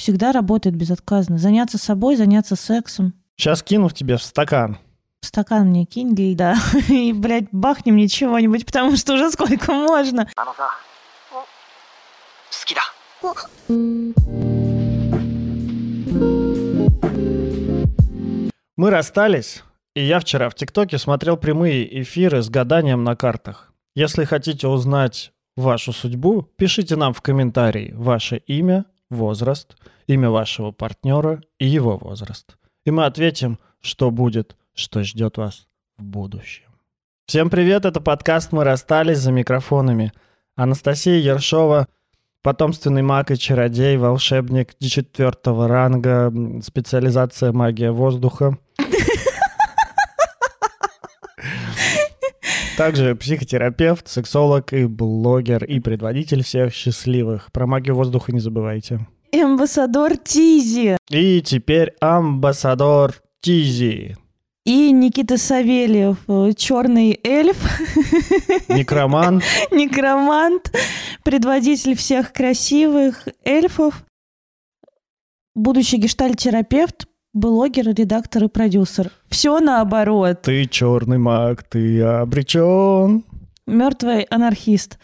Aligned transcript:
всегда 0.00 0.32
работает 0.32 0.74
безотказно. 0.74 1.38
Заняться 1.38 1.78
собой, 1.78 2.16
заняться 2.16 2.56
сексом. 2.56 3.14
Сейчас 3.36 3.62
кину 3.62 3.88
в 3.88 3.94
тебе 3.94 4.16
в 4.16 4.22
стакан. 4.22 4.78
В 5.20 5.26
стакан 5.26 5.68
мне 5.68 5.84
кинь 5.84 6.14
льда 6.14 6.56
и, 6.88 7.12
блядь, 7.12 7.48
бахни 7.52 7.92
мне 7.92 8.08
чего-нибудь, 8.08 8.66
потому 8.66 8.96
что 8.96 9.14
уже 9.14 9.30
сколько 9.30 9.72
можно. 9.72 10.28
Мы 18.76 18.90
расстались, 18.90 19.62
и 19.94 20.02
я 20.02 20.20
вчера 20.20 20.48
в 20.48 20.54
ТикТоке 20.54 20.96
смотрел 20.96 21.36
прямые 21.36 22.02
эфиры 22.02 22.42
с 22.42 22.48
гаданием 22.48 23.04
на 23.04 23.14
картах. 23.14 23.72
Если 23.94 24.24
хотите 24.24 24.68
узнать 24.68 25.32
вашу 25.56 25.92
судьбу, 25.92 26.48
пишите 26.56 26.96
нам 26.96 27.12
в 27.12 27.20
комментарии 27.20 27.92
ваше 27.94 28.38
имя, 28.46 28.86
возраст, 29.10 29.76
имя 30.06 30.30
вашего 30.30 30.70
партнера 30.70 31.42
и 31.58 31.66
его 31.66 31.98
возраст. 31.98 32.56
И 32.84 32.90
мы 32.90 33.04
ответим, 33.04 33.58
что 33.80 34.10
будет, 34.10 34.56
что 34.74 35.02
ждет 35.02 35.36
вас 35.36 35.66
в 35.98 36.04
будущем. 36.04 36.70
Всем 37.26 37.50
привет, 37.50 37.84
это 37.84 38.00
подкаст 38.00 38.52
«Мы 38.52 38.64
расстались» 38.64 39.18
за 39.18 39.30
микрофонами. 39.32 40.12
Анастасия 40.56 41.18
Ершова, 41.18 41.86
потомственный 42.42 43.02
маг 43.02 43.30
и 43.30 43.38
чародей, 43.38 43.96
волшебник 43.96 44.76
четвертого 44.78 45.68
ранга, 45.68 46.32
специализация 46.62 47.52
магия 47.52 47.92
воздуха. 47.92 48.58
Также 52.80 53.14
психотерапевт, 53.14 54.08
сексолог 54.08 54.72
и 54.72 54.86
блогер, 54.86 55.62
и 55.64 55.80
предводитель 55.80 56.42
всех 56.42 56.72
счастливых. 56.72 57.52
Про 57.52 57.66
магию 57.66 57.94
воздуха 57.94 58.32
не 58.32 58.40
забывайте. 58.40 59.06
Амбассадор 59.34 60.16
Тизи 60.16 60.96
И 61.10 61.42
теперь 61.42 61.92
амбассадор 62.00 63.16
Тизи. 63.42 64.16
и 64.64 64.92
Никита 64.92 65.36
Савельев, 65.36 66.16
черный 66.56 67.20
эльф, 67.22 67.58
Некроман. 68.70 69.42
некромант, 69.70 70.74
предводитель 71.22 71.94
всех 71.94 72.32
красивых 72.32 73.28
эльфов, 73.44 74.06
будущий 75.54 75.98
гештальтерапевт, 75.98 77.09
блогер, 77.32 77.94
редактор 77.94 78.44
и 78.44 78.48
продюсер. 78.48 79.10
Все 79.28 79.60
наоборот. 79.60 80.42
Ты 80.42 80.66
черный 80.66 81.18
маг, 81.18 81.62
ты 81.62 82.02
обречен. 82.02 83.24
Мертвый 83.66 84.22
анархист. 84.22 84.98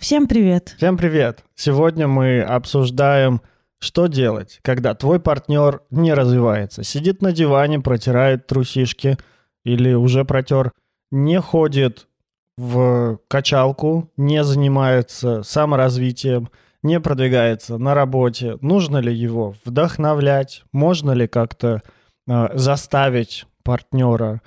Всем 0.00 0.26
привет. 0.26 0.74
Всем 0.78 0.96
привет! 0.96 1.44
Сегодня 1.54 2.08
мы 2.08 2.40
обсуждаем, 2.40 3.42
что 3.78 4.06
делать, 4.06 4.58
когда 4.62 4.94
твой 4.94 5.20
партнер 5.20 5.82
не 5.90 6.14
развивается. 6.14 6.82
Сидит 6.82 7.20
на 7.20 7.32
диване, 7.32 7.80
протирает 7.80 8.46
трусишки 8.46 9.18
или 9.64 9.92
уже 9.92 10.24
протер, 10.24 10.72
не 11.10 11.38
ходит 11.40 12.08
в 12.56 13.18
качалку, 13.28 14.10
не 14.16 14.42
занимается 14.44 15.42
саморазвитием, 15.42 16.48
не 16.82 17.00
продвигается 17.00 17.78
на 17.78 17.94
работе. 17.94 18.58
Нужно 18.60 18.98
ли 18.98 19.14
его 19.14 19.54
вдохновлять? 19.64 20.64
Можно 20.72 21.12
ли 21.12 21.26
как-то 21.26 21.82
э, 22.26 22.58
заставить 22.58 23.46
партнера 23.62 24.42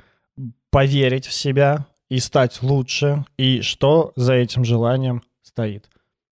поверить 0.70 1.26
в 1.26 1.34
себя 1.34 1.88
и 2.10 2.20
стать 2.20 2.62
лучше? 2.62 3.26
И 3.38 3.62
что 3.62 4.12
за 4.16 4.34
этим 4.34 4.66
желанием 4.66 5.24
стоит? 5.42 5.90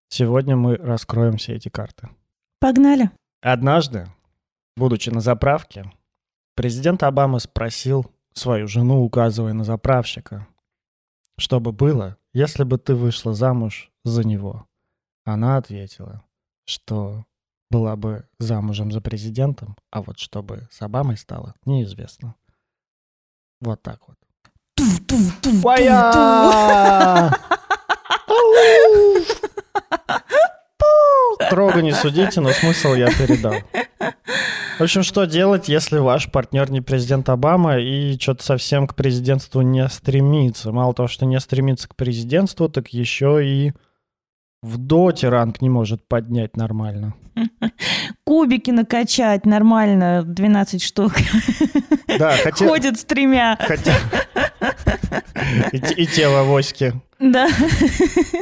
Сегодня 0.08 0.56
мы 0.56 0.76
раскроем 0.76 1.38
все 1.38 1.54
эти 1.54 1.68
карты. 1.68 2.08
Погнали. 2.60 3.10
Однажды, 3.40 4.06
будучи 4.76 5.10
на 5.10 5.20
заправке, 5.20 5.90
президент 6.54 7.02
Обама 7.02 7.38
спросил 7.38 8.06
свою 8.32 8.68
жену, 8.68 9.02
указывая 9.02 9.52
на 9.52 9.64
заправщика, 9.64 10.46
что 11.36 11.60
бы 11.60 11.72
было, 11.72 12.16
если 12.32 12.64
бы 12.64 12.78
ты 12.78 12.94
вышла 12.94 13.34
замуж 13.34 13.90
за 14.04 14.24
него. 14.24 14.66
Она 15.24 15.56
ответила, 15.56 16.22
что 16.66 17.24
была 17.70 17.96
бы 17.96 18.28
замужем 18.38 18.92
за 18.92 19.00
президентом, 19.00 19.76
а 19.90 20.02
вот 20.02 20.18
чтобы 20.18 20.68
с 20.70 20.82
Обамой 20.82 21.16
стало, 21.16 21.54
неизвестно. 21.64 22.34
Вот 23.60 23.82
так 23.82 24.00
вот. 24.06 24.16
Строго 31.46 31.82
не 31.82 31.92
судите, 31.92 32.40
но 32.40 32.50
смысл 32.50 32.94
я 32.94 33.06
передал. 33.06 33.54
В 34.78 34.82
общем, 34.82 35.02
что 35.04 35.24
делать, 35.24 35.68
если 35.68 35.98
ваш 35.98 36.30
партнер 36.30 36.70
не 36.70 36.80
президент 36.80 37.28
Обама 37.28 37.78
и 37.78 38.18
что-то 38.18 38.44
совсем 38.44 38.88
к 38.88 38.94
президентству 38.94 39.60
не 39.60 39.88
стремится? 39.88 40.72
Мало 40.72 40.92
того, 40.94 41.06
что 41.06 41.26
не 41.26 41.38
стремится 41.38 41.88
к 41.88 41.94
президентству, 41.94 42.68
так 42.68 42.88
еще 42.88 43.46
и 43.46 43.72
в 44.64 44.78
доте 44.78 45.28
ранг 45.28 45.60
не 45.60 45.68
может 45.68 46.08
поднять 46.08 46.56
нормально. 46.56 47.14
Кубики 48.24 48.70
накачать 48.70 49.44
нормально, 49.44 50.22
12 50.24 50.82
штук. 50.82 51.12
Да, 52.18 52.34
хотя... 52.42 52.66
Ходит 52.66 52.98
с 52.98 53.04
тремя. 53.04 53.56
хотя- 53.60 53.96
И, 55.72 55.76
и 55.76 56.06
тело 56.06 56.40
авоськи. 56.40 56.94
Да, 57.20 57.48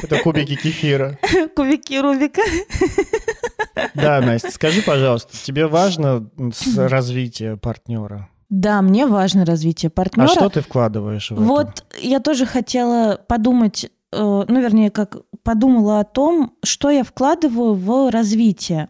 Это 0.03 0.19
кубики 0.23 0.55
кефира. 0.57 1.19
кубики 1.57 1.95
Рубика. 2.01 2.43
Да, 3.95 4.21
Настя, 4.21 4.51
скажи, 4.51 4.83
пожалуйста, 4.83 5.37
тебе 5.43 5.67
важно 5.67 6.29
развитие 6.77 7.57
партнера? 7.57 8.29
Да, 8.51 8.83
мне 8.83 9.07
важно 9.07 9.45
развитие 9.45 9.91
партнера. 9.91 10.27
А 10.29 10.31
что 10.31 10.49
ты 10.51 10.61
вкладываешь 10.61 11.31
в 11.31 11.35
это? 11.35 11.43
Вот 11.43 11.85
я 12.01 12.21
тоже 12.21 12.45
хотела 12.47 13.19
подумать, 13.27 13.91
ну, 14.13 14.61
вернее, 14.61 14.91
как 14.91 15.17
подумала 15.43 16.01
о 16.01 16.05
том, 16.05 16.55
что 16.63 16.91
я 16.91 17.03
вкладываю 17.03 17.75
в 17.75 18.11
развитие. 18.11 18.89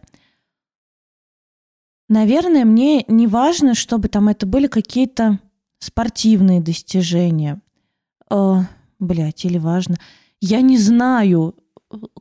Наверное, 2.09 2.65
мне 2.65 3.05
не 3.07 3.27
важно, 3.27 3.73
чтобы 3.73 4.07
там 4.09 4.27
это 4.27 4.45
были 4.45 4.67
какие-то 4.67 5.39
спортивные 5.79 6.61
достижения. 6.61 7.61
Э, 8.29 8.61
блядь, 8.99 9.45
или 9.45 9.57
важно. 9.57 9.95
Я 10.41 10.61
не 10.61 10.77
знаю. 10.77 11.55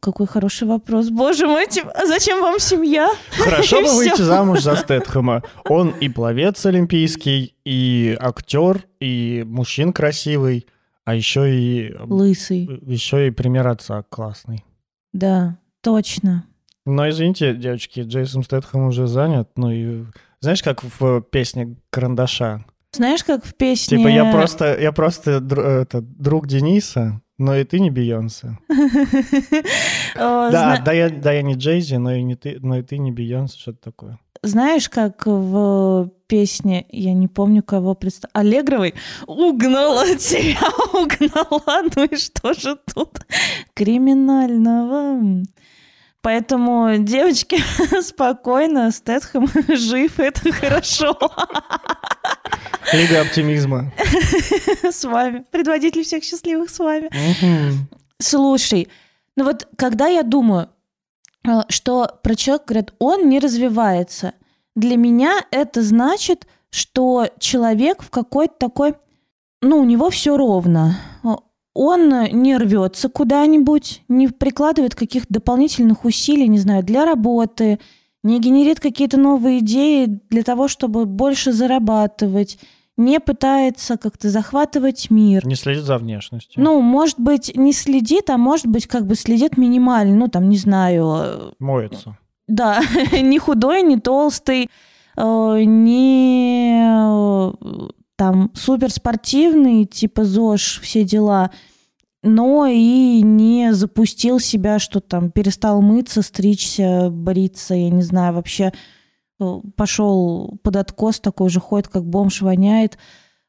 Какой 0.01 0.27
хороший 0.27 0.69
вопрос. 0.69 1.09
Боже 1.09 1.47
мой, 1.47 1.67
типа, 1.67 1.91
а 1.93 2.07
зачем 2.07 2.41
вам 2.41 2.61
семья? 2.61 3.11
Хорошо 3.31 3.81
бы 3.81 3.95
выйти 3.95 4.21
замуж 4.21 4.61
за 4.61 4.77
Стэтхэма. 4.77 5.43
Он 5.65 5.91
и 5.91 6.09
пловец 6.11 6.65
олимпийский, 6.67 7.55
и 7.65 8.17
актер, 8.21 8.85
и 9.01 9.45
мужчин 9.47 9.93
красивый, 9.95 10.67
а 11.05 11.15
еще 11.15 11.55
и 11.55 11.95
Лысый. 11.99 12.81
еще 12.83 13.27
и 13.27 13.31
пример 13.31 13.67
отца 13.69 14.03
классный. 14.09 14.65
Да, 15.13 15.59
точно. 15.81 16.47
Но 16.85 17.09
извините, 17.09 17.55
девочки, 17.55 18.01
Джейсон 18.01 18.43
Стэтхэм 18.43 18.87
уже 18.89 19.07
занят. 19.07 19.51
Ну 19.57 19.71
и 19.71 20.05
знаешь, 20.41 20.63
как 20.63 20.83
в 20.83 21.21
песне 21.23 21.77
Карандаша? 21.91 22.65
Знаешь, 22.95 23.25
как 23.25 23.45
в 23.45 23.55
песне... 23.55 23.99
Типа 23.99 24.09
я 24.09 24.31
просто, 24.33 24.79
я 24.79 24.93
просто 24.93 25.39
др- 25.41 25.61
это, 25.61 26.03
друг 26.03 26.47
Дениса, 26.47 27.23
но 27.43 27.57
и 27.57 27.65
ты 27.65 27.81
не 27.81 27.91
Бейонсе. 27.91 28.57
О, 28.69 28.75
Да, 30.17 30.77
зна- 30.77 30.83
да, 30.85 30.93
я, 30.93 31.11
да, 31.11 31.33
я 31.33 31.43
не 31.43 31.55
Джейзи, 31.55 31.97
но 31.97 32.13
и 32.13 32.23
не 32.23 32.37
ты, 32.37 32.59
но 32.61 32.79
и 32.79 32.83
ты 32.83 32.99
не 32.99 33.11
Бейонсе, 33.11 33.59
что-то 33.59 33.79
такое. 33.83 34.19
Знаешь, 34.45 34.89
как 34.89 35.27
в 35.27 36.11
песне, 36.27 36.87
я 36.91 37.13
не 37.15 37.29
помню, 37.29 37.63
кого 37.63 37.95
представ... 37.95 38.31
Аллегровой 38.35 38.95
«Угнала 39.27 40.17
тебя, 40.17 40.59
угнала». 40.93 41.89
Ну 41.97 42.05
и 42.05 42.17
что 42.17 42.53
же 42.55 42.77
тут 42.95 43.21
криминального? 43.75 45.45
Поэтому, 46.23 46.99
девочки, 46.99 47.59
спокойно, 48.03 48.91
Стэтхэм 48.93 49.49
жив, 49.77 50.21
это 50.21 50.53
хорошо. 50.53 51.17
Лига 52.93 53.23
оптимизма. 53.23 53.93
С 54.83 55.05
вами. 55.05 55.45
Предводитель 55.51 56.05
всех 56.05 56.25
счастливых 56.25 56.71
с 56.71 56.79
вами. 56.79 57.11
Слушай, 58.19 58.89
ну 59.37 59.45
вот 59.45 59.69
когда 59.77 60.09
я 60.09 60.23
думаю, 60.23 60.69
э, 61.47 61.61
что 61.69 62.19
про 62.23 62.35
человека 62.35 62.65
говорят, 62.69 62.95
он 62.99 63.29
не 63.29 63.39
развивается, 63.39 64.35
для 64.77 64.97
меня 64.97 65.45
это 65.51 65.83
значит, 65.83 66.47
что 66.71 67.29
человек 67.39 68.03
в 68.03 68.11
какой-то 68.11 68.55
такой, 68.59 68.95
ну, 69.61 69.79
у 69.79 69.85
него 69.85 70.11
все 70.11 70.37
ровно. 70.37 70.99
Он 71.75 72.25
не 72.33 72.57
рвется 72.57 73.09
куда-нибудь, 73.09 74.03
не 74.09 74.29
прикладывает 74.29 74.95
каких-то 74.95 75.33
дополнительных 75.33 76.05
усилий, 76.05 76.49
не 76.49 76.59
знаю, 76.59 76.83
для 76.83 77.07
работы, 77.07 77.79
не 78.23 78.39
генерит 78.41 78.81
какие-то 78.81 79.17
новые 79.19 79.59
идеи 79.61 80.21
для 80.31 80.43
того, 80.43 80.69
чтобы 80.69 81.07
больше 81.07 81.53
зарабатывать, 81.53 82.59
не 82.97 83.19
пытается 83.21 83.97
как-то 83.97 84.29
захватывать 84.29 85.11
мир. 85.11 85.47
Не 85.47 85.55
следит 85.55 85.85
за 85.85 85.99
внешностью. 85.99 86.63
Ну, 86.63 86.81
может 86.83 87.19
быть, 87.19 87.57
не 87.57 87.73
следит, 87.73 88.29
а 88.31 88.37
может 88.37 88.67
быть, 88.67 88.87
как 88.87 89.07
бы 89.07 89.15
следит 89.15 89.57
минимально. 89.57 90.15
Ну, 90.15 90.29
там, 90.29 90.49
не 90.49 90.59
знаю. 90.59 91.13
э, 91.17 91.51
Моется. 91.59 92.19
Да, 92.49 92.81
не 93.13 93.39
худой, 93.39 93.83
не 93.83 93.99
толстый, 93.99 94.69
э, 95.17 95.63
не 95.65 96.83
э, 96.85 97.89
там 98.17 98.51
суперспортивный, 98.55 99.85
типа 99.87 100.25
ЗОЖ, 100.25 100.81
все 100.83 101.03
дела, 101.05 101.51
но 102.23 102.67
и 102.67 103.21
не 103.23 103.73
запустил 103.73 104.39
себя, 104.39 104.79
что 104.79 105.01
там 105.01 105.31
перестал 105.31 105.83
мыться, 105.83 106.23
стричься, 106.23 107.11
бриться, 107.11 107.75
я 107.75 107.91
не 107.91 108.03
знаю, 108.03 108.35
вообще 108.35 108.73
э, 109.41 109.61
пошел 109.77 110.59
под 110.63 110.77
откос, 110.77 111.21
такой 111.21 111.51
же 111.51 111.61
ходит, 111.61 111.89
как 111.89 112.05
бомж 112.05 112.43
воняет. 112.43 112.97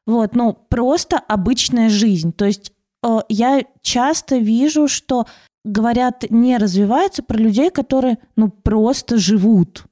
Вот, 0.06 0.34
ну, 0.34 0.52
просто 0.68 1.18
обычная 1.18 1.88
жизнь. 1.88 2.32
То 2.32 2.44
есть 2.44 2.72
э, 3.04 3.18
я 3.28 3.62
часто 3.80 4.38
вижу, 4.38 4.88
что 4.88 5.26
говорят, 5.64 6.24
не 6.30 6.58
развивается 6.58 7.22
про 7.22 7.38
людей, 7.38 7.70
которые, 7.70 8.18
ну, 8.36 8.48
просто 8.50 9.18
живут. 9.18 9.84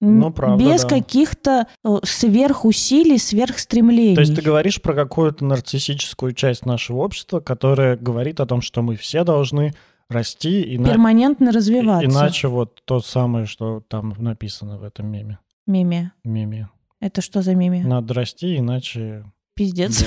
Н- 0.00 0.18
Ну, 0.20 0.30
правда, 0.32 0.62
Без 0.64 0.82
да. 0.82 0.88
каких-то 0.88 1.66
э, 1.84 1.96
сверхусилий, 2.04 3.18
сверхстремлений. 3.18 4.14
То 4.14 4.20
есть 4.20 4.34
ты 4.34 4.42
говоришь 4.42 4.80
про 4.80 4.94
какую-то 4.94 5.44
нарциссическую 5.44 6.32
часть 6.34 6.64
нашего 6.66 6.98
общества, 6.98 7.40
которая 7.40 7.96
говорит 7.96 8.38
о 8.40 8.46
том, 8.46 8.60
что 8.60 8.82
мы 8.82 8.96
все 8.96 9.24
должны 9.24 9.74
расти, 10.08 10.76
ина- 10.76 10.88
Перманентно 10.88 11.50
развиваться. 11.52 12.06
иначе 12.06 12.48
вот 12.48 12.80
то 12.84 13.00
самое, 13.00 13.46
что 13.46 13.82
там 13.88 14.14
написано 14.18 14.78
в 14.78 14.84
этом 14.84 15.06
меме. 15.10 15.38
Меме. 15.66 16.12
Меме. 16.24 16.68
Это 17.00 17.20
что 17.20 17.42
за 17.42 17.54
меме? 17.54 17.82
Надо 17.84 18.14
расти, 18.14 18.56
иначе 18.56 19.24
Пиздец. 19.54 20.04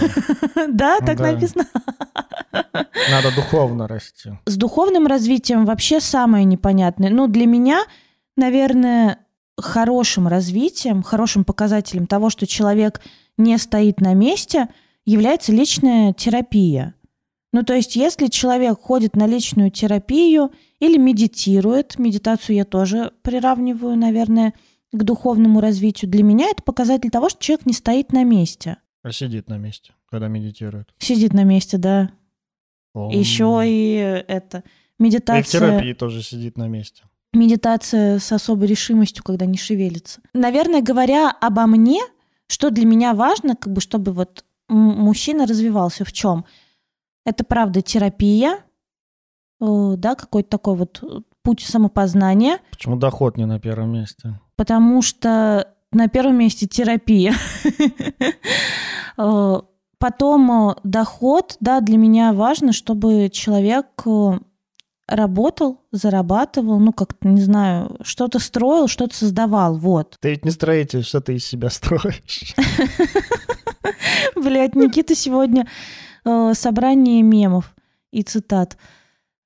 да, 0.56 0.68
Да, 0.72 1.00
так 1.00 1.18
Да. 1.18 1.32
написано. 1.34 1.66
надо 3.12 3.36
духовно 3.36 3.88
расти. 3.88 4.32
С 4.46 4.56
духовным 4.58 5.06
развитием 5.08 5.66
вообще 5.66 6.00
самое 6.00 6.46
непонятное. 6.46 7.10
Ну, 7.10 7.28
для 7.28 7.46
меня, 7.46 7.82
наверное, 8.38 9.20
хорошим 9.58 10.28
развитием, 10.28 11.04
хорошим 11.04 11.44
показателем 11.44 12.08
того, 12.08 12.30
что 12.30 12.48
человек 12.48 13.02
не 13.38 13.58
стоит 13.58 14.02
на 14.02 14.14
месте, 14.14 14.70
является 15.06 15.52
личная 15.52 16.14
терапия. 16.14 16.96
Ну, 17.54 17.64
то 17.64 17.74
есть, 17.74 17.96
если 17.96 18.28
человек 18.28 18.80
ходит 18.80 19.16
на 19.16 19.28
личную 19.28 19.72
терапию 19.72 20.52
или 20.80 20.98
медитирует, 20.98 22.00
медитацию 22.00 22.56
я 22.56 22.66
тоже 22.66 23.12
приравниваю, 23.24 23.98
наверное, 23.98 24.54
к 24.94 25.04
духовному 25.04 25.60
развитию, 25.60 26.10
для 26.10 26.24
меня 26.24 26.50
это 26.50 26.64
показатель 26.64 27.10
того, 27.10 27.30
что 27.30 27.42
человек 27.42 27.66
не 27.66 27.74
стоит 27.74 28.14
на 28.14 28.24
месте. 28.24 28.78
А 29.04 29.12
сидит 29.12 29.50
на 29.50 29.58
месте, 29.58 29.94
когда 30.10 30.28
медитирует. 30.28 30.94
Сидит 30.98 31.34
на 31.34 31.44
месте, 31.44 31.78
да. 31.78 32.12
Ом. 32.94 33.10
Еще 33.10 33.62
и 33.66 34.24
это 34.28 34.60
И 34.60 34.62
в 35.00 35.04
медитация. 35.04 35.44
терапии 35.60 35.94
тоже 35.94 36.24
сидит 36.24 36.58
на 36.58 36.68
месте. 36.68 37.04
Медитация 37.34 38.20
с 38.20 38.32
особой 38.32 38.68
решимостью, 38.68 39.24
когда 39.24 39.46
не 39.46 39.58
шевелится. 39.58 40.22
Наверное, 40.34 40.82
говоря 40.82 41.30
обо 41.32 41.66
мне, 41.66 42.02
что 42.48 42.70
для 42.70 42.86
меня 42.86 43.14
важно, 43.14 43.56
как 43.56 43.72
бы, 43.72 43.82
чтобы 43.82 44.12
вот 44.12 44.44
мужчина 44.68 45.46
развивался 45.48 46.04
в 46.06 46.12
чем? 46.12 46.46
Это 47.26 47.44
правда 47.44 47.82
терапия, 47.82 48.60
э, 49.62 49.94
да, 49.98 50.16
какой-то 50.16 50.50
такой 50.50 50.76
вот 50.76 51.00
э, 51.04 51.20
путь 51.44 51.62
самопознания, 51.62 52.60
Почему 52.72 52.96
доход 52.98 53.38
не 53.38 53.46
на 53.46 53.60
первом 53.60 53.92
месте? 53.94 54.40
потому 54.56 55.02
что 55.02 55.74
на 55.92 56.08
первом 56.08 56.38
месте 56.38 56.68
терапия. 56.68 57.34
Э, 59.18 59.60
Потом 59.98 60.74
доход, 60.84 61.58
да, 61.60 61.80
для 61.80 61.96
меня 61.96 62.34
важно, 62.34 62.74
чтобы 62.74 63.30
человек 63.32 63.86
работал, 65.12 65.82
зарабатывал, 65.92 66.80
ну, 66.80 66.94
как-то, 66.94 67.28
не 67.28 67.42
знаю, 67.42 67.98
что-то 68.02 68.40
строил, 68.40 68.88
что-то 68.88 69.16
создавал, 69.16 69.78
вот. 69.78 70.18
Ты 70.20 70.32
ведь 70.32 70.46
не 70.46 70.52
строитель, 70.52 71.04
что 71.04 71.22
ты 71.22 71.36
из 71.36 71.46
себя 71.46 71.70
строишь? 71.70 72.56
Блять, 74.36 74.76
Никита 74.76 75.14
сегодня 75.14 75.68
э, 76.26 76.54
собрание 76.54 77.22
мемов 77.22 77.76
и 78.12 78.24
цитат. 78.24 78.78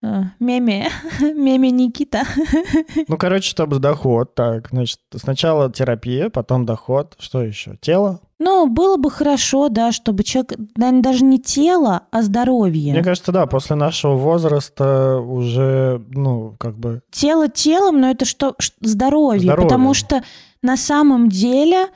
Э, 0.03 0.23
Меме, 0.39 0.89
меме 1.19 1.71
Никита. 1.71 2.23
Ну, 3.07 3.17
короче, 3.17 3.49
чтобы 3.49 3.79
доход, 3.79 4.35
так, 4.35 4.69
значит, 4.69 4.99
сначала 5.15 5.71
терапия, 5.71 6.29
потом 6.29 6.65
доход, 6.65 7.15
что 7.19 7.41
еще? 7.41 7.77
Тело? 7.81 8.21
Ну, 8.37 8.67
было 8.67 8.97
бы 8.97 9.09
хорошо, 9.09 9.69
да, 9.69 9.93
чтобы 9.93 10.23
человек, 10.23 10.53
наверное, 10.75 11.01
даже 11.01 11.23
не 11.23 11.39
тело, 11.39 12.01
а 12.11 12.21
здоровье. 12.21 12.91
Мне 12.91 13.03
кажется, 13.03 13.31
да, 13.31 13.45
после 13.45 13.77
нашего 13.77 14.15
возраста 14.15 15.19
уже, 15.19 16.03
ну, 16.09 16.55
как 16.59 16.77
бы... 16.77 17.01
тело 17.11 17.47
телом, 17.47 18.01
но 18.01 18.09
это 18.09 18.25
что 18.25 18.55
здоровье, 18.81 19.41
Здоровье. 19.41 19.69
потому 19.69 19.93
что 19.93 20.21
на 20.61 20.75
самом 20.75 21.29
деле 21.29 21.87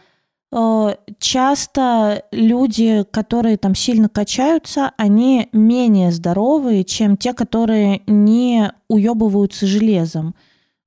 э, 0.54 0.96
часто 1.20 2.24
люди, 2.32 3.04
которые 3.12 3.58
там 3.58 3.76
сильно 3.76 4.08
качаются, 4.08 4.94
они 4.96 5.50
менее 5.52 6.14
здоровые, 6.14 6.86
чем 6.86 7.18
те, 7.18 7.34
которые 7.34 8.02
не 8.08 8.72
уебываются 8.88 9.68
железом. 9.68 10.36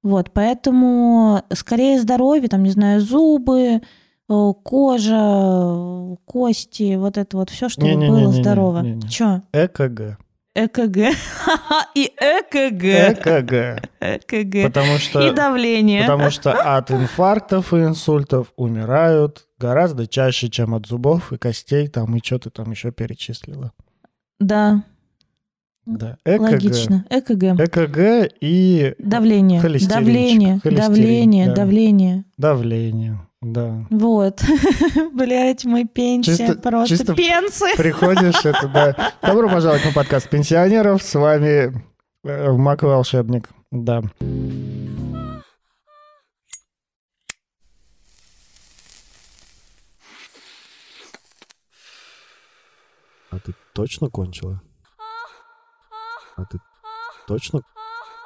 Вот, 0.03 0.31
поэтому 0.33 1.43
скорее 1.53 2.01
здоровье, 2.01 2.49
там, 2.49 2.63
не 2.63 2.71
знаю, 2.71 3.03
зубы, 3.03 3.83
кожа, 4.63 5.21
э, 5.21 6.17
кости, 6.25 6.97
вот 6.97 7.19
это 7.19 7.37
вот 7.37 7.51
все, 7.51 7.69
чтобы 7.69 7.89
Не-не-не-не-не, 7.89 8.25
было 8.25 8.33
здорово. 8.33 8.81
не-не. 8.81 9.09
Чё? 9.09 9.43
ЭКГ. 9.53 10.19
ЭКГ. 10.55 10.97
И 11.95 12.13
ЭКГ. 12.21 12.85
ЭКГ. 12.85 13.89
ЭКГ. 14.01 14.65
Потому 14.65 14.99
что... 14.99 15.27
И 15.27 15.31
давление. 15.35 16.03
Потому 16.03 16.31
что 16.31 16.53
от 16.53 16.91
инфарктов 16.91 17.73
и 17.73 17.79
инсультов 17.79 18.53
умирают 18.57 19.47
гораздо 19.59 20.07
чаще, 20.07 20.51
чем 20.51 20.75
от 20.75 20.87
зубов 20.87 21.33
и 21.33 21.39
костей, 21.39 21.89
там, 21.89 22.15
и 22.17 22.21
что 22.23 22.39
ты 22.39 22.51
там 22.51 22.71
еще 22.71 22.91
перечислила. 22.93 23.73
Да, 24.41 24.83
Да. 25.87 26.19
ЭКГ. 26.25 26.41
логично. 26.43 27.05
ЭКГ. 27.09 27.59
ЭКГ 27.59 28.31
и 28.41 28.95
Давление. 28.99 29.61
Давление. 29.63 30.61
Давление. 30.65 31.47
да. 31.47 31.55
Давление. 31.55 32.25
давление. 32.37 33.21
Да. 33.43 33.85
Вот. 33.91 34.41
Блять, 35.13 35.65
мы 35.65 35.85
пенсия. 35.85 36.37
Чисто- 36.37 36.55
Просто 36.61 36.97
чисто 36.97 37.15
пенсы. 37.15 37.67
Приходишь, 37.77 38.45
это 38.45 38.69
да. 38.69 39.13
Добро 39.21 39.49
пожаловать 39.49 39.85
на 39.85 39.93
подкаст 39.93 40.31
пенсионеров. 40.31 41.03
С 41.03 41.15
вами 41.19 41.73
э, 42.25 42.53
Мак 42.53 42.83
Волшебник. 42.85 43.49
Да. 43.73 44.03
А 53.31 53.39
ты 53.39 53.55
точно 53.75 54.09
кончила? 54.11 54.61
А 56.37 56.45
ты 56.45 56.59
точно 57.27 57.63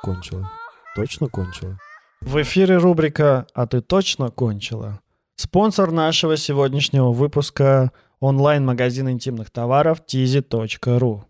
кончила? 0.02 0.50
Точно 0.94 1.28
кончила? 1.28 1.78
В 2.20 2.40
эфире 2.42 2.78
рубрика 2.78 3.46
«А 3.54 3.66
ты 3.66 3.80
точно 3.82 4.30
кончила?» 4.30 5.00
Спонсор 5.36 5.92
нашего 5.92 6.36
сегодняшнего 6.36 7.12
выпуска– 7.12 7.92
онлайн-магазин 8.20 9.10
интимных 9.10 9.50
товаров 9.50 10.02
tizy.ru. 10.06 11.24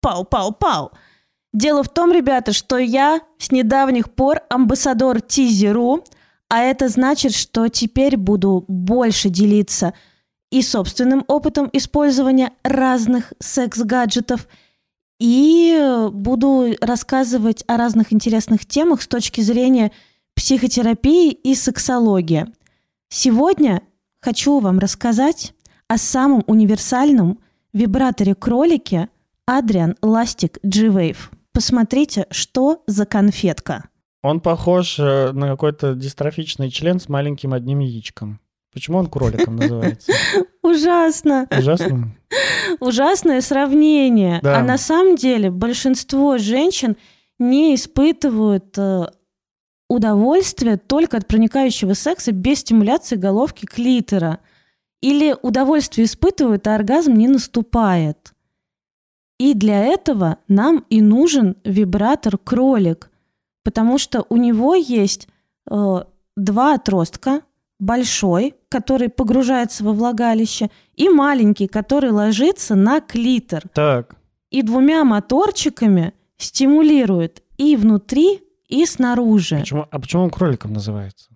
Пау, 0.00 0.24
пау, 0.24 0.52
пау. 0.52 0.92
Дело 1.52 1.82
в 1.82 1.88
том, 1.88 2.12
ребята, 2.12 2.52
что 2.52 2.78
я 2.78 3.20
с 3.38 3.50
недавних 3.50 4.12
пор 4.12 4.42
амбассадор 4.48 5.20
Тизеру, 5.20 6.04
а 6.48 6.60
это 6.60 6.88
значит, 6.88 7.34
что 7.34 7.66
теперь 7.68 8.16
буду 8.16 8.64
больше 8.68 9.28
делиться 9.28 9.94
и 10.52 10.62
собственным 10.62 11.24
опытом 11.26 11.68
использования 11.72 12.52
разных 12.62 13.32
секс-гаджетов, 13.40 14.46
и 15.18 16.08
буду 16.12 16.76
рассказывать 16.80 17.62
о 17.66 17.76
разных 17.76 18.12
интересных 18.12 18.64
темах 18.64 19.02
с 19.02 19.08
точки 19.08 19.40
зрения 19.40 19.92
психотерапии 20.34 21.32
и 21.32 21.54
сексологии. 21.54 22.46
Сегодня 23.12 23.82
хочу 24.20 24.60
вам 24.60 24.78
рассказать 24.78 25.52
о 25.88 25.98
самом 25.98 26.44
универсальном 26.46 27.40
вибраторе-кролике 27.72 29.08
Adrian 29.50 29.96
Elastic 30.00 30.58
G-Wave. 30.62 31.18
Посмотрите, 31.52 32.26
что 32.30 32.84
за 32.86 33.06
конфетка. 33.06 33.88
Он 34.22 34.40
похож 34.40 35.00
э, 35.00 35.32
на 35.32 35.48
какой-то 35.48 35.94
дистрофичный 35.94 36.70
член 36.70 37.00
с 37.00 37.08
маленьким 37.08 37.52
одним 37.52 37.80
яичком. 37.80 38.38
Почему 38.72 38.98
он 38.98 39.08
кроликом 39.08 39.56
называется? 39.56 40.12
Ужасно. 40.62 41.48
Ужасно. 41.50 42.14
Ужасное 42.78 43.40
сравнение. 43.40 44.38
Да. 44.40 44.58
А 44.58 44.62
на 44.62 44.78
самом 44.78 45.16
деле 45.16 45.50
большинство 45.50 46.38
женщин 46.38 46.96
не 47.40 47.74
испытывают 47.74 48.78
э, 48.78 49.06
удовольствия 49.90 50.76
только 50.76 51.16
от 51.16 51.26
проникающего 51.26 51.94
секса 51.94 52.30
без 52.32 52.60
стимуляции 52.60 53.16
головки 53.16 53.66
клитора. 53.66 54.38
Или 55.02 55.34
удовольствие 55.42 56.04
испытывают, 56.06 56.66
а 56.66 56.76
оргазм 56.76 57.14
не 57.14 57.26
наступает. 57.26 58.32
И 59.38 59.54
для 59.54 59.84
этого 59.84 60.38
нам 60.46 60.84
и 60.90 61.00
нужен 61.00 61.56
вибратор-кролик, 61.64 63.10
потому 63.64 63.98
что 63.98 64.24
у 64.28 64.36
него 64.36 64.74
есть 64.74 65.28
э, 65.70 66.04
два 66.36 66.74
отростка, 66.74 67.40
большой, 67.78 68.54
который 68.68 69.08
погружается 69.08 69.82
во 69.82 69.92
влагалище, 69.92 70.70
и 70.94 71.08
маленький, 71.08 71.66
который 71.66 72.10
ложится 72.10 72.74
на 72.76 73.00
клитор. 73.00 73.64
Так, 73.72 74.14
И 74.50 74.62
двумя 74.62 75.04
моторчиками 75.04 76.12
стимулирует 76.36 77.42
и 77.56 77.76
внутри, 77.76 78.42
и 78.70 78.86
снаружи. 78.86 79.58
почему, 79.58 79.86
а 79.90 79.98
почему 79.98 80.22
он 80.22 80.30
кроликом 80.30 80.72
называется? 80.72 81.30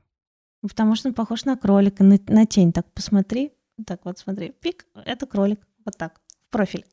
Потому 0.63 0.95
что 0.95 1.09
он 1.09 1.15
похож 1.15 1.45
на 1.45 1.57
кролика, 1.57 2.05
на, 2.05 2.19
на 2.29 2.47
тень. 2.47 2.73
Так, 2.73 2.87
посмотри. 2.95 3.53
Так 3.87 4.05
вот, 4.05 4.19
смотри. 4.19 4.53
Пик, 4.61 4.87
это 4.95 5.27
кролик. 5.27 5.61
Вот 5.85 5.97
так, 5.97 6.21
в 6.47 6.51
профиль. 6.51 6.87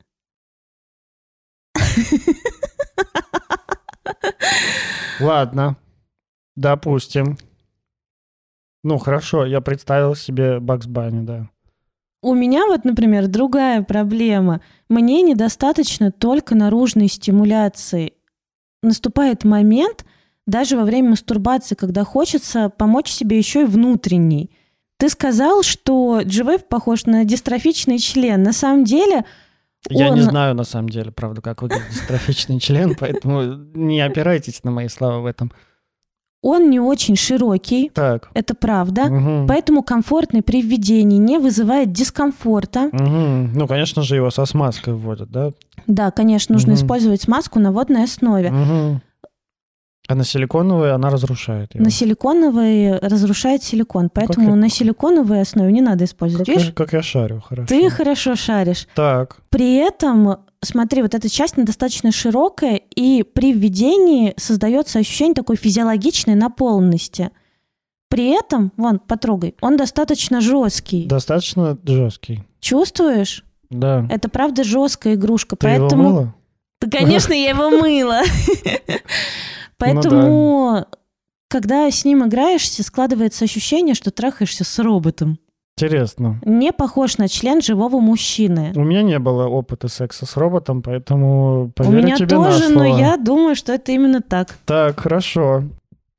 Ладно, 5.19 5.77
допустим. 6.55 7.37
Ну, 8.83 8.97
хорошо, 8.97 9.45
я 9.45 9.61
представил 9.61 10.15
себе 10.15 10.59
Бакс 10.59 10.87
Банни, 10.87 11.25
да. 11.25 11.49
У 12.23 12.35
меня 12.35 12.67
вот, 12.67 12.83
например, 12.85 13.27
другая 13.27 13.81
проблема. 13.83 14.61
Мне 14.89 15.21
недостаточно 15.21 16.11
только 16.11 16.55
наружной 16.55 17.07
стимуляции. 17.07 18.13
Наступает 18.83 19.43
момент, 19.43 20.05
даже 20.47 20.77
во 20.77 20.83
время 20.83 21.11
мастурбации, 21.11 21.75
когда 21.75 22.03
хочется 22.03 22.69
помочь 22.69 23.09
себе 23.09 23.37
еще 23.37 23.61
и 23.61 23.65
внутренней. 23.65 24.49
Ты 24.97 25.09
сказал, 25.09 25.63
что 25.63 26.21
GVF 26.21 26.65
похож 26.69 27.05
на 27.05 27.23
дистрофичный 27.25 27.97
член. 27.99 28.43
На 28.43 28.53
самом 28.53 28.83
деле 28.83 29.25
Я 29.89 30.09
он- 30.09 30.15
не 30.15 30.21
знаю, 30.21 30.53
на 30.55 30.63
самом 30.63 30.89
деле, 30.89 31.11
правда, 31.11 31.41
как 31.41 31.61
выглядит 31.61 31.89
дистрофичный 31.91 32.59
член, 32.59 32.95
поэтому 32.99 33.41
не 33.73 33.99
опирайтесь 34.01 34.63
на 34.63 34.71
мои 34.71 34.87
слова 34.89 35.19
в 35.19 35.25
этом. 35.25 35.51
он 36.43 36.69
не 36.71 36.79
очень 36.79 37.15
широкий, 37.15 37.89
Так. 37.93 38.29
это 38.33 38.55
правда. 38.55 39.05
мгм, 39.05 39.47
Поэтому 39.47 39.83
комфортный 39.83 40.41
при 40.41 40.61
введении 40.63 41.17
не 41.17 41.37
вызывает 41.37 41.91
дискомфорта. 41.91 42.89
мгм. 42.91 43.53
Ну, 43.53 43.67
конечно 43.67 44.01
же, 44.01 44.15
его 44.15 44.31
со 44.31 44.45
смазкой 44.45 44.95
вводят, 44.95 45.29
да? 45.31 45.51
Да, 45.87 46.09
конечно, 46.11 46.53
нужно 46.53 46.73
Мгм. 46.73 46.81
использовать 46.81 47.21
смазку 47.21 47.59
на 47.59 47.71
водной 47.71 48.03
основе. 48.05 48.49
Мгм. 48.51 49.01
А 50.07 50.15
на 50.15 50.23
силиконовой 50.25 50.93
она 50.93 51.09
разрушает 51.09 51.73
его. 51.75 51.83
На 51.85 51.91
силиконовой 51.91 52.97
разрушает 52.99 53.63
силикон, 53.63 54.09
поэтому 54.13 54.49
я- 54.49 54.55
на 54.55 54.67
силиконовой 54.69 55.41
основе 55.41 55.71
не 55.71 55.81
надо 55.81 56.03
использовать. 56.05 56.47
Как, 56.47 56.55
Видишь, 56.55 56.69
я, 56.69 56.73
как 56.73 56.93
я 56.93 57.01
шарю, 57.01 57.39
хорошо. 57.39 57.67
ты 57.67 57.89
хорошо 57.89 58.35
шаришь. 58.35 58.87
Так, 58.95 59.37
При 59.49 59.75
этом, 59.75 60.37
смотри, 60.61 61.01
вот 61.03 61.13
эта 61.13 61.29
часть 61.29 61.55
она 61.57 61.65
достаточно 61.65 62.11
широкая, 62.11 62.75
и 62.95 63.23
при 63.23 63.53
введении 63.53 64.33
создается 64.37 64.99
ощущение 64.99 65.35
такой 65.35 65.55
физиологичной 65.55 66.35
наполненности. 66.35 67.29
При 68.09 68.37
этом, 68.37 68.73
вон, 68.75 68.99
потрогай, 68.99 69.55
он 69.61 69.77
достаточно 69.77 70.41
жесткий. 70.41 71.05
достаточно 71.05 71.77
жесткий. 71.85 72.43
Чувствуешь? 72.59 73.45
Да. 73.69 74.05
Это 74.09 74.27
правда 74.27 74.63
жесткая 74.65 75.13
игрушка, 75.13 75.55
Ты 75.55 75.67
поэтому. 75.67 76.03
его 76.03 76.11
мыла? 76.11 76.35
Да, 76.81 76.89
конечно, 76.97 77.31
я 77.31 77.49
его 77.51 77.69
мыла. 77.69 78.21
Поэтому, 79.81 80.85
когда 81.49 81.89
с 81.89 82.05
ним 82.05 82.25
играешься, 82.25 82.83
складывается 82.83 83.45
ощущение, 83.45 83.95
что 83.95 84.11
трахаешься 84.11 84.63
с 84.63 84.79
роботом. 84.79 85.39
Интересно. 85.77 86.39
Не 86.45 86.71
похож 86.71 87.17
на 87.17 87.27
член 87.27 87.61
живого 87.61 87.99
мужчины. 87.99 88.71
У 88.75 88.83
меня 88.83 89.01
не 89.01 89.17
было 89.19 89.47
опыта 89.47 89.87
секса 89.87 90.25
с 90.25 90.37
роботом, 90.37 90.81
поэтому 90.81 91.65
У 91.65 91.69
поверю 91.69 92.03
меня 92.03 92.15
тебе 92.17 92.27
тоже, 92.27 92.69
на 92.69 92.75
но 92.75 92.85
слово. 92.85 92.99
я 92.99 93.17
думаю, 93.17 93.55
что 93.55 93.73
это 93.73 93.91
именно 93.91 94.21
так. 94.21 94.57
Так, 94.65 94.99
хорошо. 94.99 95.63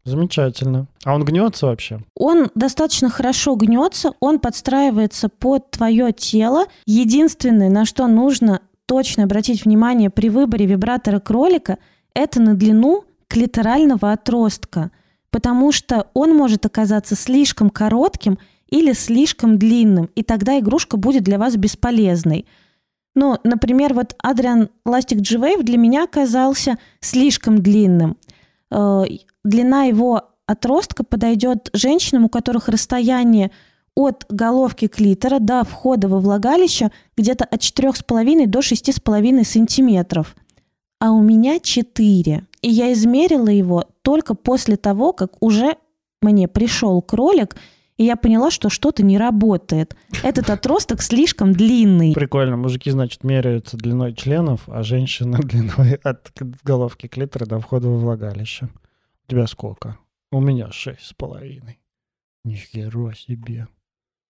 Замечательно. 0.05 0.87
А 1.05 1.15
он 1.15 1.25
гнется 1.25 1.67
вообще? 1.67 2.01
Он 2.17 2.49
достаточно 2.57 3.09
хорошо 3.09 3.55
гнется, 3.55 4.13
он 4.19 4.41
подстраивается 4.41 5.29
под 5.29 5.71
твое 5.71 6.13
тело. 6.13 6.65
Единственное, 6.87 7.71
на 7.71 7.85
что 7.85 8.09
нужно 8.09 8.63
точно 8.87 9.25
обратить 9.25 9.65
внимание 9.65 10.11
при 10.11 10.29
выборе 10.29 10.67
вибратора 10.67 11.21
кролика, 11.21 11.79
это 12.15 12.41
на 12.41 12.55
длину 12.55 13.05
клиторального 13.33 14.13
отростка, 14.13 14.91
потому 15.31 15.73
что 15.73 16.09
он 16.13 16.37
может 16.37 16.67
оказаться 16.67 17.17
слишком 17.17 17.71
коротким 17.71 18.39
или 18.69 18.93
слишком 18.93 19.59
длинным, 19.59 20.11
и 20.15 20.23
тогда 20.23 20.59
игрушка 20.59 20.99
будет 20.99 21.23
для 21.25 21.39
вас 21.39 21.57
бесполезной. 21.57 22.45
Ну, 23.15 23.39
например, 23.43 23.95
вот 23.95 24.15
Adrian 24.23 24.69
Elastic 24.87 25.21
G-Wave 25.21 25.63
для 25.63 25.79
меня 25.79 26.05
оказался 26.05 26.79
слишком 27.01 27.63
длинным. 27.63 28.19
Э, 28.71 29.05
Длина 29.45 29.85
его 29.85 30.29
отростка 30.47 31.03
подойдет 31.03 31.71
женщинам, 31.73 32.27
у 32.27 32.29
которых 32.29 32.69
расстояние 32.69 33.51
от 33.95 34.27
головки 34.29 34.89
клитора 34.89 35.39
до 35.39 35.65
входа 35.65 36.09
во 36.09 36.21
влагалище 36.21 36.91
где-то 37.17 37.45
от 37.45 37.61
4,5 37.61 38.47
до 38.47 38.59
6,5 38.59 39.45
сантиметров. 39.45 40.37
А 41.03 41.11
у 41.11 41.21
меня 41.21 41.59
4. 41.59 42.47
И 42.61 42.71
я 42.71 42.93
измерила 42.93 43.49
его 43.49 43.87
только 44.03 44.37
после 44.37 44.77
того, 44.77 45.13
как 45.13 45.43
уже 45.43 45.75
мне 46.21 46.47
пришел 46.47 47.03
кролик, 47.03 47.57
и 47.97 48.05
я 48.05 48.15
поняла, 48.15 48.53
что 48.53 48.71
что-то 48.71 49.03
не 49.03 49.19
работает. 49.19 49.97
Этот 50.23 50.49
отросток 50.49 51.03
слишком 51.03 51.55
длинный. 51.55 52.15
Прикольно. 52.15 52.57
Мужики, 52.57 52.89
значит, 52.93 53.25
меряются 53.25 53.77
длиной 53.77 54.15
членов, 54.15 54.61
а 54.69 54.85
женщины 54.85 55.39
длиной 55.43 55.95
от 56.05 56.31
головки 56.63 57.09
клитора 57.09 57.47
до 57.47 57.59
входа 57.59 57.89
во 57.89 57.97
влагалище. 57.97 58.69
У 59.27 59.29
тебя 59.29 59.49
сколько? 59.49 59.99
У 60.31 60.41
меня 60.41 60.71
шесть 60.71 61.07
с 61.07 61.13
половиной. 61.15 61.81
Нихера 62.45 63.13
себе. 63.15 63.67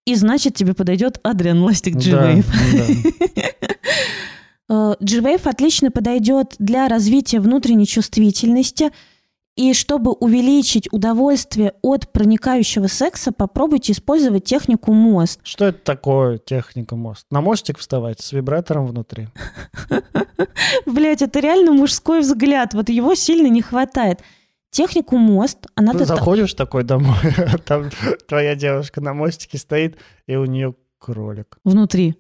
И 0.07 0.15
значит, 0.15 0.55
тебе 0.55 0.73
подойдет 0.73 1.21
Адриан 1.23 1.63
Ластик 1.63 1.97
Да, 1.97 2.01
G-Wave. 2.33 3.35
да. 3.37 3.43
Э, 4.69 4.95
G-Wave 5.01 5.49
отлично 5.49 5.91
подойдет 5.91 6.55
для 6.59 6.89
развития 6.89 7.41
внутренней 7.41 7.87
чувствительности. 7.87 8.91
И 9.55 9.75
чтобы 9.75 10.13
увеличить 10.13 10.89
удовольствие 10.93 11.75
от 11.83 12.11
проникающего 12.11 12.87
секса, 12.87 13.33
попробуйте 13.33 13.93
использовать 13.93 14.45
технику 14.45 14.95
мост. 14.95 15.41
Что 15.43 15.67
это 15.67 15.79
такое 15.79 16.39
техника 16.39 16.97
мост? 16.97 17.27
На 17.31 17.43
мостик 17.43 17.77
вставать 17.77 18.21
с 18.21 18.33
вибратором 18.33 18.87
внутри? 18.87 19.29
Блять, 20.87 21.21
это 21.21 21.39
реально 21.41 21.73
мужской 21.73 22.21
взгляд. 22.21 22.73
Вот 22.73 22.89
его 22.89 23.15
сильно 23.15 23.49
не 23.49 23.61
хватает. 23.61 24.21
Технику 24.71 25.19
мост, 25.19 25.67
она... 25.75 25.93
Ты 25.93 25.99
тут- 25.99 26.09
заходишь 26.09 26.55
такой 26.55 26.83
домой, 26.83 27.19
там 27.67 27.91
твоя 28.27 28.55
девушка 28.55 29.03
на 29.03 29.13
мостике 29.13 29.59
стоит, 29.59 29.99
и 30.27 30.35
у 30.37 30.47
нее 30.47 30.75
кролик. 30.99 31.59
Внутри, 31.63 32.15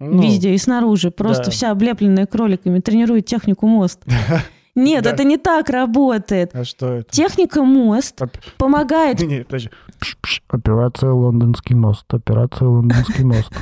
Ну, 0.00 0.22
везде 0.22 0.54
и 0.54 0.58
снаружи. 0.58 1.10
Просто 1.10 1.46
да. 1.46 1.50
вся 1.50 1.70
облепленная 1.70 2.26
кроликами 2.26 2.78
тренирует 2.80 3.26
технику 3.26 3.66
мост. 3.66 4.00
Нет, 4.76 5.02
Да. 5.02 5.10
это 5.10 5.24
не 5.24 5.38
так 5.38 5.70
работает. 5.70 6.50
А 6.54 6.64
что 6.64 6.86
это? 6.98 7.10
Техника 7.10 7.64
мост 7.64 8.22
Оп- 8.22 8.30
помогает 8.58 9.20
Не, 9.26 9.42
подожди. 9.42 9.70
Операция 10.48 11.10
«Лондонский 11.10 11.74
мост». 11.74 12.04
Операция 12.14 12.68
«Лондонский 12.68 13.24
мост». 13.24 13.52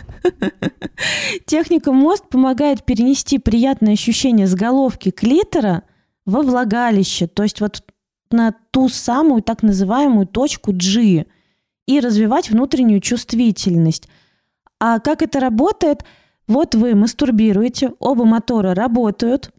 Техника 1.47 1.93
мост 1.93 2.28
помогает 2.28 2.85
перенести 2.85 3.38
приятное 3.38 3.95
ощущение 3.95 4.47
с 4.47 4.55
головки 4.55 5.11
клитора 5.11 5.83
во 6.26 6.43
влагалище, 6.43 7.26
то 7.28 7.43
есть 7.45 7.61
вот 7.61 7.83
на 8.31 8.52
ту 8.71 8.88
самую 8.88 9.43
так 9.43 9.62
называемую 9.62 10.26
точку 10.26 10.73
G 10.73 11.26
и 11.87 12.00
развивать 12.00 12.50
внутреннюю 12.50 13.00
чувствительность. 13.00 14.09
А 14.81 14.99
как 14.99 15.23
это 15.23 15.40
работает? 15.40 16.05
Вот 16.49 16.75
вы 16.75 16.95
мастурбируете, 16.95 17.93
оба 17.99 18.25
мотора 18.25 18.75
работают, 18.75 19.50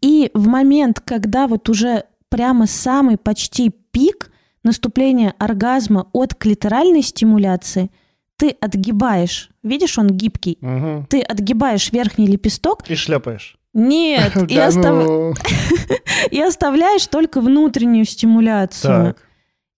и 0.00 0.30
в 0.34 0.46
момент, 0.46 1.00
когда 1.00 1.46
вот 1.46 1.68
уже 1.68 2.04
прямо 2.28 2.66
самый 2.66 3.16
почти 3.18 3.70
пик 3.90 4.30
наступления 4.64 5.34
оргазма 5.38 6.08
от 6.12 6.34
клиторальной 6.34 7.02
стимуляции, 7.02 7.90
ты 8.38 8.50
отгибаешь, 8.60 9.50
видишь, 9.62 9.98
он 9.98 10.08
гибкий, 10.08 10.56
Мгм. 10.60 11.06
ты 11.10 11.20
отгибаешь 11.20 11.92
верхний 11.92 12.26
лепесток, 12.26 12.88
И 12.88 12.94
шлепаешь. 12.94 13.58
нет, 13.74 14.32
и, 14.50 14.54
Да 14.56 14.68
остав- 14.68 15.04
ну. 15.06 15.34
и 16.30 16.40
оставляешь 16.40 17.06
только 17.08 17.40
внутреннюю 17.40 18.04
стимуляцию. 18.04 19.14
Так. 19.14 19.28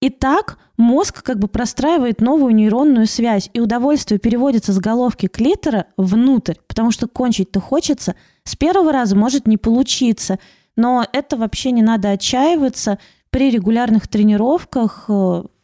И 0.05 0.11
так 0.11 0.59
мозг 0.77 1.23
как 1.23 1.39
бы 1.39 1.49
простраивает 1.49 2.21
новую 2.21 2.55
нейронную 2.55 3.07
связь, 3.07 3.49
и 3.55 3.61
удовольствие 3.61 4.19
переводится 4.19 4.75
с 4.75 4.79
головки 4.79 5.29
клитора 5.29 5.87
внутрь, 5.97 6.57
потому 6.67 6.91
что 6.91 7.09
кончить-то 7.09 7.59
хочется. 7.59 8.15
С 8.43 8.55
первого 8.55 8.93
раза 8.93 9.17
может 9.17 9.47
не 9.47 9.57
получиться, 9.57 10.39
но 10.77 11.07
это 11.15 11.39
вообще 11.39 11.71
не 11.71 11.81
надо 11.81 12.11
отчаиваться. 12.11 12.99
При 13.31 13.51
регулярных 13.51 14.07
тренировках 14.07 15.09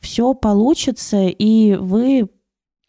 все 0.00 0.32
получится, 0.32 1.26
и 1.26 1.74
вы 1.74 2.30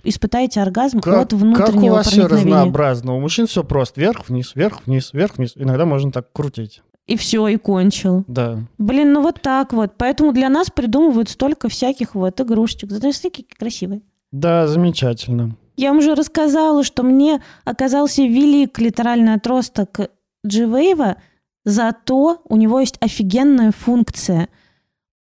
испытаете 0.06 0.62
оргазм 0.62 1.02
Как, 1.02 1.14
от 1.14 1.30
как 1.32 1.34
у 1.34 1.44
внутреннего 1.44 1.96
вас 1.96 2.08
все 2.08 2.28
разнообразно? 2.28 3.14
У 3.14 3.20
мужчин 3.20 3.46
все 3.46 3.66
просто. 3.66 4.00
Вверх-вниз, 4.00 4.56
вверх-вниз, 4.56 5.12
вверх-вниз. 5.12 5.52
Иногда 5.58 5.86
можно 5.86 6.14
так 6.14 6.32
крутить. 6.32 6.82
И 7.08 7.18
все, 7.18 7.48
и 7.48 7.58
кончил. 7.58 8.24
Да. 8.28 8.60
Блин, 8.78 9.14
ну 9.14 9.22
вот 9.22 9.42
так 9.42 9.74
вот. 9.74 9.94
Поэтому 9.98 10.34
для 10.34 10.50
нас 10.50 10.70
придумывают 10.70 11.30
столько 11.30 11.68
всяких 11.70 12.16
вот 12.16 12.40
игрушечек. 12.40 12.92
Зато 12.92 13.12
какие 13.12 13.46
красивые. 13.58 14.02
Да, 14.32 14.68
замечательно. 14.68 15.56
Я 15.78 15.90
вам 15.90 16.00
уже 16.00 16.16
рассказала, 16.16 16.84
что 16.84 17.04
мне 17.04 17.42
оказался 17.66 18.24
велик 18.24 18.80
литеральный 18.80 19.34
отросток 19.34 20.00
G-Wave, 20.44 21.16
зато 21.66 22.42
у 22.48 22.56
него 22.56 22.80
есть 22.80 22.98
офигенная 23.02 23.72
функция. 23.72 24.50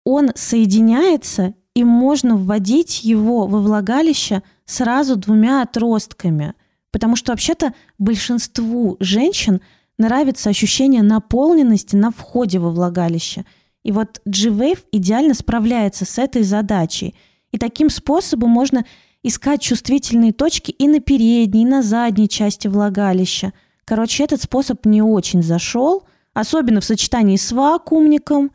Он 0.05 0.31
соединяется, 0.35 1.55
и 1.75 1.85
можно 1.85 2.37
вводить 2.37 3.05
его 3.05 3.47
во 3.47 3.59
влагалище 3.59 4.43
сразу 4.65 5.17
двумя 5.17 5.63
отростками. 5.63 6.55
Потому 6.91 7.17
что 7.17 7.33
вообще-то 7.33 7.73
большинству 7.99 8.97
женщин 9.01 9.61
нравится 10.00 10.50
ощущение 10.50 11.02
наполненности 11.02 11.95
на 11.95 12.11
входе 12.11 12.59
во 12.59 12.71
влагалище. 12.71 13.45
И 13.85 13.92
вот 13.92 14.21
G-Wave 14.25 14.80
идеально 14.90 15.35
справляется 15.35 16.04
с 16.04 16.19
этой 16.19 16.42
задачей. 16.42 17.14
И 17.52 17.59
таким 17.59 17.90
способом 17.90 18.50
можно 18.50 18.85
искать 19.23 19.61
чувствительные 19.61 20.33
точки 20.33 20.71
и 20.71 20.88
на 20.88 21.00
передней, 21.00 21.62
и 21.62 21.66
на 21.66 21.83
задней 21.83 22.28
части 22.28 22.69
влагалища. 22.69 23.52
Короче, 23.85 24.25
этот 24.25 24.42
способ 24.42 24.85
не 24.87 25.02
очень 25.02 25.42
зашел, 25.42 26.04
особенно 26.33 26.80
в 26.80 26.85
сочетании 26.85 27.37
с 27.37 27.52
вакуумником. 27.52 28.50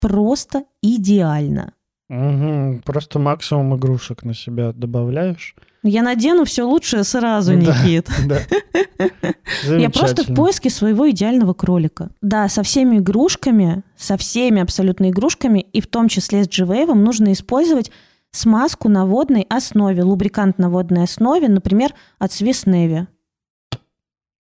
Просто 0.00 0.64
идеально. 0.82 1.72
Угу, 2.08 2.82
Просто 2.84 3.18
максимум 3.18 3.76
игрушек 3.76 4.22
на 4.22 4.34
себя 4.34 4.72
добавляешь. 4.72 5.56
Я 5.82 6.02
надену 6.02 6.44
все 6.44 6.62
лучшее 6.62 7.04
сразу, 7.04 7.52
Да, 7.52 7.58
Никит. 7.58 8.08
Да. 8.26 8.40
Я 9.76 9.90
просто 9.90 10.24
в 10.24 10.34
поиске 10.34 10.70
своего 10.70 11.10
идеального 11.10 11.52
кролика. 11.52 12.10
Да, 12.22 12.48
со 12.48 12.62
всеми 12.62 12.98
игрушками, 12.98 13.82
со 13.96 14.16
всеми 14.16 14.60
абсолютно 14.62 15.10
игрушками, 15.10 15.60
и 15.60 15.80
в 15.80 15.86
том 15.86 16.08
числе 16.08 16.44
с 16.44 16.48
G-Wave, 16.48 16.94
нужно 16.94 17.32
использовать 17.32 17.90
смазку 18.32 18.88
на 18.88 19.06
водной 19.06 19.46
основе, 19.48 20.02
лубрикант 20.02 20.58
на 20.58 20.70
водной 20.70 21.04
основе, 21.04 21.48
например, 21.48 21.92
от 22.18 22.30
Swiss 22.30 22.66
Navy. 22.66 23.06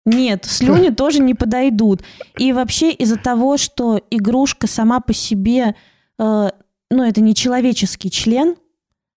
Нет, 0.06 0.46
слюни 0.46 0.90
тоже 0.96 1.20
не 1.20 1.34
подойдут. 1.34 2.02
И 2.38 2.54
вообще 2.54 2.92
из-за 2.92 3.18
того, 3.18 3.58
что 3.58 4.02
игрушка 4.10 4.68
сама 4.68 5.00
по 5.00 5.14
себе, 5.14 5.76
э, 6.18 6.50
ну, 6.90 7.04
это 7.04 7.22
не 7.22 7.36
человеческий 7.36 8.10
член, 8.10 8.56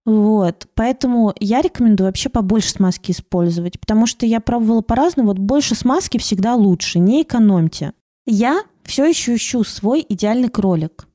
вот, 0.06 0.66
поэтому 0.74 1.34
я 1.38 1.60
рекомендую 1.60 2.08
вообще 2.08 2.30
побольше 2.30 2.70
смазки 2.70 3.12
использовать, 3.12 3.78
потому 3.78 4.06
что 4.06 4.26
я 4.26 4.40
пробовала 4.40 4.80
по-разному, 4.80 5.28
вот 5.28 5.38
больше 5.38 5.74
смазки 5.74 6.18
всегда 6.18 6.54
лучше, 6.54 6.98
не 6.98 7.22
экономьте. 7.22 7.92
Я 8.26 8.62
все 8.84 9.04
еще 9.04 9.34
ищу 9.34 9.62
свой 9.62 10.04
идеальный 10.08 10.48
кролик. 10.48 11.06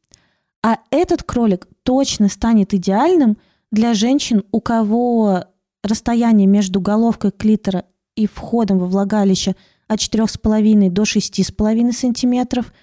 А 0.64 0.78
этот 0.92 1.24
кролик 1.24 1.68
точно 1.84 2.30
станет 2.30 2.74
идеальным 2.74 3.38
для 3.72 3.94
женщин, 3.94 4.44
у 4.52 4.62
кого 4.62 5.46
расстояние 5.84 6.48
между 6.48 6.80
головкой 6.80 7.32
клитора 7.32 7.86
и 8.16 8.28
входом 8.28 8.80
во 8.80 8.86
влагалище 8.86 9.56
от 9.88 10.00
4,5 10.00 10.90
до 10.90 11.04
6,5 11.04 11.92
сантиметров, 11.92 12.74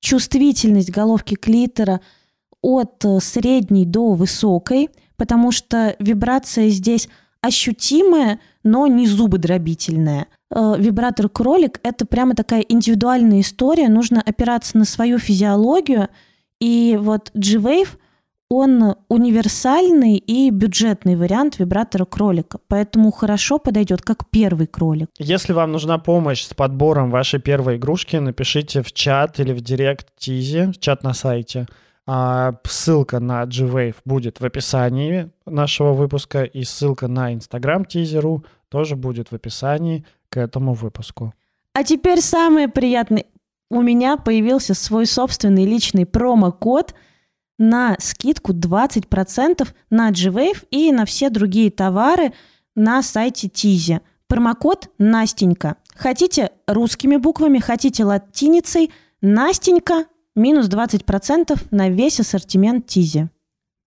чувствительность 0.00 0.90
головки 0.90 1.34
клитора 1.34 2.00
от 2.66 3.04
э, 3.04 3.20
средней 3.20 3.86
до 3.86 4.14
высокой, 4.14 4.90
потому 5.16 5.52
что 5.52 5.94
вибрация 6.00 6.68
здесь 6.68 7.08
ощутимая, 7.40 8.40
но 8.64 8.88
не 8.88 9.06
зубодробительная. 9.06 10.26
Э, 10.50 10.74
Вибратор 10.76 11.28
кролик– 11.28 11.78
это 11.84 12.06
прямо 12.06 12.34
такая 12.34 12.62
индивидуальная 12.62 13.40
история, 13.40 13.88
нужно 13.88 14.20
опираться 14.20 14.76
на 14.76 14.84
свою 14.84 15.18
физиологию, 15.18 16.08
и 16.60 16.98
вот 17.00 17.30
G-Wave– 17.34 17.88
он 18.48 18.94
универсальный 19.08 20.16
и 20.16 20.50
бюджетный 20.50 21.16
вариант 21.16 21.58
вибратора 21.58 22.04
кролика, 22.04 22.58
поэтому 22.68 23.10
хорошо 23.10 23.58
подойдет 23.58 24.02
как 24.02 24.28
первый 24.30 24.68
кролик. 24.68 25.08
Если 25.18 25.52
вам 25.52 25.72
нужна 25.72 25.98
помощь 25.98 26.44
с 26.44 26.54
подбором 26.54 27.10
вашей 27.10 27.40
первой 27.40 27.76
игрушки, 27.76 28.16
напишите 28.16 28.82
в 28.82 28.92
чат 28.92 29.40
или 29.40 29.52
в 29.52 29.60
директ 29.60 30.08
Тизи, 30.16 30.72
чат 30.78 31.02
на 31.02 31.12
сайте. 31.12 31.66
А, 32.08 32.54
ссылка 32.64 33.18
на 33.18 33.44
G-Wave 33.44 33.96
будет 34.04 34.40
в 34.40 34.44
описании 34.44 35.30
нашего 35.44 35.92
выпуска, 35.92 36.44
и 36.44 36.62
ссылка 36.62 37.08
на 37.08 37.32
Instagram 37.34 37.84
Тизеру 37.84 38.44
тоже 38.68 38.94
будет 38.94 39.28
в 39.28 39.34
описании 39.34 40.04
к 40.28 40.36
этому 40.36 40.74
выпуску. 40.74 41.34
А 41.72 41.82
теперь 41.82 42.20
самое 42.20 42.68
приятное. 42.68 43.24
У 43.68 43.82
меня 43.82 44.16
появился 44.16 44.74
свой 44.74 45.06
собственный 45.06 45.66
личный 45.66 46.06
промокод 46.06 46.94
на 47.58 47.96
скидку 47.98 48.52
20% 48.52 49.66
на 49.90 50.10
G-Wave 50.10 50.66
и 50.70 50.92
на 50.92 51.04
все 51.06 51.30
другие 51.30 51.70
товары 51.70 52.32
на 52.76 53.02
сайте 53.02 53.48
Тизи. 53.48 54.00
Промокод 54.28 54.90
Настенька. 54.98 55.76
Хотите 55.96 56.50
русскими 56.66 57.16
буквами, 57.16 57.58
хотите 57.58 58.04
латиницей. 58.04 58.92
Настенька 59.20 60.04
минус 60.36 60.68
20% 60.68 61.58
на 61.70 61.88
весь 61.88 62.20
ассортимент 62.20 62.86
Тизи. 62.86 63.28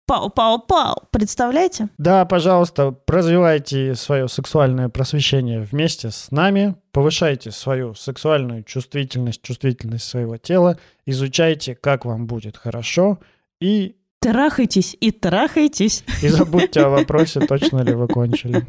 Пау-пау-пау. 0.09 1.03
Представляете? 1.11 1.89
Да, 1.99 2.25
пожалуйста, 2.25 2.95
развивайте 3.07 3.93
свое 3.93 4.27
сексуальное 4.27 4.89
просвещение 4.89 5.61
вместе 5.61 6.09
с 6.09 6.31
нами, 6.31 6.75
повышайте 6.91 7.51
свою 7.51 7.93
сексуальную 7.93 8.63
чувствительность, 8.63 9.43
чувствительность 9.43 10.05
своего 10.05 10.37
тела, 10.37 10.79
изучайте, 11.05 11.75
как 11.75 12.05
вам 12.05 12.25
будет 12.25 12.57
хорошо, 12.57 13.19
и, 13.61 13.97
Трахайтесь 14.19 14.97
и 14.99 15.11
трахайтесь. 15.11 16.03
и 16.23 16.27
забудьте 16.27 16.81
о 16.81 16.89
вопросе, 16.89 17.41
точно 17.41 17.81
ли 17.81 17.93
вы 17.93 18.07
кончили. 18.07 18.65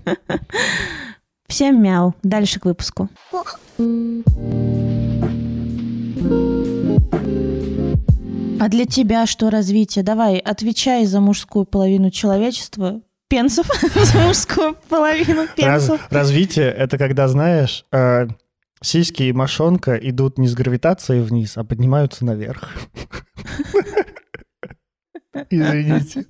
Всем 1.49 1.83
мяу. 1.83 2.15
Дальше 2.23 2.61
к 2.61 2.67
выпуску. 2.67 3.09
А 8.61 8.69
для 8.69 8.85
тебя 8.85 9.27
что 9.27 9.49
развитие? 9.49 10.05
Давай, 10.05 10.37
отвечай 10.37 11.07
за 11.07 11.23
мужскую 11.23 11.65
половину 11.65 12.11
человечества. 12.11 13.01
Пенсов 13.27 13.67
за 13.95 14.19
мужскую 14.19 14.77
половину 14.91 15.47
пенсов. 15.57 16.07
развитие— 16.11 16.67
это 16.79 16.99
когда, 16.99 17.27
знаешь, 17.27 17.87
э, 17.91 18.27
сиськи 18.83 19.23
и 19.23 19.33
мошонка 19.33 19.97
идут 19.97 20.37
не 20.37 20.47
с 20.47 20.55
гравитацией 20.55 21.23
вниз, 21.23 21.57
а 21.57 21.65
поднимаются 21.65 22.27
наверх. 22.27 22.71
Извините. 25.49 26.27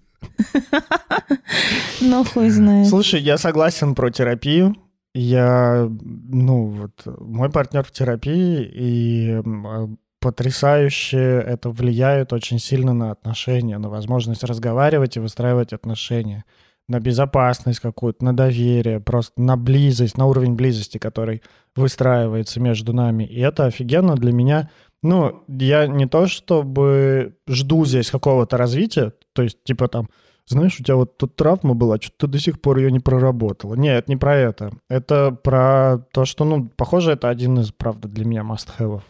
Ну, 2.01 2.23
хуй 2.23 2.51
знает. 2.51 2.87
Слушай, 2.87 3.23
я 3.23 3.39
согласен 3.39 3.97
про 3.97 4.11
терапию. 4.11 4.77
Я, 5.15 5.89
ну, 5.91 6.67
вот, 6.67 7.19
мой 7.21 7.51
партнер 7.51 7.83
в 7.83 7.91
терапии, 7.91 8.63
и 8.73 9.31
э, 9.31 9.89
потрясающе 10.21 11.19
это 11.19 11.71
влияет 11.71 12.33
очень 12.33 12.59
сильно 12.59 12.93
на 12.93 13.11
отношения, 13.11 13.79
на 13.79 13.89
возможность 13.89 14.45
разговаривать 14.45 15.17
и 15.17 15.21
выстраивать 15.21 15.73
отношения, 15.73 16.45
на 16.89 17.01
безопасность 17.01 17.81
какую-то, 17.81 18.25
на 18.25 18.37
доверие, 18.37 19.01
просто 19.01 19.41
на 19.41 19.57
близость, 19.57 20.19
на 20.19 20.27
уровень 20.27 20.55
близости, 20.55 20.99
который 20.99 21.43
выстраивается 21.75 22.61
между 22.61 22.93
нами. 22.93 23.25
И 23.25 23.41
это 23.41 23.67
офигенно 23.67 24.17
для 24.17 24.33
меня. 24.33 24.71
Ну, 25.03 25.43
я 25.49 25.87
не 25.87 26.07
то 26.07 26.27
чтобы 26.27 27.37
жду 27.49 27.85
здесь 27.87 28.11
какого-то 28.11 28.57
развития, 28.57 29.13
то 29.33 29.43
есть, 29.43 29.65
типа 29.65 29.89
там, 29.89 30.11
знаешь, 30.47 30.79
у 30.81 30.83
тебя 30.83 30.97
вот 30.97 31.17
тут 31.17 31.37
травма 31.37 31.75
была, 31.75 31.97
что-то 31.97 32.27
ты 32.27 32.33
до 32.33 32.39
сих 32.41 32.61
пор 32.61 32.79
ее 32.79 32.91
не 32.91 32.99
проработала. 32.99 33.75
Нет, 33.75 34.09
не 34.09 34.17
про 34.17 34.37
это. 34.37 34.73
Это 34.89 35.31
про 35.31 36.05
то, 36.13 36.25
что, 36.25 36.45
ну, 36.45 36.69
похоже, 36.77 37.13
это 37.13 37.29
один 37.29 37.61
из, 37.61 37.71
правда, 37.71 38.09
для 38.09 38.25
меня 38.25 38.43
must-have 38.43 39.03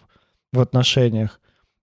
в 0.52 0.60
отношениях. 0.60 1.40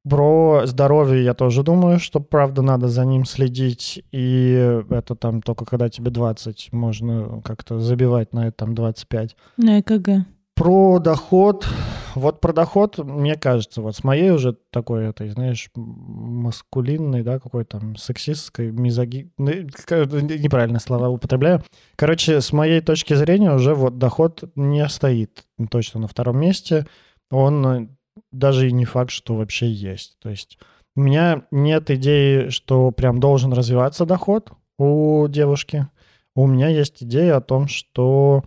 Про 0.10 0.62
здоровье 0.66 1.24
я 1.24 1.34
тоже 1.34 1.64
думаю, 1.64 2.00
что, 2.00 2.20
правда, 2.20 2.62
надо 2.62 2.88
за 2.88 3.04
ним 3.04 3.26
следить. 3.26 4.04
И 4.12 4.84
это 4.90 5.16
там 5.16 5.42
только 5.42 5.66
когда 5.66 5.90
тебе 5.90 6.12
20, 6.12 6.72
можно 6.72 7.42
как-то 7.44 7.80
забивать 7.80 8.34
на 8.34 8.48
это 8.48 8.58
там 8.58 8.74
25. 8.74 9.36
На 9.58 9.80
ЭКГ. 9.80 10.26
Про 10.56 11.00
доход. 11.00 11.68
Вот 12.16 12.42
про 12.42 12.52
доход, 12.52 12.98
мне 12.98 13.36
кажется, 13.36 13.82
вот 13.82 13.96
с 13.96 14.04
моей 14.04 14.32
уже 14.32 14.58
такой 14.72 15.06
этой, 15.06 15.30
знаешь, 15.30 15.70
маскулинной, 15.76 17.22
да, 17.22 17.40
какой 17.40 17.64
там 17.64 17.96
сексистской, 17.96 18.72
мизоги... 18.72 19.32
ну, 19.38 19.52
Неправильно 19.52 20.80
слова 20.80 21.10
употребляю. 21.10 21.64
Короче, 21.96 22.42
с 22.42 22.52
моей 22.54 22.82
точки 22.82 23.14
зрения 23.14 23.54
уже 23.54 23.76
вот 23.76 24.00
доход 24.00 24.46
не 24.56 24.88
стоит 24.90 25.44
точно 25.70 26.00
на 26.00 26.08
втором 26.08 26.40
месте. 26.40 26.88
Он 27.30 27.68
э, 27.68 27.88
даже 28.32 28.70
и 28.70 28.72
не 28.72 28.86
факт, 28.86 29.12
что 29.12 29.36
вообще 29.36 29.70
есть. 29.72 30.18
То 30.20 30.30
есть 30.30 30.58
у 30.96 31.02
меня 31.02 31.44
нет 31.52 31.90
идеи, 31.92 32.50
что 32.50 32.92
прям 32.92 33.20
должен 33.20 33.54
развиваться 33.54 34.06
доход 34.06 34.52
у 34.78 35.28
девушки. 35.28 35.88
У 36.36 36.48
меня 36.48 36.70
есть 36.70 37.04
идея 37.04 37.38
о 37.38 37.42
том, 37.42 37.68
что 37.68 38.44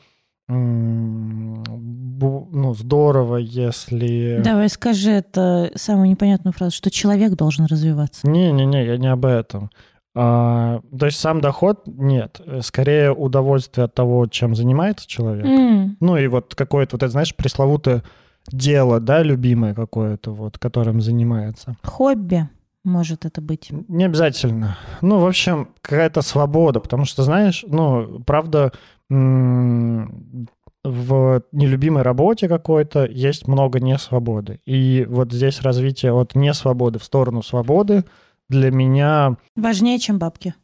ну, 0.53 1.63
здорово, 2.75 3.37
если... 3.37 4.41
Давай 4.45 4.69
скажи 4.69 5.13
это 5.13 5.71
самую 5.77 6.11
непонятную 6.11 6.53
фразу, 6.53 6.75
что 6.77 6.91
человек 6.91 7.35
должен 7.35 7.67
развиваться. 7.67 8.29
Не-не-не, 8.29 8.85
я 8.85 8.97
не 8.97 9.07
об 9.07 9.27
этом. 9.27 9.71
А, 10.17 10.81
то 10.99 11.07
есть 11.07 11.21
сам 11.21 11.41
доход 11.41 11.83
нет. 11.87 12.41
Скорее 12.63 13.13
удовольствие 13.13 13.85
от 13.85 13.95
того, 13.95 14.27
чем 14.27 14.57
занимается 14.57 15.07
человек. 15.07 15.47
М, 15.47 15.97
Ну 16.01 16.17
и 16.17 16.27
вот 16.27 16.57
какое-то, 16.57 16.97
вот 16.97 17.05
это, 17.05 17.13
знаешь, 17.13 17.33
пресловутое 17.35 18.03
дело, 18.53 19.01
да, 19.01 19.23
любимое 19.23 19.75
какое-то, 19.75 20.33
вот, 20.33 20.59
которым 20.59 21.01
занимается. 21.01 21.77
Хобби 21.83 22.49
может 22.85 23.25
это 23.27 23.41
быть. 23.41 23.71
Не 23.89 24.05
обязательно. 24.05 24.79
Ну, 25.03 25.19
в 25.19 25.27
общем, 25.27 25.69
какая-то 25.83 26.23
свобода, 26.23 26.81
потому 26.81 27.05
что, 27.05 27.23
знаешь, 27.23 27.65
ну, 27.67 28.21
правда, 28.27 28.73
в 30.83 31.43
нелюбимой 31.53 32.03
работе 32.03 32.49
какой-то 32.49 33.05
есть 33.05 33.47
много 33.47 33.81
несвободы. 33.81 34.61
И 34.65 35.07
вот 35.09 35.33
здесь 35.33 35.61
развитие 35.61 36.13
от 36.13 36.35
несвободы 36.35 36.99
в 36.99 37.05
сторону 37.05 37.43
свободы 37.43 38.05
для 38.49 38.71
меня 38.71 39.37
Важнее, 39.57 39.99
чем 39.99 40.19
бабки. 40.19 40.55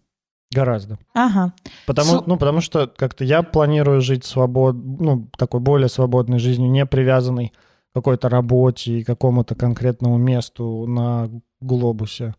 гораздо. 0.51 0.99
Ага. 1.13 1.53
Потому, 1.87 2.13
Слу- 2.15 2.23
ну, 2.27 2.37
потому 2.39 2.61
что 2.63 2.87
как-то 2.87 3.25
я 3.25 3.43
планирую 3.43 4.01
жить 4.01 4.25
свобод, 4.25 4.75
ну, 4.75 5.29
такой 5.37 5.61
более 5.61 5.89
свободной 5.89 6.39
жизнью, 6.39 6.71
не 6.71 6.87
привязанной 6.87 7.53
какой-то 7.97 8.29
работе 8.29 8.99
и 8.99 9.05
какому-то 9.05 9.55
конкретному 9.55 10.19
месту 10.19 10.87
на 10.87 11.31
глобусе. 11.63 12.35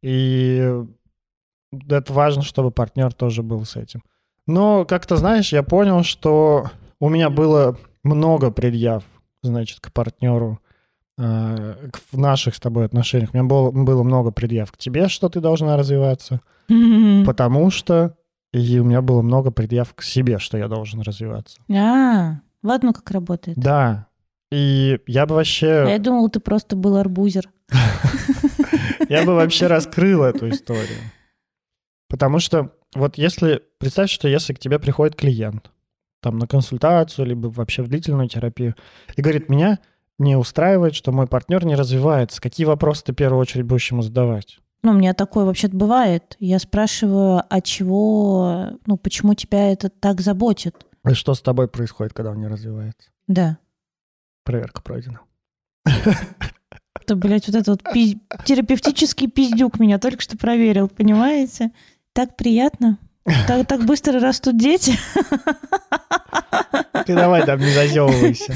И 0.00 0.72
это 1.86 2.12
важно, 2.14 2.42
чтобы 2.42 2.70
партнер 2.70 3.12
тоже 3.12 3.42
был 3.42 3.66
с 3.66 3.76
этим. 3.76 4.02
Но 4.46 4.86
как-то, 4.86 5.16
знаешь, 5.16 5.52
я 5.52 5.62
понял, 5.62 6.02
что 6.02 6.70
у 6.98 7.10
меня 7.10 7.28
было 7.28 7.76
много 8.02 8.50
предъяв, 8.50 9.04
значит, 9.42 9.80
к 9.80 9.92
партнеру 9.92 10.60
э, 11.18 11.90
в 12.10 12.16
наших 12.16 12.54
с 12.54 12.60
тобой 12.60 12.86
отношениях. 12.86 13.34
У 13.34 13.36
меня 13.36 13.46
было, 13.46 13.70
было 13.70 14.02
много 14.02 14.30
предъяв 14.30 14.72
к 14.72 14.78
тебе, 14.78 15.08
что 15.08 15.28
ты 15.28 15.40
должна 15.40 15.76
развиваться, 15.76 16.40
потому 17.26 17.70
что 17.70 18.16
и 18.54 18.78
у 18.78 18.84
меня 18.84 19.02
было 19.02 19.20
много 19.20 19.50
предъяв 19.50 19.92
к 19.94 20.00
себе, 20.02 20.38
что 20.38 20.56
я 20.56 20.68
должен 20.68 21.02
развиваться. 21.02 21.60
А, 21.70 22.40
вот 22.62 22.82
ну 22.82 22.94
как 22.94 23.10
работает. 23.10 23.58
Да. 23.58 24.06
И 24.52 24.98
я 25.06 25.24
бы 25.24 25.32
А 25.32 25.36
я 25.36 25.36
вообще, 25.36 25.98
думала, 25.98 26.28
ты 26.28 26.38
просто 26.38 26.76
был 26.76 26.96
арбузер. 26.96 27.48
я 29.08 29.24
бы 29.24 29.34
вообще 29.34 29.66
раскрыл 29.66 30.22
эту 30.24 30.50
историю. 30.50 30.98
Потому 32.10 32.38
что 32.38 32.74
вот 32.94 33.16
если, 33.16 33.62
представь, 33.78 34.10
что 34.10 34.28
если 34.28 34.52
к 34.52 34.58
тебе 34.58 34.78
приходит 34.78 35.16
клиент, 35.16 35.70
там 36.20 36.38
на 36.38 36.46
консультацию, 36.46 37.26
либо 37.26 37.46
вообще 37.46 37.82
в 37.82 37.88
длительную 37.88 38.28
терапию, 38.28 38.74
и 39.16 39.22
говорит, 39.22 39.48
меня 39.48 39.78
не 40.18 40.36
устраивает, 40.36 40.94
что 40.94 41.12
мой 41.12 41.26
партнер 41.26 41.64
не 41.64 41.74
развивается. 41.74 42.42
Какие 42.42 42.66
вопросы 42.66 43.04
ты 43.04 43.12
в 43.12 43.16
первую 43.16 43.40
очередь 43.40 43.64
будешь 43.64 43.90
ему 43.90 44.02
задавать? 44.02 44.58
Ну, 44.82 44.90
у 44.92 44.94
меня 44.94 45.14
такое 45.14 45.46
вообще-то 45.46 45.74
бывает. 45.74 46.36
Я 46.40 46.58
спрашиваю, 46.58 47.42
а 47.48 47.60
чего, 47.62 48.78
ну, 48.84 48.98
почему 48.98 49.32
тебя 49.32 49.72
это 49.72 49.88
так 49.88 50.20
заботит? 50.20 50.84
И 51.08 51.14
что 51.14 51.32
с 51.32 51.40
тобой 51.40 51.68
происходит, 51.68 52.12
когда 52.12 52.32
он 52.32 52.38
не 52.38 52.48
развивается? 52.48 53.10
Да. 53.26 53.56
Проверка 54.44 54.82
пройдена. 54.82 55.20
Это, 55.84 57.16
блядь, 57.16 57.46
вот 57.48 57.56
этот 57.56 57.68
вот 57.68 57.82
пиз- 57.94 58.18
терапевтический 58.44 59.28
пиздюк 59.28 59.78
меня 59.80 59.98
только 59.98 60.22
что 60.22 60.36
проверил, 60.38 60.88
понимаете? 60.88 61.70
Так 62.12 62.36
приятно. 62.36 62.98
Так, 63.46 63.66
так 63.66 63.84
быстро 63.84 64.20
растут 64.20 64.56
дети. 64.58 64.92
Ты 67.06 67.14
давай 67.14 67.44
там 67.46 67.58
не 67.60 67.70
зазевывайся. 67.70 68.54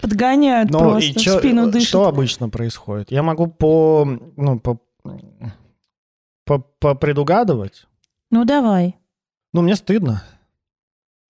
Подгоняют 0.00 0.70
Ну 0.70 0.78
просто, 0.78 1.10
и 1.10 1.14
чё- 1.14 1.38
спину 1.38 1.70
дышат. 1.70 1.88
что 1.88 2.06
обычно 2.08 2.48
происходит? 2.48 3.10
Я 3.10 3.22
могу 3.22 3.46
по, 3.48 4.04
ну, 4.36 4.58
по, 4.60 4.80
по, 6.44 6.58
попредугадывать. 6.58 7.86
Ну, 8.30 8.44
давай. 8.44 8.96
Ну, 9.52 9.62
мне 9.62 9.76
стыдно. 9.76 10.22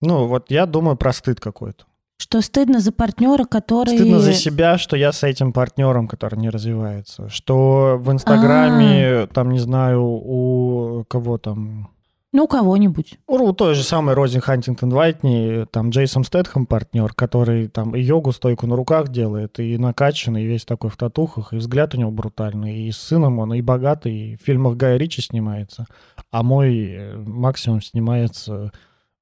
Ну, 0.01 0.27
вот 0.27 0.49
я 0.51 0.65
думаю 0.65 0.95
про 0.97 1.11
стыд 1.13 1.39
какой-то. 1.39 1.85
Что 2.21 2.41
стыдно 2.41 2.81
за 2.81 2.91
партнера, 2.91 3.45
который... 3.45 3.95
Стыдно 3.95 4.19
за 4.19 4.33
себя, 4.33 4.77
что 4.77 4.97
я 4.97 5.13
с 5.13 5.23
этим 5.23 5.53
партнером, 5.53 6.09
который 6.09 6.37
не 6.37 6.49
развивается. 6.49 7.29
Что 7.29 7.97
в 7.97 8.11
Инстаграме, 8.11 9.25
там, 9.27 9.51
не 9.51 9.59
знаю, 9.59 10.03
у 10.03 11.05
кого 11.07 11.37
там... 11.37 11.89
Ну, 12.33 12.43
у 12.43 12.47
кого-нибудь. 12.47 13.17
У 13.25 13.53
той 13.53 13.73
же 13.73 13.83
самой 13.83 14.15
Рози 14.15 14.41
Хантингтон 14.41 14.89
Вайтни, 14.89 15.65
там 15.71 15.91
Джейсон 15.91 16.25
Стэтхэм 16.25 16.65
партнер, 16.65 17.13
который 17.13 17.69
там 17.69 17.95
и 17.95 18.01
йогу 18.01 18.33
стойку 18.33 18.67
на 18.67 18.75
руках 18.75 19.07
делает, 19.07 19.57
и 19.59 19.77
накачанный, 19.77 20.43
и 20.43 20.47
весь 20.47 20.65
такой 20.65 20.89
в 20.89 20.97
татухах, 20.97 21.53
и 21.53 21.55
взгляд 21.55 21.95
у 21.95 21.97
него 21.97 22.11
брутальный, 22.11 22.81
и 22.81 22.91
с 22.91 22.97
сыном 22.97 23.39
он, 23.39 23.53
и 23.53 23.61
богатый, 23.61 24.13
и 24.13 24.35
в 24.35 24.41
фильмах 24.41 24.75
Гая 24.75 24.97
Ричи 24.97 25.21
снимается, 25.21 25.87
а 26.31 26.43
мой 26.43 26.89
э, 26.91 27.15
максимум 27.15 27.81
снимается 27.81 28.73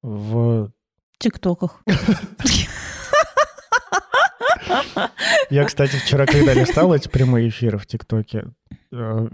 в... 0.02 0.66
В 0.66 1.18
ТикТоках. 1.18 1.80
Я, 5.50 5.64
кстати, 5.64 5.96
вчера, 5.96 6.26
когда 6.26 6.54
листал 6.54 6.94
эти 6.94 7.08
прямые 7.08 7.48
эфиры 7.48 7.78
в 7.78 7.86
ТикТоке, 7.86 8.46
э, 8.92 9.28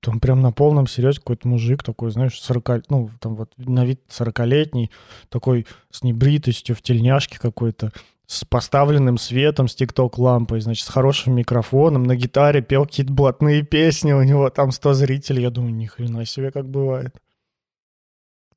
там 0.00 0.20
прям 0.20 0.40
на 0.40 0.52
полном 0.52 0.86
серьезе 0.86 1.18
какой-то 1.18 1.48
мужик 1.48 1.82
такой, 1.82 2.10
знаешь, 2.10 2.40
40, 2.40 2.90
ну, 2.90 3.10
там 3.20 3.36
вот 3.36 3.52
на 3.56 3.84
вид 3.84 4.00
40-летний, 4.08 4.90
такой 5.28 5.66
с 5.90 6.02
небритостью, 6.02 6.76
в 6.76 6.82
тельняшке 6.82 7.38
какой-то, 7.38 7.92
с 8.26 8.44
поставленным 8.44 9.18
светом, 9.18 9.68
с 9.68 9.74
тикток-лампой, 9.74 10.60
значит, 10.60 10.86
с 10.86 10.90
хорошим 10.90 11.34
микрофоном, 11.34 12.04
на 12.04 12.16
гитаре 12.16 12.60
пел 12.60 12.84
какие-то 12.84 13.12
блатные 13.12 13.62
песни, 13.62 14.12
у 14.12 14.22
него 14.22 14.50
там 14.50 14.72
100 14.72 14.94
зрителей. 14.94 15.42
Я 15.42 15.50
думаю, 15.50 15.74
ни 15.74 15.86
хрена 15.86 16.24
себе, 16.24 16.50
как 16.50 16.68
бывает. 16.68 17.16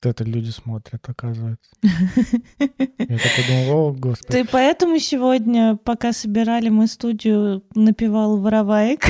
Это 0.01 0.23
люди 0.23 0.49
смотрят, 0.49 1.01
оказывается. 1.09 1.69
Я 1.83 3.17
такой 3.17 3.47
думал, 3.49 3.89
о, 3.89 3.91
господи. 3.91 4.31
Ты 4.31 4.45
поэтому 4.49 4.97
сегодня, 4.99 5.75
пока 5.83 6.13
собирали 6.13 6.69
мы 6.69 6.87
студию, 6.87 7.63
напевал 7.75 8.37
вороваек? 8.37 9.05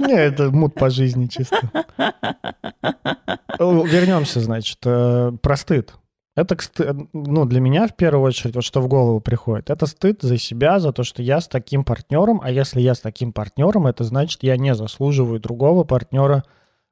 Не, 0.00 0.12
это 0.14 0.50
мут 0.52 0.74
по 0.74 0.88
жизни 0.90 1.26
чисто. 1.26 1.68
Вернемся, 3.58 4.40
значит, 4.40 4.78
э, 4.84 5.32
про 5.42 5.56
стыд. 5.56 5.94
Это, 6.36 6.54
кст- 6.54 7.08
ну, 7.12 7.44
для 7.46 7.60
меня 7.60 7.88
в 7.88 7.96
первую 7.96 8.22
очередь, 8.24 8.54
вот 8.54 8.62
что 8.64 8.80
в 8.82 8.88
голову 8.88 9.20
приходит, 9.20 9.70
это 9.70 9.86
стыд 9.86 10.20
за 10.22 10.36
себя, 10.38 10.78
за 10.78 10.92
то, 10.92 11.02
что 11.02 11.22
я 11.22 11.40
с 11.40 11.48
таким 11.48 11.82
партнером, 11.82 12.40
а 12.44 12.50
если 12.50 12.80
я 12.80 12.94
с 12.94 13.00
таким 13.00 13.32
партнером, 13.32 13.86
это 13.86 14.04
значит, 14.04 14.42
я 14.42 14.56
не 14.58 14.74
заслуживаю 14.74 15.40
другого 15.40 15.84
партнера, 15.84 16.44
э, 16.44 16.48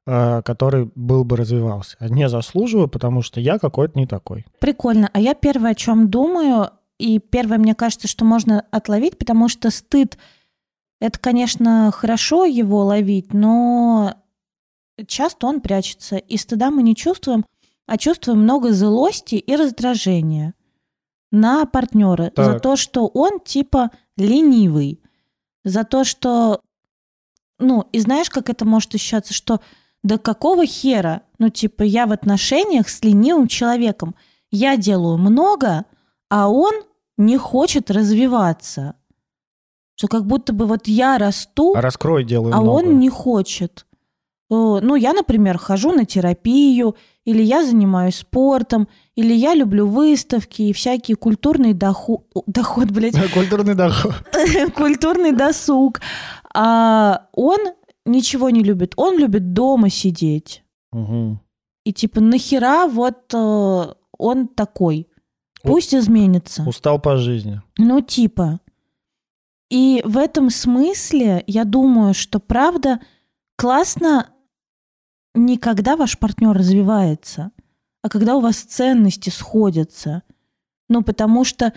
который 0.07 0.91
был 0.95 1.25
бы 1.25 1.37
развивался. 1.37 1.97
А 1.99 2.09
не 2.09 2.29
заслуживаю, 2.29 2.89
потому 2.89 3.23
что 3.23 3.41
я 3.41 3.59
какой-то 3.59 3.99
не 3.99 4.07
такой. 4.07 4.45
Прикольно. 4.61 5.09
А 5.13 5.21
я 5.21 5.35
первое, 5.35 5.71
о 5.71 5.75
чем 5.75 6.11
думаю, 6.11 6.71
и 6.99 7.19
первое, 7.19 7.59
мне 7.59 7.75
кажется, 7.75 8.07
что 8.07 8.25
можно 8.25 8.65
отловить, 8.71 9.17
потому 9.19 9.49
что 9.49 9.71
стыд, 9.71 10.19
это, 11.01 11.19
конечно, 11.19 11.91
хорошо 11.91 12.45
его 12.45 12.85
ловить, 12.85 13.33
но 13.33 14.15
часто 15.07 15.47
он 15.47 15.61
прячется. 15.61 16.17
И 16.17 16.37
стыда 16.37 16.71
мы 16.71 16.83
не 16.83 16.95
чувствуем, 16.95 17.45
а 17.87 17.99
чувствуем 17.99 18.41
много 18.41 18.73
злости 18.73 19.37
и 19.37 19.57
раздражения 19.57 20.55
на 21.31 21.67
партнера 21.67 22.33
за 22.37 22.53
Так. 22.53 22.63
то, 22.63 22.77
что 22.77 23.07
он 23.07 23.41
типа 23.41 23.91
ленивый, 24.17 25.01
за 25.65 25.85
то, 25.85 26.05
что, 26.05 26.61
ну, 27.59 27.89
и 27.93 27.99
знаешь, 27.99 28.31
как 28.31 28.51
это 28.51 28.65
может 28.65 28.95
ощущаться, 28.95 29.35
что 29.35 29.61
да 30.05 30.19
какого 30.19 30.65
хера, 30.67 31.23
ну, 31.39 31.49
типа, 31.49 31.83
я 31.83 32.07
в 32.07 32.13
отношениях 32.13 32.89
с 32.89 33.03
ленивым 33.03 33.49
человеком, 33.49 34.15
я 34.51 34.77
делаю 34.77 35.17
много, 35.19 35.87
а 36.31 36.49
он 36.49 36.75
не 37.17 37.37
хочет 37.39 37.91
развиваться. 37.91 38.95
Что 39.97 40.09
как 40.09 40.27
будто 40.27 40.53
бы 40.53 40.67
вот 40.67 40.87
я 40.89 41.19
расту, 41.19 41.75
А 41.75 41.81
раскрой, 41.81 42.25
делаю 42.25 42.55
а 42.55 42.61
много. 42.61 42.75
он 42.77 42.99
не 42.99 43.09
хочет. 43.09 43.87
Э, 44.51 44.55
Ну, 44.83 44.95
я, 44.95 45.13
например, 45.15 45.57
хожу 45.57 45.93
на 45.93 46.05
терапию, 46.05 46.97
или 47.25 47.43
я 47.43 47.65
занимаюсь 47.65 48.17
спортом, 48.17 48.89
или 49.17 49.33
я 49.33 49.55
люблю 49.55 49.87
выставки 49.87 50.63
и 50.63 50.73
всякие 50.75 51.17
культурные 51.17 51.73
доход, 51.73 52.27
доход, 52.47 52.91
блядь, 52.91 53.15
Культурный 53.33 53.75
доход. 53.75 54.13
культурный 54.77 55.33
досуг. 55.33 56.01
А 56.53 57.27
он 57.33 57.59
ничего 58.05 58.51
не 58.51 58.63
любит. 58.63 58.95
Он 58.97 59.19
любит 59.19 59.53
дома 59.53 59.91
сидеть. 59.91 60.65
Мгм. 60.93 61.41
И 61.85 61.93
типа, 61.93 62.21
нахера 62.21 62.87
вот 62.87 63.33
э, 63.35 63.95
он 64.19 64.49
такой? 64.49 65.09
Пусть 65.63 65.95
изменится. 65.95 66.63
Устал 66.67 67.01
по 67.01 67.17
жизни. 67.17 67.63
Ну, 67.79 68.01
типа. 68.01 68.61
И 69.71 70.03
в 70.05 70.19
этом 70.19 70.51
смысле 70.51 71.43
я 71.47 71.65
думаю, 71.65 72.15
что 72.15 72.39
правда 72.39 73.01
классно 73.57 74.29
не 75.35 75.59
когда 75.59 75.97
ваш 75.97 76.19
партнер 76.19 76.53
развивается, 76.53 77.51
а 78.03 78.09
когда 78.09 78.37
у 78.37 78.41
вас 78.41 78.57
ценности 78.59 79.31
сходятся. 79.31 80.23
Ну, 80.89 81.03
потому 81.03 81.45
что 81.45 81.73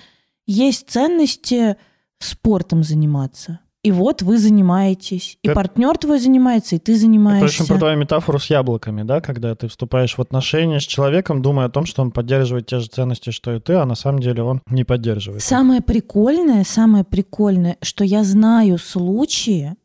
есть 0.45 0.89
ценности 0.89 1.77
спортом 2.19 2.83
заниматься. 2.83 3.61
И 3.87 3.91
вот 3.91 4.21
вы 4.21 4.37
занимаетесь. 4.37 5.37
И 5.41 5.47
Это- 5.47 5.55
партнер 5.55 5.97
твой 5.97 6.19
занимается, 6.19 6.75
и 6.75 6.77
ты 6.79 6.91
Это 6.91 6.99
занимаешься. 6.99 7.45
очень 7.63 7.67
про 7.67 7.77
твою 7.79 7.97
метафору 7.97 8.37
с 8.37 8.49
яблоками, 8.49 9.03
да, 9.03 9.21
когда 9.21 9.55
ты 9.55 9.69
вступаешь 9.69 10.17
в 10.17 10.19
отношения 10.19 10.81
с 10.81 10.83
человеком, 10.83 11.41
думая 11.41 11.67
о 11.67 11.69
том, 11.69 11.85
что 11.85 12.01
он 12.01 12.11
поддерживает 12.11 12.65
те 12.65 12.79
же 12.79 12.87
ценности, 12.89 13.29
что 13.29 13.55
и 13.55 13.61
ты, 13.61 13.75
а 13.75 13.85
на 13.85 13.95
самом 13.95 14.19
деле 14.19 14.43
он 14.43 14.61
не 14.69 14.83
поддерживает. 14.83 15.41
Самое 15.41 15.79
прикольное, 15.81 16.65
самое 16.65 17.05
прикольное, 17.05 17.77
что 17.81 18.03
я 18.03 18.25
знаю 18.25 18.77
случаи, 18.77 19.75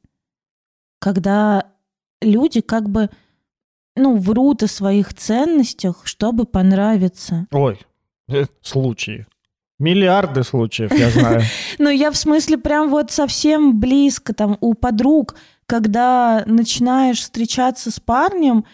когда 0.98 1.66
люди 2.20 2.60
как 2.60 2.90
бы, 2.90 3.08
ну, 3.94 4.16
врут 4.16 4.64
о 4.64 4.66
своих 4.66 5.14
ценностях, 5.14 6.00
чтобы 6.06 6.44
понравиться. 6.44 7.46
Ой, 7.52 7.78
э, 8.28 8.46
случаи. 8.62 9.26
Миллиарды 9.82 10.44
случаев, 10.44 10.92
я 10.96 11.10
знаю. 11.10 11.42
Ну, 11.78 11.90
я 11.90 12.12
в 12.12 12.16
смысле 12.16 12.56
прям 12.56 12.88
вот 12.88 13.10
совсем 13.10 13.80
близко 13.80 14.32
там 14.32 14.56
у 14.60 14.74
подруг, 14.74 15.34
когда 15.66 16.44
начинаешь 16.46 17.18
встречаться 17.18 17.90
с 17.90 17.98
парнем, 17.98 18.64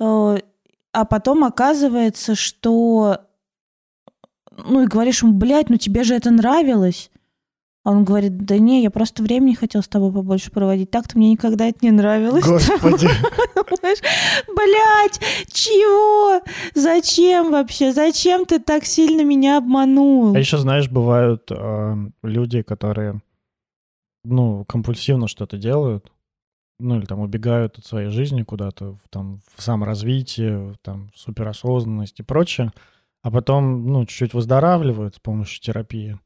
э, 0.00 0.38
а 0.92 1.04
потом 1.04 1.44
оказывается, 1.44 2.34
что... 2.34 3.18
Ну, 4.56 4.82
и 4.82 4.86
говоришь 4.86 5.22
ему, 5.22 5.34
блядь, 5.34 5.68
ну 5.68 5.76
тебе 5.76 6.02
же 6.02 6.14
это 6.14 6.30
нравилось. 6.30 7.10
А 7.84 7.90
он 7.90 8.04
говорит, 8.04 8.38
да 8.38 8.58
не, 8.58 8.82
я 8.82 8.90
просто 8.90 9.22
времени 9.22 9.52
хотел 9.52 9.82
с 9.82 9.88
тобой 9.88 10.10
побольше 10.10 10.50
проводить. 10.50 10.90
Так-то 10.90 11.18
мне 11.18 11.30
никогда 11.32 11.66
это 11.66 11.80
не 11.82 11.90
нравилось. 11.90 12.42
Господи. 12.42 13.06
Блядь, 14.56 15.20
чего? 15.52 16.42
Зачем 16.74 17.52
вообще? 17.52 17.92
Зачем 17.92 18.46
ты 18.46 18.58
так 18.58 18.86
сильно 18.86 19.22
меня 19.22 19.58
обманул? 19.58 20.34
А 20.34 20.38
еще, 20.38 20.56
знаешь, 20.56 20.88
бывают 20.88 21.50
э, 21.50 21.96
люди, 22.22 22.62
которые, 22.62 23.20
ну, 24.24 24.64
компульсивно 24.64 25.28
что-то 25.28 25.58
делают, 25.58 26.10
ну, 26.78 26.96
или 26.98 27.04
там 27.04 27.20
убегают 27.20 27.76
от 27.78 27.84
своей 27.84 28.08
жизни 28.08 28.44
куда-то, 28.44 28.96
там, 29.10 29.42
в 29.54 29.62
саморазвитие, 29.62 30.74
там, 30.80 31.10
в 31.14 31.18
суперосознанность 31.18 32.18
и 32.18 32.22
прочее, 32.22 32.72
а 33.22 33.30
потом, 33.30 33.86
ну, 33.86 34.06
чуть-чуть 34.06 34.32
выздоравливают 34.32 35.16
с 35.16 35.20
помощью 35.20 35.60
терапии 35.62 36.18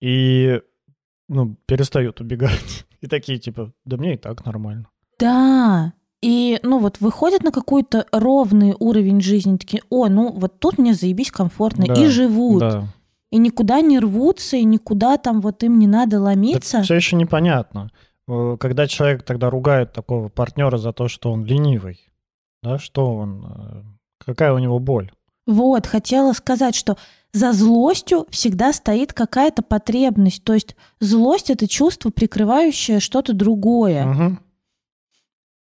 и, 0.00 0.60
ну, 1.30 1.56
перестают 1.66 2.20
убегать. 2.20 2.86
И 3.00 3.06
такие, 3.06 3.38
типа, 3.38 3.72
да 3.86 3.96
мне 3.96 4.14
и 4.14 4.16
так 4.18 4.44
нормально. 4.44 4.86
Да. 5.18 5.94
И, 6.20 6.58
ну, 6.62 6.78
вот 6.80 7.00
выходят 7.00 7.42
на 7.42 7.50
какой-то 7.50 8.04
ровный 8.12 8.74
уровень 8.78 9.22
жизни, 9.22 9.56
такие, 9.56 9.82
о, 9.88 10.08
ну, 10.08 10.32
вот 10.32 10.58
тут 10.60 10.76
мне 10.76 10.92
заебись 10.92 11.30
комфортно, 11.30 11.86
Да, 11.86 11.94
и 11.94 12.08
живут. 12.08 12.60
Да. 12.60 12.84
И 13.30 13.38
никуда 13.38 13.80
не 13.80 13.98
рвутся, 13.98 14.56
и 14.58 14.64
никуда 14.64 15.16
там 15.16 15.40
вот 15.40 15.62
им 15.62 15.78
не 15.78 15.86
надо 15.86 16.20
ломиться. 16.20 16.82
все 16.82 16.96
еще 16.96 17.16
непонятно. 17.16 17.90
Э, 18.28 18.56
Когда 18.60 18.86
человек 18.86 19.22
тогда 19.22 19.48
ругает 19.48 19.92
такого 19.92 20.28
партнера 20.28 20.76
за 20.76 20.92
то, 20.92 21.08
что 21.08 21.32
он 21.32 21.44
ленивый, 21.44 22.00
да, 22.62 22.78
что 22.78 23.14
он, 23.14 23.46
э, 23.46 23.82
какая 24.26 24.52
у 24.52 24.58
него 24.58 24.78
боль? 24.78 25.10
Вот, 25.46 25.86
хотела 25.86 26.32
сказать, 26.34 26.74
что 26.74 26.98
за 27.32 27.52
злостью 27.52 28.26
всегда 28.30 28.72
стоит 28.72 29.12
какая-то 29.12 29.62
потребность. 29.62 30.42
То 30.44 30.54
есть 30.54 30.74
злость— 31.00 31.50
это 31.50 31.68
чувство, 31.68 32.10
прикрывающее 32.10 33.00
что-то 33.00 33.32
другое. 33.32 34.04
Мгм. 34.04 34.40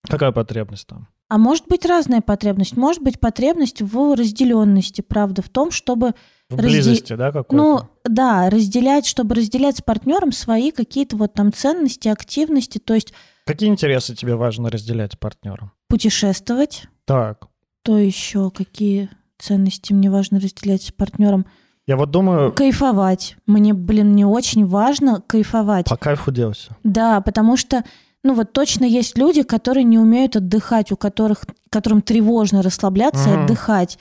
Какая 0.08 0.32
потребность 0.32 0.86
там? 0.86 1.08
А 1.30 1.36
может 1.36 1.66
быть 1.68 1.84
разная 1.84 2.22
потребность. 2.22 2.74
Может 2.76 3.02
быть 3.02 3.20
потребность 3.20 3.82
в 3.82 4.14
разделенности, 4.16 5.02
правда, 5.02 5.42
в 5.42 5.50
том, 5.50 5.70
чтобы 5.70 6.14
В 6.48 6.54
Разде- 6.54 6.62
близости, 6.62 7.12
да, 7.14 7.30
какой-то? 7.32 7.54
Ну, 7.62 7.80
да, 8.04 8.48
разделять, 8.48 9.04
чтобы 9.04 9.34
разделять 9.34 9.76
с 9.76 9.82
партнером 9.82 10.32
свои 10.32 10.70
какие-то 10.70 11.18
вот 11.18 11.34
там 11.34 11.52
ценности, 11.52 12.08
активности, 12.08 12.78
то 12.78 12.94
есть 12.94 13.12
Какие 13.44 13.68
интересы 13.68 14.14
тебе 14.14 14.36
важно 14.36 14.70
разделять 14.70 15.12
с 15.12 15.16
партнером? 15.16 15.72
путешествовать, 15.88 16.84
Так, 17.04 17.46
то 17.82 17.98
еще 17.98 18.50
какие 18.50 19.10
ценности 19.38 19.92
мне 19.92 20.10
важно 20.10 20.40
разделять 20.40 20.82
с 20.82 20.92
партнером. 20.92 21.46
я 21.86 21.96
вот 21.96 22.10
думаю, 22.10 22.52
Кайфовать. 22.52 23.36
Мне, 23.46 23.72
блин, 23.74 24.14
не 24.14 24.24
очень 24.24 24.66
важно 24.66 25.22
кайфовать. 25.26 25.88
по 25.88 25.96
кайфу 25.96 26.30
делать. 26.30 26.68
Да, 26.84 27.20
потому 27.20 27.56
что, 27.56 27.84
ну 28.22 28.34
вот 28.34 28.52
точно 28.52 28.84
есть 28.84 29.16
люди, 29.16 29.42
которые 29.42 29.84
не 29.84 29.98
умеют 29.98 30.36
отдыхать, 30.36 30.92
у 30.92 30.96
которых, 30.96 31.44
которым 31.70 32.02
тревожно 32.02 32.62
расслабляться 32.62 33.30
и 33.30 33.32
Мгм. 33.32 33.44
отдыхать. 33.44 33.98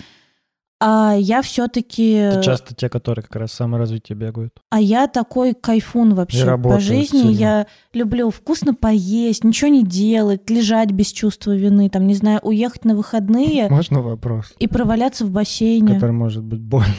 А 0.79 1.15
я 1.17 1.41
все-таки... 1.41 2.11
Это 2.11 2.43
часто 2.43 2.75
те, 2.75 2.87
которые 2.87 3.23
как 3.23 3.35
раз 3.35 3.51
саморазвитие 3.51 4.15
бегают. 4.15 4.53
А 4.69 4.79
я 4.79 5.07
такой 5.07 5.55
кайфун 5.55 6.13
вообще 6.13 6.55
по 6.57 6.79
жизни. 6.79 7.17
сильно. 7.21 7.29
Я 7.31 7.67
люблю 7.93 8.29
вкусно 8.29 8.75
поесть, 8.75 9.43
ничего 9.43 9.71
не 9.71 9.83
делать, 9.83 10.49
лежать 10.51 10.91
без 10.91 11.07
чувства 11.11 11.55
вины, 11.55 11.89
там, 11.89 12.05
не 12.05 12.13
знаю, 12.13 12.39
уехать 12.43 12.85
на 12.85 12.95
выходные 12.95 13.67
Можно 13.69 14.01
вопрос, 14.01 14.53
и 14.59 14.67
проваляться 14.67 15.25
в 15.25 15.31
бассейне. 15.31 15.95
который 15.95 16.11
может 16.11 16.43
быть 16.43 16.61
больно? 16.61 16.93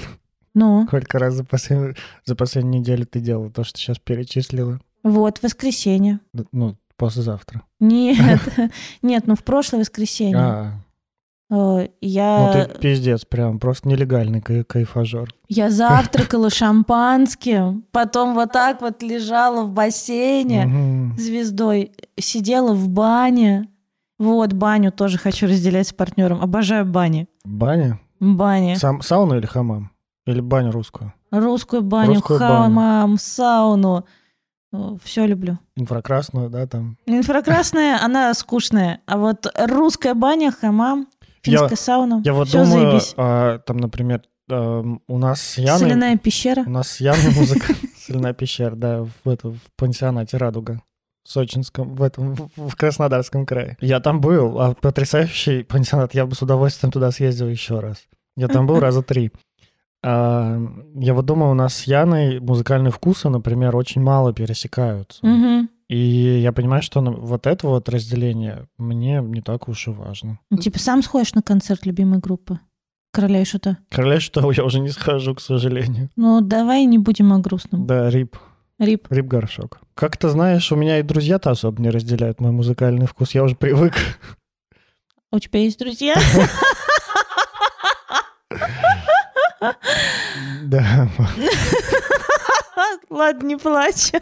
Ну, 0.55 0.85
Сколько 0.89 1.21
раз 1.21 1.35
за, 1.35 1.45
послед- 1.45 1.97
за 2.25 2.35
последнюю 2.35 2.81
неделю 2.81 3.07
ты 3.07 3.21
делала 3.21 3.51
то, 3.51 3.63
что 3.63 3.79
сейчас 3.79 3.99
перечислила? 3.99 4.81
вот, 5.05 5.41
воскресенье. 5.41 6.19
Д- 6.33 6.47
Ну, 6.51 6.77
послезавтра. 6.97 7.63
Нет, 7.79 8.41
нет, 9.03 9.29
ну 9.29 9.37
в 9.37 9.45
прошлое 9.45 9.81
воскресенье. 9.83 10.83
Э, 11.51 11.55
ну 11.55 11.89
Я, 12.03 12.67
ты 12.69 12.79
пиздец, 12.79 13.25
прям 13.25 13.59
просто 13.59 13.89
нелегальный 13.89 14.41
кай- 14.43 14.65
кайфажер. 14.65 15.33
я 15.49 15.71
завтракала 15.71 16.51
шампанским, 16.51 17.85
потом 17.91 18.35
вот 18.35 18.53
так 18.53 18.81
вот 18.83 19.03
лежала 19.03 19.63
в 19.65 19.73
бассейне 19.73 21.15
звездой, 21.17 21.93
сидела 22.19 22.75
в 22.75 22.89
бане. 22.89 23.69
Вот, 24.19 24.53
баню 24.53 24.91
тоже 24.93 25.17
хочу 25.17 25.47
разделять 25.47 25.89
с 25.89 25.93
партнером. 25.93 26.43
Обожаю 26.43 26.85
бани. 26.85 27.29
Баня? 27.45 28.01
Бани. 28.21 28.75
Сам, 28.75 29.01
сауну 29.01 29.39
или 29.39 29.47
хамам? 29.47 29.93
Или 30.27 30.41
баню 30.41 30.73
русскую? 30.73 31.15
Русскую 31.31 31.83
баню, 31.83 32.15
Русскую 32.15 32.41
баню. 32.41 32.53
хамам, 32.65 33.17
сауну. 33.19 34.05
Все 35.05 35.25
люблю. 35.27 35.59
Инфракрасную, 35.77 36.51
да, 36.51 36.67
там? 36.67 36.99
Инфракрасная, 37.07 37.99
она 38.03 38.35
скучная. 38.35 39.01
А 39.07 39.17
вот 39.17 39.47
русская 39.57 40.15
баня, 40.15 40.51
хамам, 40.51 41.07
Я- 41.51 41.59
финская 41.61 41.77
сауна. 41.77 42.23
Я 42.25 42.33
вот 42.33 42.49
всё 42.49 42.65
думаю, 42.65 42.91
заебись. 42.91 43.15
а, 43.17 43.59
там, 43.59 43.77
например, 43.79 44.23
эм, 44.51 45.01
у 45.09 45.19
нас 45.19 45.41
с 45.41 45.59
Яной... 45.59 45.79
Соляная 45.79 46.17
пещера. 46.17 46.63
У 46.67 46.71
нас 46.71 46.89
с 46.89 47.01
Яной 47.01 47.35
музыка... 47.35 47.75
Соляная 47.99 48.33
пещера, 48.33 48.75
да, 48.75 49.05
в, 49.05 49.29
это, 49.29 49.51
в 49.51 49.59
пансионате 49.77 50.37
«Радуга». 50.37 50.81
В 51.25 51.31
Сочинском, 51.31 51.95
в 51.95 52.03
этом, 52.03 52.35
в, 52.57 52.75
Краснодарском 52.75 53.45
крае. 53.45 53.77
Я 53.83 54.01
там 54.01 54.21
был, 54.23 54.59
а 54.61 54.73
потрясающий 54.73 55.63
пансионат. 55.63 56.15
Я 56.15 56.25
бы 56.25 56.35
с 56.35 56.41
удовольствием 56.41 56.91
туда 56.91 57.11
съездил 57.11 57.49
еще 57.49 57.81
раз. 57.81 58.07
Я 58.35 58.49
там 58.49 58.67
был 58.67 58.81
раза 58.81 59.03
три. 59.03 59.31
А, 60.03 60.59
я 60.95 61.13
вот 61.13 61.27
думаю, 61.27 61.51
у 61.51 61.55
нас 61.55 61.75
с 61.75 61.83
Яной 61.83 62.41
музыкальные 62.41 62.93
вкусы, 62.93 63.29
например, 63.29 63.77
очень 63.77 64.01
мало 64.01 64.33
пересекаются. 64.33 65.19
Мгм. 65.27 65.69
И 65.89 66.41
я 66.41 66.53
понимаю, 66.53 66.83
что 66.83 67.01
вот 67.01 67.47
это 67.47 67.67
вот 67.67 67.89
разделение 67.89 68.67
мне 68.77 69.21
не 69.23 69.41
так 69.41 69.69
уж 69.69 69.87
и 69.89 69.91
важно. 69.91 70.39
Ну, 70.51 70.59
Типа 70.59 70.79
сам 70.79 71.03
сходишь 71.03 71.35
на 71.35 71.43
концерт 71.43 71.87
любимой 71.87 72.19
группы. 72.19 72.61
Короля 73.11 73.41
и 73.41 73.45
шута. 73.45 73.79
Короля 73.91 74.21
что 74.21 74.51
я 74.53 74.65
уже 74.65 74.81
не 74.81 74.91
схожу, 74.91 75.35
к 75.35 75.41
сожалению. 75.41 76.11
Ну, 76.17 76.41
давай 76.43 76.85
не 76.85 76.99
будем 76.99 77.33
о 77.33 77.39
грустном. 77.39 77.87
Да, 77.87 78.11
рип. 78.11 78.37
Рип. 78.79 79.09
Рип 79.11 79.27
горшок. 79.27 79.81
Как 79.95 80.17
ты 80.17 80.29
знаешь, 80.29 80.71
у 80.71 80.77
меня 80.77 80.99
и 80.99 81.03
друзья-то 81.03 81.51
особо 81.51 81.83
не 81.83 81.91
разделяют 81.91 82.41
мой 82.41 82.53
музыкальный 82.53 83.07
вкус. 83.07 83.35
Я 83.35 83.43
уже 83.43 83.57
привык. 83.57 83.95
У 85.33 85.39
тебя 85.39 85.61
есть 85.61 85.79
друзья? 85.79 86.15
Да. 90.63 91.09
Ладно, 93.11 93.47
не 93.47 93.57
плачь. 93.57 94.13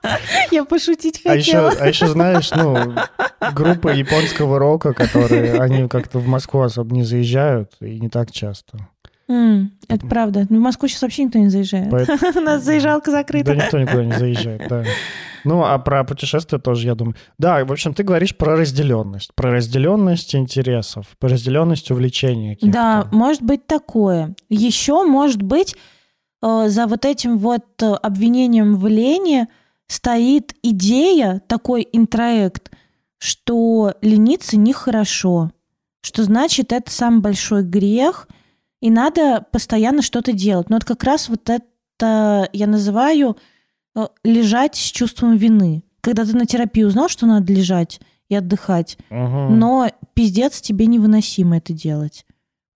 Я 0.50 0.64
пошутить 0.64 1.20
А 1.24 1.34
еще, 1.34 1.52
хотела. 1.68 1.72
а 1.84 1.88
еще 1.88 2.06
знаешь, 2.06 2.50
ну, 2.52 2.94
группы 3.54 3.92
японского 3.92 4.58
рока, 4.58 4.92
которые, 4.92 5.60
они 5.60 5.88
как-то 5.88 6.18
в 6.18 6.28
Москву 6.28 6.60
особо 6.62 6.94
не 6.94 7.02
заезжают, 7.02 7.72
и 7.80 7.98
не 7.98 8.08
так 8.08 8.30
часто. 8.30 8.78
М, 9.28 9.72
Это 9.88 10.06
правда. 10.06 10.46
В 10.48 10.52
Москву 10.52 10.86
сейчас 10.88 11.02
вообще 11.02 11.24
никто 11.24 11.38
не 11.40 11.48
заезжает. 11.48 11.90
Поэт- 11.90 12.08
У 12.36 12.40
нас 12.40 12.62
заезжалка 12.62 13.10
Да 13.10 13.18
закрыта. 13.18 13.56
никто 13.56 13.78
никуда 13.78 14.04
не 14.04 14.12
заезжает, 14.12 14.62
да. 14.68 14.84
Ну, 15.42 15.64
а 15.64 15.78
про 15.78 16.02
путешествия 16.04 16.58
тоже, 16.58 16.86
я 16.88 16.94
думаю. 16.94 17.14
Да, 17.38 17.64
в 17.64 17.70
общем, 17.72 17.94
ты 17.94 18.02
говоришь 18.04 18.36
про 18.36 18.56
разделенность. 18.56 19.32
Про 19.34 19.52
разделенность 19.52 20.34
интересов, 20.34 21.06
про 21.18 21.28
разделенность 21.30 21.90
увлечений. 21.90 22.56
Да, 22.62 23.06
может 23.12 23.42
быть 23.42 23.66
такое. 23.66 24.34
Еще 24.48 25.04
может 25.04 25.42
быть 25.42 25.76
за 26.42 26.86
вот 26.86 27.04
этим 27.04 27.38
вот 27.38 27.64
э, 27.82 27.86
обвинением 27.94 28.76
в 28.76 28.86
лени 28.86 29.46
стоит 29.86 30.54
идея, 30.62 31.42
такой 31.46 31.86
интроект, 31.92 32.70
что 33.18 33.94
лениться 34.02 34.56
нехорошо, 34.56 35.50
что 36.02 36.22
значит 36.24 36.72
это 36.72 36.90
самый 36.90 37.20
большой 37.20 37.62
грех, 37.62 38.28
И 38.82 38.90
надо 38.90 39.46
постоянно 39.52 40.02
что-то 40.02 40.32
делать. 40.32 40.68
Но 40.68 40.76
вот 40.76 40.84
как 40.84 41.02
раз 41.02 41.28
вот 41.30 41.48
это 41.48 42.48
я 42.52 42.66
называю 42.66 43.36
э, 43.94 44.06
лежать 44.22 44.76
с 44.76 44.90
чувством 44.92 45.36
вины. 45.36 45.82
Когда 46.02 46.24
ты 46.24 46.36
на 46.36 46.44
терапии 46.46 46.84
узнал, 46.84 47.08
что 47.08 47.26
надо 47.26 47.52
лежать 47.52 48.00
и 48.28 48.34
отдыхать, 48.36 48.98
Мгм. 49.08 49.58
но 49.58 49.90
пиздец 50.14 50.60
тебе 50.60 50.86
невыносимо 50.86 51.56
это 51.56 51.72
делать. 51.72 52.26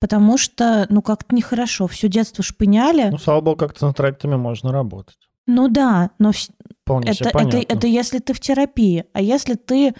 Потому 0.00 0.38
что, 0.38 0.86
ну, 0.88 1.02
как-то 1.02 1.34
нехорошо. 1.34 1.86
Все 1.86 2.08
детство 2.08 2.42
шпыняли. 2.42 3.10
Ну, 3.10 3.18
слава 3.18 3.42
богу, 3.42 3.56
как-то 3.58 3.86
над 3.86 3.96
проектами 3.96 4.34
можно 4.34 4.72
работать. 4.72 5.18
Ну 5.46 5.68
да, 5.68 6.10
но 6.18 6.32
Вполне 6.84 7.10
это, 7.10 7.28
это, 7.28 7.58
это 7.58 7.86
если 7.86 8.18
ты 8.18 8.32
в 8.32 8.40
терапии. 8.40 9.04
А 9.12 9.20
если 9.20 9.54
ты 9.54 9.94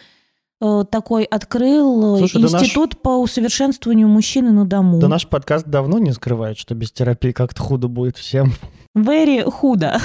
э, 0.61 0.85
такой 0.91 1.25
открыл 1.25 2.17
э, 2.17 2.19
Слушай, 2.19 2.43
да 2.43 2.51
наш- 2.51 2.63
институт 2.63 3.03
по 3.03 3.21
усовершенствованию 3.21 4.09
мужчины 4.09 4.53
на 4.53 4.65
дому. 4.65 4.99
Да 4.99 5.09
наш 5.09 5.27
подкаст 5.27 5.67
давно 5.67 5.99
не 5.99 6.13
скрывает, 6.13 6.57
что 6.57 6.75
без 6.75 6.93
терапии 6.93 7.33
как-то 7.33 7.63
худо 7.63 7.89
будет 7.89 8.17
всем. 8.17 8.53
Very 8.97 9.49
худо. 9.51 9.99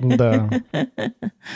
Да. 0.00 0.48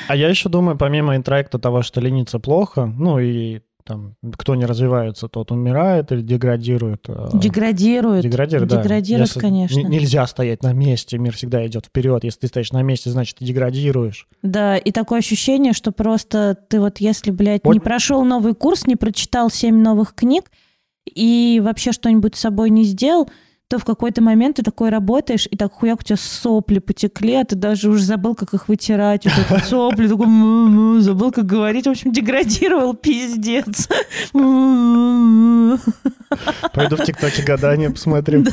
А 0.08 0.16
я 0.16 0.28
еще 0.28 0.48
думаю, 0.48 0.76
помимо 0.76 1.16
интроекта 1.16 1.58
того, 1.58 1.82
что 1.82 2.00
лениться 2.00 2.38
плохо, 2.40 2.86
ну 2.86 3.18
и 3.20 3.60
там, 3.86 4.16
кто 4.36 4.54
не 4.56 4.66
развивается, 4.66 5.28
тот 5.28 5.52
умирает 5.52 6.10
или 6.12 6.20
деградирует. 6.20 7.04
э, 7.08 7.28
Деградирует. 7.34 8.22
Деградирует, 8.24 8.68
да. 8.68 8.82
Деградирует, 8.82 9.28
Если 9.28 9.40
конечно. 9.40 9.78
Нельзя 9.80 10.26
стоять 10.26 10.62
на 10.64 10.72
месте, 10.72 11.18
мир 11.18 11.34
всегда 11.34 11.64
идет 11.66 11.86
вперед. 11.86 12.24
Если 12.24 12.40
ты 12.40 12.46
стоишь 12.48 12.72
на 12.72 12.82
месте, 12.82 13.10
значит, 13.10 13.38
ты 13.38 13.44
деградируешь. 13.44 14.26
Да, 14.42 14.76
и 14.76 14.90
такое 14.90 15.20
ощущение, 15.20 15.72
что 15.72 15.92
просто 15.92 16.56
ты 16.68 16.80
вот 16.80 16.98
если, 16.98 17.30
блядь, 17.30 17.60
Вот- 17.64 17.74
не 17.74 17.80
прошел 17.80 18.24
новый 18.24 18.54
курс, 18.54 18.86
не 18.86 18.96
прочитал 18.96 19.50
семь 19.50 19.76
новых 19.80 20.14
книг 20.14 20.50
и 21.06 21.62
вообще 21.64 21.92
что-нибудь 21.92 22.34
с 22.36 22.40
собой 22.40 22.70
не 22.70 22.82
сделал, 22.84 23.30
то 23.68 23.78
в 23.78 23.84
какой-то 23.84 24.22
момент 24.22 24.56
ты 24.56 24.62
такой 24.62 24.90
работаешь, 24.90 25.48
и 25.50 25.56
так 25.56 25.72
хуяк 25.72 26.00
у 26.00 26.02
тебя 26.04 26.16
сопли 26.16 26.78
потекли, 26.78 27.34
а 27.34 27.44
ты 27.44 27.56
даже 27.56 27.90
уже 27.90 28.04
забыл, 28.04 28.36
как 28.36 28.54
их 28.54 28.68
вытирать. 28.68 29.24
Вот 29.24 29.34
эти 29.50 29.64
сопли, 29.68 30.06
такой, 30.06 30.26
«М-м-м», 30.26 31.00
забыл, 31.00 31.32
как 31.32 31.46
говорить. 31.46 31.86
В 31.86 31.90
общем, 31.90 32.12
деградировал, 32.12 32.94
пиздец. 32.94 33.88
Пойду 36.72 36.96
в 36.96 37.04
ТикТоке 37.04 37.42
гадания 37.42 37.90
посмотрю. 37.90 38.44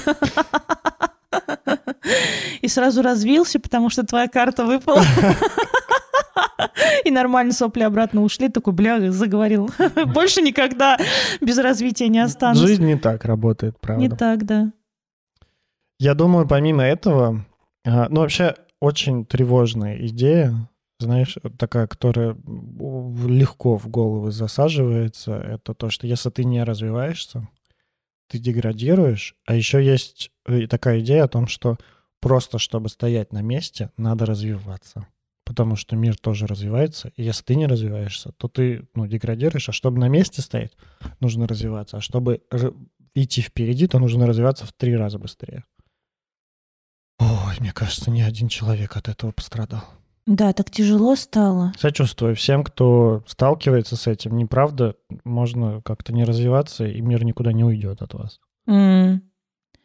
И 2.61 2.67
сразу 2.67 3.01
развился, 3.01 3.59
потому 3.59 3.89
что 3.89 4.03
твоя 4.05 4.27
карта 4.27 4.65
выпала. 4.65 5.03
И 7.05 7.11
нормально 7.11 7.53
сопли 7.53 7.83
обратно 7.83 8.23
ушли. 8.23 8.49
Такой, 8.49 8.73
бля, 8.73 9.11
заговорил. 9.11 9.69
Больше 10.07 10.41
никогда 10.41 10.97
без 11.41 11.57
развития 11.57 12.07
не 12.07 12.19
останусь. 12.19 12.59
Жизнь 12.59 12.85
не 12.85 12.97
так 12.97 13.25
работает, 13.25 13.79
правда. 13.79 14.01
Не 14.01 14.09
так, 14.09 14.45
да. 14.45 14.71
Я 16.03 16.15
думаю, 16.15 16.45
помимо 16.45 16.83
этого, 16.83 17.45
а, 17.85 18.09
ну 18.09 18.19
вообще 18.19 18.55
очень 18.81 19.25
тревожная 19.25 20.05
идея, 20.07 20.69
знаешь, 20.99 21.37
такая, 21.57 21.87
которая 21.87 22.35
легко 22.35 23.77
в 23.77 23.87
голову 23.87 24.29
засаживается, 24.29 25.37
это 25.37 25.73
то, 25.73 25.89
что 25.89 26.05
если 26.05 26.29
ты 26.29 26.43
не 26.43 26.61
развиваешься, 26.61 27.47
ты 28.27 28.37
деградируешь, 28.37 29.37
а 29.45 29.55
еще 29.55 29.81
есть 29.81 30.29
э, 30.45 30.67
такая 30.67 30.99
идея 30.99 31.23
о 31.23 31.29
том, 31.29 31.47
что 31.47 31.77
просто 32.19 32.59
чтобы 32.59 32.89
стоять 32.89 33.31
на 33.31 33.41
месте, 33.41 33.89
надо 33.95 34.25
развиваться. 34.25 35.07
Потому 35.45 35.77
что 35.77 35.95
мир 35.95 36.17
тоже 36.17 36.47
развивается, 36.47 37.13
и 37.15 37.23
если 37.23 37.45
ты 37.45 37.55
не 37.55 37.65
развиваешься, 37.65 38.33
то 38.33 38.49
ты 38.49 38.89
ну, 38.93 39.07
деградируешь, 39.07 39.69
а 39.69 39.71
чтобы 39.71 39.99
на 39.99 40.09
месте 40.09 40.41
стоять, 40.41 40.73
нужно 41.21 41.47
развиваться, 41.47 41.95
а 41.95 42.01
чтобы 42.01 42.41
идти 43.15 43.41
впереди, 43.41 43.87
то 43.87 43.99
нужно 43.99 44.27
развиваться 44.27 44.65
в 44.65 44.73
три 44.73 44.97
раза 44.97 45.17
быстрее. 45.17 45.63
Ой, 47.19 47.55
мне 47.59 47.71
кажется, 47.71 48.11
ни 48.11 48.21
один 48.21 48.47
человек 48.47 48.97
от 48.97 49.07
этого 49.07 49.31
пострадал. 49.31 49.83
Да, 50.25 50.53
так 50.53 50.71
тяжело 50.71 51.15
стало. 51.15 51.73
Сочувствую 51.77 52.35
всем, 52.35 52.63
кто 52.63 53.23
сталкивается 53.27 53.97
с 53.97 54.07
этим. 54.07 54.37
Неправда, 54.37 54.95
можно 55.25 55.81
как-то 55.81 56.13
не 56.13 56.23
развиваться, 56.23 56.85
и 56.85 57.01
мир 57.01 57.25
никуда 57.25 57.51
не 57.51 57.63
уйдет 57.65 58.01
от 58.01 58.13
вас. 58.13 58.39
М. 58.67 59.21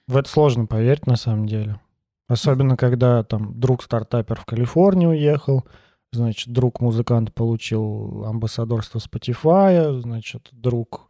В 0.06 0.16
это 0.16 0.28
сложно 0.28 0.66
поверить 0.66 1.06
на 1.06 1.16
самом 1.16 1.46
деле. 1.46 1.80
Особенно, 2.28 2.76
когда 2.76 3.24
там 3.24 3.58
друг 3.58 3.82
стартапер 3.82 4.36
в 4.36 4.44
Калифорнию 4.44 5.10
уехал, 5.10 5.64
значит, 6.12 6.52
друг 6.52 6.80
музыкант 6.80 7.34
получил 7.34 8.24
амбассадорство 8.24 8.98
Spotify, 8.98 10.00
значит, 10.00 10.48
друг 10.52 11.08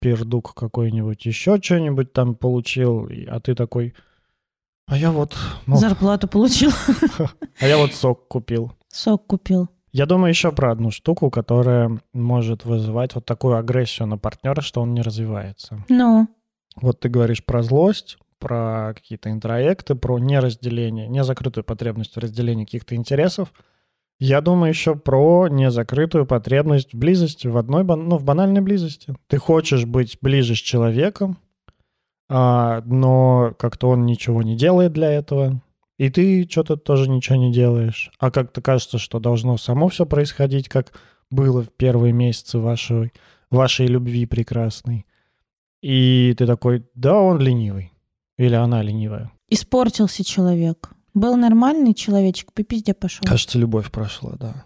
пердук 0.00 0.54
какой-нибудь 0.54 1.24
еще 1.24 1.58
что-нибудь 1.62 2.12
там 2.12 2.34
получил, 2.34 3.08
а 3.28 3.40
ты 3.40 3.54
такой, 3.54 3.94
а 4.86 4.96
я 4.96 5.10
вот, 5.10 5.36
ну, 5.66 5.76
Зарплату 5.76 6.28
получил. 6.28 6.70
а 7.60 7.66
я 7.66 7.78
вот 7.78 7.94
сок 7.94 8.28
купил. 8.28 8.72
Сок 8.88 9.26
купил. 9.26 9.68
Я 9.92 10.06
думаю 10.06 10.30
еще 10.30 10.50
про 10.50 10.72
одну 10.72 10.90
штуку, 10.90 11.30
которая 11.30 12.00
может 12.12 12.64
вызывать 12.64 13.14
вот 13.14 13.24
такую 13.24 13.56
агрессию 13.56 14.08
на 14.08 14.18
партнера, 14.18 14.60
что 14.60 14.82
он 14.82 14.92
не 14.92 15.02
развивается. 15.02 15.84
Ну, 15.88 16.28
Вот 16.74 17.00
ты 17.00 17.08
говоришь 17.08 17.44
про 17.44 17.62
злость, 17.62 18.18
про 18.40 18.92
какие-то 18.94 19.30
интроекты, 19.30 19.94
про 19.94 20.18
неразделение, 20.18 21.06
незакрытую 21.06 21.64
потребность 21.64 22.16
в 22.16 22.18
разделении 22.18 22.64
каких-то 22.64 22.94
интересов. 22.94 23.52
Я 24.18 24.40
думаю 24.40 24.70
еще 24.70 24.96
про 24.96 25.48
незакрытую 25.48 26.26
потребность 26.26 26.92
в 26.92 26.98
близости, 26.98 27.46
в 27.46 27.56
одной, 27.56 27.84
ну, 27.84 28.18
в 28.18 28.24
банальной 28.24 28.60
близости. 28.60 29.14
Ты 29.28 29.38
хочешь 29.38 29.86
быть 29.86 30.18
ближе 30.20 30.54
с 30.56 30.58
человеком, 30.58 31.38
а, 32.28 32.82
но 32.86 33.54
как-то 33.58 33.88
он 33.88 34.04
ничего 34.04 34.42
не 34.42 34.56
делает 34.56 34.92
для 34.92 35.10
этого, 35.10 35.62
и 35.98 36.10
ты 36.10 36.48
что-то 36.50 36.76
тоже 36.76 37.08
ничего 37.08 37.36
не 37.36 37.52
делаешь. 37.52 38.10
А 38.18 38.30
как-то 38.30 38.60
кажется, 38.60 38.98
что 38.98 39.20
должно 39.20 39.56
само 39.56 39.88
все 39.88 40.06
происходить, 40.06 40.68
как 40.68 40.92
было 41.30 41.62
в 41.62 41.70
первые 41.70 42.12
месяцы 42.12 42.58
вашей, 42.58 43.12
вашей 43.50 43.86
любви 43.86 44.26
прекрасной. 44.26 45.06
И 45.82 46.34
ты 46.38 46.46
такой, 46.46 46.86
да, 46.94 47.18
он 47.18 47.38
ленивый. 47.40 47.92
Или 48.38 48.54
она 48.54 48.82
ленивая. 48.82 49.30
испортился 49.48 50.24
человек. 50.24 50.90
Был 51.12 51.36
нормальный 51.36 51.94
человечек, 51.94 52.52
по 52.52 52.64
пизде 52.64 52.92
пошел. 52.94 53.24
Кажется, 53.24 53.58
любовь 53.58 53.92
прошла, 53.92 54.32
да. 54.32 54.64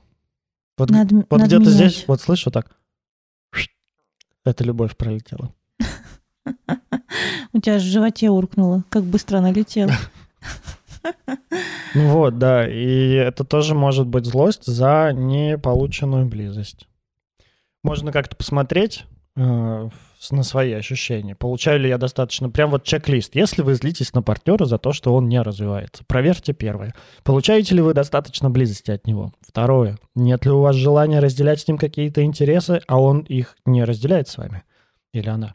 Вот, 0.79 0.89
Надо, 0.91 1.17
вот 1.17 1.33
надо 1.33 1.45
где-то 1.45 1.63
менять. 1.63 1.75
здесь, 1.75 2.05
вот 2.09 2.21
слышу 2.23 2.51
так. 2.51 2.79
Эта 4.45 4.65
любовь 4.65 4.97
пролетела. 4.97 5.53
У 7.53 7.61
тебя 7.61 7.77
в 7.77 7.81
животе 7.81 8.31
уркнуло. 8.31 8.85
Как 8.89 9.05
быстро 9.05 9.39
она 9.39 9.53
летела. 9.53 9.93
Ну 11.95 12.09
вот, 12.13 12.39
да. 12.39 12.69
И 12.69 13.13
это 13.13 13.45
тоже 13.45 13.75
может 13.75 14.07
быть 14.07 14.27
злость 14.27 14.67
за 14.67 15.13
неполученную 15.13 16.27
близость. 16.27 16.87
Можно 17.83 18.13
как-то 18.13 18.37
посмотреть 18.37 19.05
э, 19.37 19.89
на 20.31 20.43
свои 20.43 20.73
ощущения. 20.73 21.35
Получаю 21.35 21.81
ли 21.81 21.89
я 21.89 21.97
достаточно... 21.97 22.51
Прям 22.51 22.71
вот 22.71 22.85
чек-лист. 22.85 23.35
Если 23.35 23.63
вы 23.63 23.75
злитесь 23.75 24.13
на 24.13 24.23
партнера 24.23 24.65
за 24.65 24.79
то, 24.79 24.93
что 24.93 25.15
он 25.15 25.29
не 25.29 25.41
развивается, 25.41 26.05
проверьте 26.07 26.53
первое. 26.53 26.95
Получаете 27.23 27.75
ли 27.75 27.81
вы 27.81 27.95
достаточно 27.95 28.51
близости 28.51 28.91
от 28.91 29.07
него? 29.07 29.33
Второе. 29.41 29.99
Нет 30.15 30.45
ли 30.45 30.51
у 30.51 30.61
вас 30.61 30.77
желания 30.77 31.21
разделять 31.21 31.61
с 31.61 31.69
ним 31.69 31.79
какие-то 31.79 32.23
интересы, 32.23 32.83
а 32.87 33.01
он 33.01 33.21
их 33.21 33.57
не 33.65 33.85
разделяет 33.85 34.29
с 34.29 34.37
вами? 34.37 34.65
Или 35.13 35.29
она? 35.29 35.55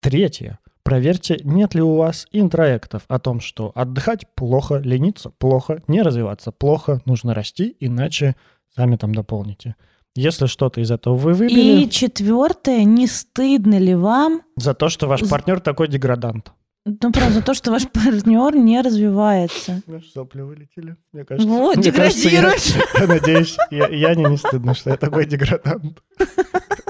Третье. 0.00 0.58
Проверьте, 0.84 1.40
нет 1.44 1.74
ли 1.74 1.82
у 1.82 1.94
вас 1.96 2.26
интроектов 2.32 3.02
о 3.08 3.18
том, 3.20 3.40
что 3.40 3.70
отдыхать 3.74 4.26
плохо, 4.34 4.76
лениться 4.78 5.30
плохо, 5.30 5.82
не 5.86 6.02
развиваться 6.02 6.50
плохо, 6.50 7.00
нужно 7.04 7.34
расти, 7.34 7.76
иначе 7.78 8.34
сами 8.74 8.96
там 8.96 9.14
дополните. 9.14 9.76
Если 10.16 10.46
что-то 10.46 10.80
из 10.80 10.90
этого 10.90 11.14
вы 11.14 11.34
выбили, 11.34 11.84
И 11.84 11.88
четвертое, 11.90 12.84
не 12.84 13.06
стыдно 13.06 13.78
ли 13.78 13.94
вам, 13.94 14.42
за 14.56 14.74
то, 14.74 14.88
что 14.88 15.06
ваш 15.06 15.26
партнер 15.28 15.60
такой 15.60 15.88
деградант. 15.88 16.52
ну 16.84 17.12
просто 17.12 17.30
за 17.32 17.42
то, 17.42 17.54
что 17.54 17.70
ваш 17.70 17.88
партнер 17.88 18.54
не 18.56 18.80
развивается. 18.82 19.80
Наши 19.86 20.10
сопли 20.10 20.42
вылетели, 20.42 20.96
мне 21.12 21.24
кажется. 21.24 21.48
Вот, 21.48 21.76
кажется, 21.76 22.28
я- 22.28 22.40
деградируешь. 22.52 22.74
Я 23.00 23.06
надеюсь, 23.06 23.56
я, 23.70 23.86
я 23.88 24.14
не, 24.16 24.24
не 24.24 24.36
стыдно, 24.36 24.74
что 24.74 24.90
я 24.90 24.96
такой 24.96 25.26
деградант. 25.26 26.02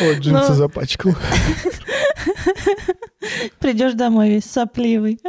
О, 0.00 0.12
джинсы 0.14 0.48
Ну. 0.50 0.54
запачкал. 0.54 1.14
Придешь 3.58 3.94
домой 3.94 4.30
весь 4.30 4.44
сопливый, 4.44 5.20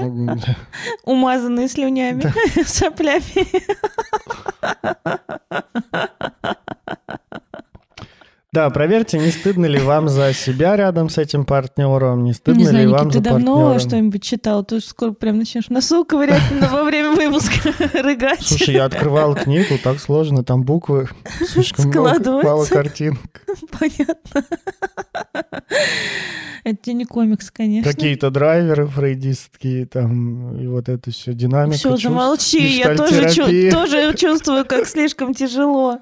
умазанный 1.04 1.68
слюнями, 1.70 2.34
соплями. 2.66 3.48
Да, 8.54 8.70
проверьте, 8.70 9.18
не 9.18 9.32
стыдно 9.32 9.66
ли 9.66 9.80
вам 9.80 10.08
за 10.08 10.32
себя 10.32 10.76
рядом 10.76 11.10
с 11.10 11.18
этим 11.18 11.44
партнером, 11.44 12.24
не 12.24 12.34
стыдно 12.34 12.60
Не 12.60 12.66
знаю, 12.66 12.86
ли 12.86 12.92
Никит, 12.92 13.00
вам 13.02 13.10
ты 13.10 13.18
за 13.18 13.24
давно 13.24 13.56
партнером. 13.56 13.80
что-нибудь 13.80 14.24
читал? 14.24 14.64
Ты 14.64 14.80
скоро 14.80 15.12
прям 15.12 15.40
начнешь 15.40 15.70
носу 15.70 16.06
ковырять 16.06 16.44
но 16.62 16.68
во 16.68 16.84
время 16.84 17.14
выпуска, 17.14 17.74
рыгать. 17.94 18.44
Слушай, 18.44 18.76
я 18.76 18.86
открывал 18.86 19.34
книгу, 19.44 19.80
так 19.84 20.00
сложно, 20.00 20.44
там 20.44 20.62
буквы 20.62 21.10
слишком 21.48 21.88
много, 21.88 22.44
мало 22.44 22.66
картинок. 22.66 23.42
Понятно. 23.72 24.46
Это 26.64 26.94
не 26.94 27.06
комикс, 27.06 27.52
конечно. 27.52 27.92
Какие-то 27.92 28.30
драйверы 28.30 28.86
фрейдистские, 28.88 29.86
там, 29.86 30.58
и 30.58 30.68
вот 30.68 30.88
это 30.88 31.12
все, 31.12 31.34
динамика 31.34 31.78
Все, 31.78 31.90
чувств, 31.90 32.04
замолчи, 32.04 32.78
я 32.78 32.96
тоже, 32.96 33.30
чу- 33.34 33.72
тоже 33.72 34.14
чувствую, 34.16 34.64
как 34.66 34.88
слишком 34.88 35.34
тяжело. 35.34 36.00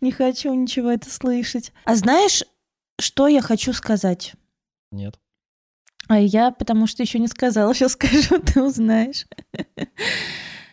Не 0.00 0.10
хочу 0.10 0.52
ничего 0.52 0.90
это 0.90 1.08
слышать. 1.08 1.72
А 1.84 1.94
знаешь, 1.96 2.42
что 3.00 3.28
я 3.28 3.42
хочу 3.42 3.72
сказать? 3.72 4.34
Нет. 4.90 5.18
А 6.08 6.18
я, 6.18 6.50
потому 6.50 6.86
что 6.86 7.02
еще 7.02 7.18
не 7.18 7.28
сказала, 7.28 7.74
сейчас 7.74 7.92
скажу, 7.92 8.40
ты 8.46 8.62
узнаешь. 8.62 9.26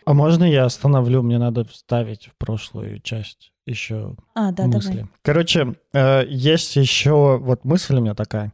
А 0.05 0.13
можно 0.13 0.43
я 0.43 0.65
остановлю? 0.65 1.21
Мне 1.21 1.37
надо 1.37 1.65
вставить 1.65 2.27
в 2.27 2.35
прошлую 2.35 2.99
часть 2.99 3.53
еще 3.65 4.15
А, 4.33 4.51
да, 4.51 4.65
мысли. 4.65 4.89
давай. 4.89 5.07
Короче, 5.21 5.75
э, 5.93 6.25
есть 6.27 6.75
еще 6.75 7.37
вот 7.37 7.63
мысль 7.63 7.95
у 7.95 8.01
меня 8.01 8.15
такая. 8.15 8.51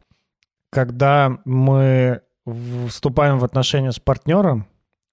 Когда 0.70 1.38
мы 1.44 2.22
вступаем 2.88 3.38
в 3.38 3.44
отношения 3.44 3.92
с 3.92 3.98
партнером, 3.98 4.66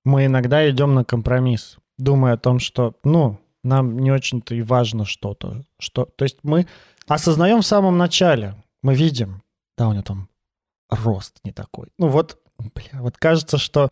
мы 0.04 0.26
иногда 0.26 0.70
идем 0.70 0.94
на 0.94 1.04
компромисс, 1.06 1.78
думая 1.98 2.34
о 2.34 2.38
том, 2.38 2.60
что, 2.60 2.96
ну, 3.04 3.40
нам 3.64 3.98
не 3.98 4.12
очень-то 4.12 4.54
и 4.54 4.62
важно 4.62 5.06
что-то. 5.06 5.64
Что... 5.80 6.06
То 6.06 6.24
есть 6.24 6.38
мы 6.44 6.68
осознаем 7.08 7.62
в 7.62 7.66
самом 7.66 7.98
начале, 7.98 8.56
мы 8.82 8.96
видим, 8.96 9.42
да, 9.78 9.88
у 9.88 9.94
него 9.94 10.04
там 10.04 10.30
рост 10.90 11.40
не 11.44 11.52
такой. 11.52 11.88
Ну 11.98 12.08
вот, 12.08 12.38
бля, 12.58 13.02
вот 13.02 13.18
кажется, 13.18 13.58
что 13.58 13.90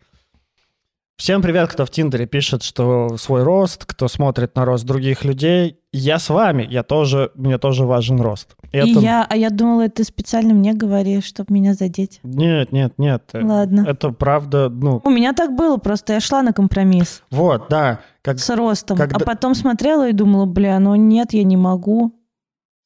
Всем 1.16 1.42
привет, 1.42 1.70
кто 1.70 1.86
в 1.86 1.90
Тиндере 1.90 2.26
пишет, 2.26 2.64
что 2.64 3.16
свой 3.18 3.44
рост, 3.44 3.84
кто 3.84 4.08
смотрит 4.08 4.56
на 4.56 4.64
рост 4.64 4.84
других 4.84 5.24
людей. 5.24 5.78
Я 5.92 6.18
с 6.18 6.28
вами, 6.28 6.66
я 6.68 6.82
тоже, 6.82 7.30
мне 7.36 7.56
тоже 7.56 7.84
важен 7.84 8.20
рост. 8.20 8.56
И 8.72 8.78
Это- 8.78 8.98
я, 8.98 9.24
а 9.30 9.36
я 9.36 9.50
думала, 9.50 9.88
ты 9.88 10.02
специально 10.02 10.52
мне 10.54 10.74
говоришь, 10.74 11.24
чтобы 11.24 11.54
меня 11.54 11.74
задеть. 11.74 12.18
Нет, 12.24 12.72
нет, 12.72 12.94
нет. 12.98 13.30
Ладно. 13.32 13.84
Это 13.86 14.10
правда, 14.10 14.68
ну, 14.68 15.00
У 15.04 15.10
меня 15.10 15.32
так 15.34 15.54
было, 15.54 15.76
просто 15.76 16.14
я 16.14 16.20
шла 16.20 16.42
на 16.42 16.52
компромисс 16.52 17.22
вот, 17.30 17.68
да. 17.70 18.00
Как... 18.22 18.40
с 18.40 18.50
ростом, 18.54 18.98
когда- 18.98 19.16
а 19.16 19.20
потом 19.20 19.54
смотрела 19.54 20.08
и 20.08 20.12
думала, 20.12 20.46
бля, 20.46 20.80
ну 20.80 20.96
нет, 20.96 21.32
я 21.32 21.44
не 21.44 21.56
могу. 21.56 22.12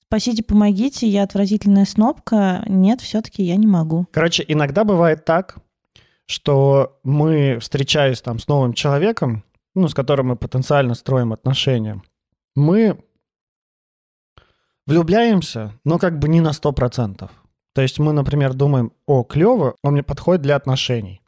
Спасите, 0.08 0.42
помогите, 0.42 1.06
я 1.06 1.22
отвратительная 1.22 1.84
снопка. 1.84 2.64
Нет, 2.66 3.02
все-таки 3.02 3.42
я 3.42 3.56
не 3.56 3.66
могу. 3.66 4.06
Короче, 4.10 4.42
иногда 4.48 4.84
бывает 4.84 5.26
так, 5.26 5.58
что 6.24 6.98
мы, 7.04 7.58
встречаясь 7.60 8.22
там 8.22 8.38
с 8.38 8.48
новым 8.48 8.72
человеком, 8.72 9.44
ну, 9.74 9.86
с 9.86 9.94
которым 9.94 10.28
мы 10.28 10.36
потенциально 10.36 10.94
строим 10.94 11.34
отношения, 11.34 12.02
мы 12.56 12.98
влюбляемся, 14.86 15.74
но 15.84 15.98
как 15.98 16.18
бы 16.18 16.28
не 16.28 16.40
на 16.40 16.52
100%. 16.52 17.30
То 17.74 17.82
есть 17.82 17.98
мы, 17.98 18.12
например, 18.12 18.54
думаем, 18.54 18.92
о, 19.06 19.24
клево, 19.24 19.76
он 19.82 19.92
мне 19.92 20.02
подходит 20.02 20.42
для 20.42 20.56
отношений. 20.56 21.20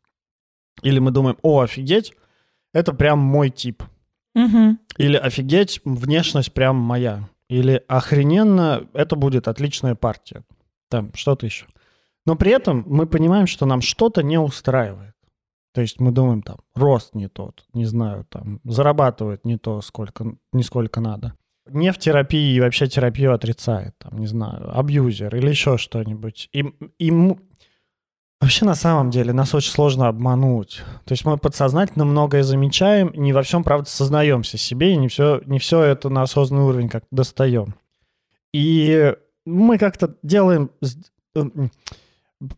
Или 0.82 0.98
мы 0.98 1.10
думаем, 1.10 1.36
о, 1.42 1.60
офигеть, 1.60 2.14
это 2.72 2.94
прям 2.94 3.18
мой 3.18 3.50
тип. 3.50 3.82
Мгм. 4.34 4.78
Или 4.96 5.16
офигеть, 5.16 5.80
внешность 5.84 6.52
прям 6.52 6.76
моя. 6.76 7.28
Или 7.50 7.82
охрененно, 7.88 8.88
это 8.94 9.16
будет 9.16 9.48
отличная 9.48 9.96
партия. 9.96 10.44
Там 10.88 11.10
что-то 11.14 11.46
еще. 11.46 11.66
Но 12.24 12.36
при 12.36 12.52
этом 12.52 12.84
мы 12.86 13.06
понимаем, 13.06 13.48
что 13.48 13.66
нам 13.66 13.80
что-то 13.80 14.22
не 14.22 14.38
устраивает. 14.38 15.14
То 15.74 15.80
есть 15.80 15.98
мы 15.98 16.12
думаем, 16.12 16.42
там, 16.42 16.58
рост 16.76 17.14
не 17.14 17.28
тот, 17.28 17.64
не 17.72 17.86
знаю, 17.86 18.24
там, 18.28 18.60
зарабатывает 18.62 19.44
не 19.44 19.56
то, 19.56 19.80
сколько, 19.82 20.36
не 20.52 20.62
сколько 20.62 21.00
надо. 21.00 21.34
Не 21.66 21.92
в 21.92 21.98
терапии 21.98 22.60
вообще 22.60 22.86
терапию 22.86 23.34
отрицает, 23.34 23.94
там, 23.98 24.18
не 24.18 24.28
знаю, 24.28 24.76
абьюзер 24.78 25.34
или 25.34 25.50
еще 25.50 25.76
что-нибудь. 25.76 26.48
И, 26.52 26.64
и 26.98 27.10
вообще 28.40 28.64
на 28.64 28.74
самом 28.74 29.10
деле 29.10 29.32
нас 29.32 29.54
очень 29.54 29.72
сложно 29.72 30.08
обмануть. 30.08 30.82
То 31.04 31.12
есть 31.12 31.24
мы 31.24 31.36
подсознательно 31.36 32.04
многое 32.04 32.42
замечаем, 32.42 33.12
не 33.14 33.32
во 33.32 33.42
всем, 33.42 33.62
правда, 33.62 33.88
сознаемся 33.88 34.58
себе, 34.58 34.92
и 34.92 34.96
не 34.96 35.08
все, 35.08 35.40
не 35.46 35.58
все 35.58 35.82
это 35.82 36.08
на 36.08 36.22
осознанный 36.22 36.64
уровень 36.64 36.88
как 36.88 37.04
достаем. 37.10 37.74
И 38.52 39.14
мы 39.44 39.78
как-то 39.78 40.16
делаем, 40.22 40.70
м, 41.34 41.70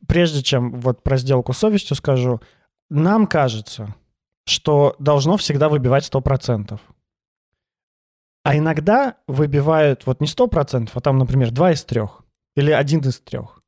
прежде 0.07 0.43
чем 0.43 0.81
вот 0.81 1.03
про 1.03 1.17
сделку 1.17 1.53
с 1.53 1.59
совестью 1.59 1.97
скажу, 1.97 2.41
нам 2.89 3.27
кажется, 3.27 3.95
что 4.47 4.97
должно 4.99 5.37
всегда 5.37 5.69
выбивать 5.69 6.05
100%. 6.05 6.81
А 8.45 8.57
иногда 8.57 9.17
выбивают 9.27 10.07
вот 10.07 10.21
не 10.21 10.27
100%, 10.27 10.91
а 10.95 11.01
там, 11.01 11.19
например, 11.19 11.51
2 11.51 11.73
из 11.73 11.85
3. 11.85 12.25
Или 12.57 12.71
один 12.71 13.01
из 13.01 13.21
трех. 13.21 13.62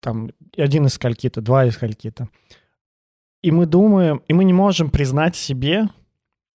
Там 0.00 0.30
один 0.56 0.86
из 0.86 0.94
скольки-то, 0.94 1.40
два 1.40 1.64
из 1.64 1.74
скольки-то. 1.74 2.28
И 3.42 3.50
мы 3.50 3.66
думаем, 3.66 4.22
и 4.26 4.32
мы 4.32 4.44
не 4.44 4.52
можем 4.52 4.90
признать 4.90 5.36
себе, 5.36 5.88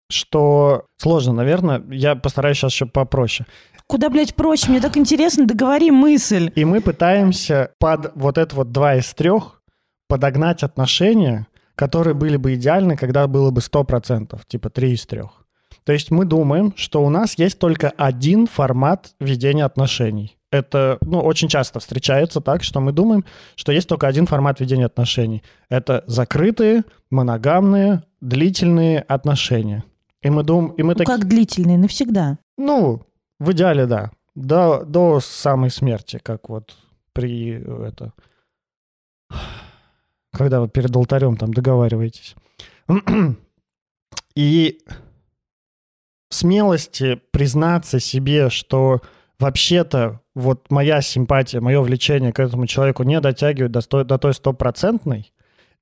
что 0.09 0.85
сложно, 0.97 1.33
наверное. 1.33 1.83
Я 1.89 2.15
постараюсь 2.15 2.57
сейчас 2.57 2.73
еще 2.73 2.85
попроще. 2.85 3.47
Куда, 3.87 4.09
блядь, 4.09 4.35
проще? 4.35 4.69
Мне 4.69 4.81
так 4.81 4.97
интересно, 4.97 5.45
договори 5.45 5.91
мысль. 5.91 6.51
И 6.55 6.65
мы 6.65 6.81
пытаемся 6.81 7.71
под 7.79 8.11
вот 8.15 8.37
это 8.37 8.55
вот 8.55 8.71
два 8.71 8.95
из 8.95 9.13
трех 9.13 9.61
подогнать 10.07 10.63
отношения, 10.63 11.47
которые 11.75 12.13
были 12.13 12.37
бы 12.37 12.53
идеальны, 12.55 12.95
когда 12.95 13.27
было 13.27 13.51
бы 13.51 13.61
100%, 13.61 14.39
типа 14.47 14.69
три 14.69 14.93
из 14.93 15.05
трех. 15.05 15.45
То 15.85 15.91
есть 15.91 16.11
мы 16.11 16.25
думаем, 16.25 16.73
что 16.75 17.03
у 17.03 17.09
нас 17.09 17.37
есть 17.37 17.59
только 17.59 17.89
один 17.89 18.47
формат 18.47 19.15
ведения 19.19 19.65
отношений. 19.65 20.37
Это, 20.53 20.99
ну, 21.01 21.19
очень 21.19 21.47
часто 21.47 21.79
встречается 21.79 22.39
так, 22.39 22.61
что 22.61 22.79
мы 22.79 22.91
думаем, 22.91 23.25
что 23.55 23.71
есть 23.71 23.89
только 23.89 24.05
один 24.05 24.27
формат 24.27 24.59
ведения 24.59 24.85
отношений. 24.85 25.41
Это 25.67 26.03
закрытые, 26.05 26.83
моногамные, 27.09 28.03
длительные 28.21 28.99
отношения. 28.99 29.83
И 30.21 30.29
мы 30.29 30.43
думаем, 30.43 30.75
и 30.75 30.83
мы 30.83 30.93
Ну, 30.93 30.99
такие... 30.99 31.17
как 31.17 31.27
длительный, 31.27 31.77
навсегда. 31.77 32.37
Ну, 32.55 33.01
в 33.39 33.51
идеале, 33.51 33.87
да. 33.87 34.11
До, 34.35 34.83
до 34.85 35.19
самой 35.21 35.71
смерти, 35.71 36.19
как 36.21 36.49
вот 36.49 36.75
при 37.13 37.53
это... 37.87 38.13
Когда 40.33 40.61
вы 40.61 40.69
перед 40.69 40.95
алтарем 40.95 41.35
там 41.35 41.51
договариваетесь. 41.51 42.35
И 44.35 44.79
смелости 46.29 47.19
признаться 47.31 47.99
себе, 47.99 48.51
что 48.51 49.01
вообще-то 49.39 50.22
вот 50.35 50.71
моя 50.71 51.01
симпатия, 51.01 51.59
мое 51.61 51.81
влечение 51.81 52.31
к 52.33 52.39
этому 52.39 52.65
человеку 52.67 53.03
не 53.03 53.19
дотягивает 53.19 53.71
до, 53.71 53.81
сто- 53.81 54.03
до 54.03 54.17
той 54.17 54.33
стопроцентной, 54.33 55.31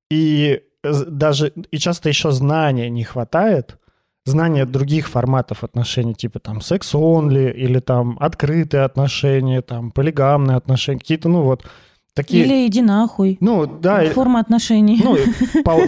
и 0.09 0.61
даже 0.83 1.53
и 1.71 1.77
часто 1.77 2.09
еще 2.09 2.31
знания 2.31 2.89
не 2.89 3.03
хватает, 3.03 3.77
знания 4.25 4.65
других 4.65 5.07
форматов 5.09 5.63
отношений, 5.63 6.13
типа 6.13 6.39
там 6.39 6.61
секс-онли, 6.61 7.51
или 7.51 7.79
там 7.79 8.17
открытые 8.19 8.83
отношения, 8.83 9.61
там 9.61 9.91
полигамные 9.91 10.57
отношения, 10.57 10.99
какие-то, 10.99 11.29
ну 11.29 11.41
вот, 11.43 11.65
такие... 12.13 12.43
Или 12.45 12.67
иди 12.67 12.81
нахуй. 12.81 13.37
Ну, 13.39 13.65
да, 13.65 14.03
Форма 14.11 14.39
отношений. 14.41 14.99
ну, 15.03 15.17
по- 15.63 15.79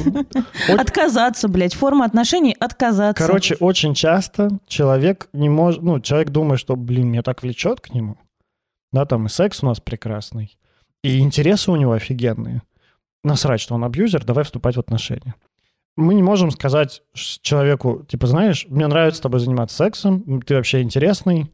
Отказаться, 0.80 1.48
блядь. 1.48 1.74
Форма 1.76 2.06
отношений 2.06 2.56
отказаться. 2.60 3.24
Короче, 3.26 3.56
очень 3.60 3.94
часто 3.94 4.50
человек 4.68 5.28
не 5.34 5.50
может, 5.50 5.82
ну, 5.84 6.00
человек 6.00 6.30
думает, 6.30 6.60
что, 6.60 6.76
блин, 6.76 7.10
меня 7.10 7.22
так 7.24 7.44
влечет 7.44 7.82
к 7.82 7.94
нему. 7.94 8.18
Да, 8.94 9.06
там 9.06 9.26
и 9.26 9.30
секс 9.30 9.62
у 9.62 9.66
нас 9.66 9.82
прекрасный, 9.82 10.58
и 11.04 11.20
интересы 11.20 11.72
у 11.72 11.76
него 11.76 11.92
офигенные. 11.92 12.62
Насрать, 13.26 13.60
что 13.60 13.76
он 13.76 13.84
абьюзер, 13.84 14.24
давай 14.24 14.46
вступать 14.46 14.78
в 14.78 14.80
отношения. 14.80 15.36
Мы 15.98 16.14
не 16.14 16.24
можем 16.24 16.52
сказать 16.52 17.04
человеку, 17.14 18.06
типа, 18.08 18.28
знаешь, 18.28 18.66
мне 18.70 18.88
нравится 18.88 19.20
с 19.20 19.22
тобой 19.22 19.40
заниматься 19.40 19.76
сексом, 19.76 20.42
ты 20.42 20.56
вообще 20.56 20.82
интересный, 20.82 21.52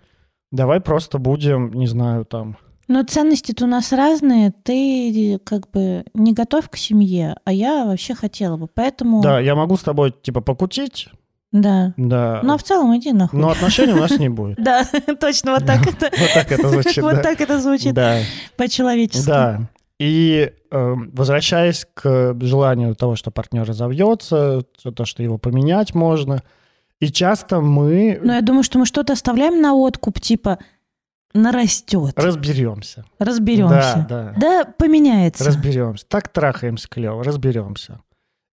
давай 0.51 0.79
просто 0.81 1.17
будем, 1.17 1.73
не 1.73 1.87
знаю, 1.87 2.25
там... 2.25 2.57
Но 2.87 3.03
ценности-то 3.03 3.65
у 3.65 3.67
нас 3.67 3.91
разные. 3.93 4.51
Ты 4.63 5.37
как 5.45 5.69
бы 5.69 6.05
не 6.15 6.33
готов 6.33 6.69
к 6.69 6.75
семье, 6.75 7.35
а 7.45 7.53
я 7.53 7.85
вообще 7.85 8.15
хотела 8.15 8.57
бы. 8.57 8.67
Поэтому... 8.67 9.21
Да, 9.21 9.39
я 9.39 9.53
могу 9.53 9.77
с 9.77 9.83
тобой, 9.83 10.11
типа, 10.11 10.41
покутить, 10.41 11.07
Да. 11.51 11.93
да, 11.97 12.41
Ну, 12.43 12.53
а 12.53 12.57
в 12.57 12.63
целом 12.63 12.95
иди 12.97 13.11
нахуй. 13.11 13.39
но 13.39 13.49
отношений 13.49 13.93
у 13.93 13.97
нас 13.97 14.11
не 14.19 14.29
будет. 14.29 14.57
Да, 14.63 14.85
точно, 15.19 15.53
вот 15.53 15.65
так 15.65 15.81
это... 15.87 16.11
Вот 16.15 16.29
так 16.33 16.51
это 16.51 16.69
звучит, 16.69 16.97
Вот 17.03 17.21
так 17.23 17.41
это 17.41 17.59
звучит 17.59 17.93
Да. 17.93 18.19
по-человечески. 18.55 19.25
Да. 19.27 19.61
И 19.99 20.51
э, 20.71 20.95
возвращаясь 21.13 21.85
к 21.93 22.35
желанию 22.39 22.95
того, 22.95 23.15
что 23.15 23.31
партнер 23.31 23.65
разовьется, 23.67 24.61
то, 24.95 25.05
что 25.05 25.23
его 25.23 25.37
поменять 25.37 25.93
можно. 25.95 26.43
И 27.01 27.07
часто 27.11 27.59
мы 27.61 28.19
Но 28.23 28.33
я 28.35 28.41
думаю, 28.41 28.63
что 28.63 28.77
мы 28.79 28.85
что-то 28.85 29.13
оставляем 29.13 29.61
на 29.61 29.73
откуп, 29.73 30.19
типа 30.21 30.59
нарастет, 31.33 32.13
разберемся. 32.15 33.05
разберемся. 33.19 34.05
Да, 34.09 34.33
да. 34.33 34.33
Да, 34.37 34.65
поменяется. 34.77 35.43
Разберемся. 35.45 36.05
Так 36.07 36.27
трахаемся 36.29 36.87
клево, 36.87 37.23
разберемся. 37.23 37.99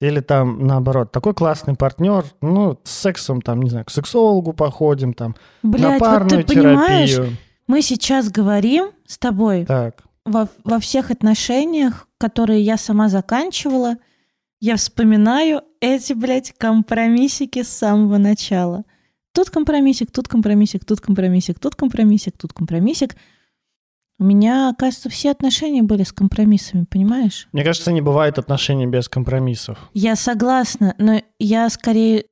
Или 0.01 0.20
там, 0.20 0.66
наоборот, 0.66 1.11
такой 1.11 1.32
классный 1.32 1.74
партнер, 1.74 2.24
ну, 2.42 2.78
с 2.84 2.90
сексом, 2.90 3.40
там, 3.40 3.62
не 3.62 3.70
знаю, 3.70 3.86
к 3.86 3.90
сексологу 3.90 4.53
походим, 4.53 5.14
там, 5.14 5.34
на 5.62 5.70
Блядь, 5.70 5.92
вот 5.92 6.01
парную 6.01 6.44
ты 6.44 6.55
понимаешь, 6.55 7.11
терапию. 7.11 7.36
мы 7.66 7.80
сейчас 7.80 8.30
говорим 8.30 8.90
с 9.07 9.16
тобой 9.16 9.64
Так, 9.64 10.03
во, 10.26 10.49
во 10.64 10.78
всех 10.80 11.11
отношениях, 11.11 12.09
которые 12.18 12.61
я 12.61 12.76
сама 12.76 13.09
заканчивала, 13.09 13.97
я 14.61 14.76
вспоминаю 14.76 15.62
эти, 15.80 16.12
блядь, 16.12 16.53
компромиссики 16.59 17.62
с 17.62 17.68
самого 17.68 18.18
начала. 18.18 18.84
Тут 19.32 19.51
компромиссик, 19.51 20.11
тут 20.11 20.28
компромиссик, 20.28 20.84
тут 20.84 21.01
компромиссик, 21.01 21.59
тут 21.59 21.74
компромиссик, 21.74 22.36
тут 22.36 22.53
компромиссик. 22.53 23.16
У 24.19 24.25
меня, 24.25 24.75
кажется, 24.79 25.11
все 25.11 25.31
отношения 25.31 25.83
были 25.83 26.03
с 26.03 26.12
компромиссами, 26.12 26.85
понимаешь? 26.85 27.49
Мне 27.53 27.64
кажется, 27.64 27.93
не 27.93 28.01
бывает 28.01 28.39
отношений 28.39 28.87
без 28.87 29.09
компромиссов. 29.09 29.91
Я 29.93 30.17
согласна, 30.17 30.95
но 30.99 31.21
я 31.39 31.69
скорее... 31.69 32.25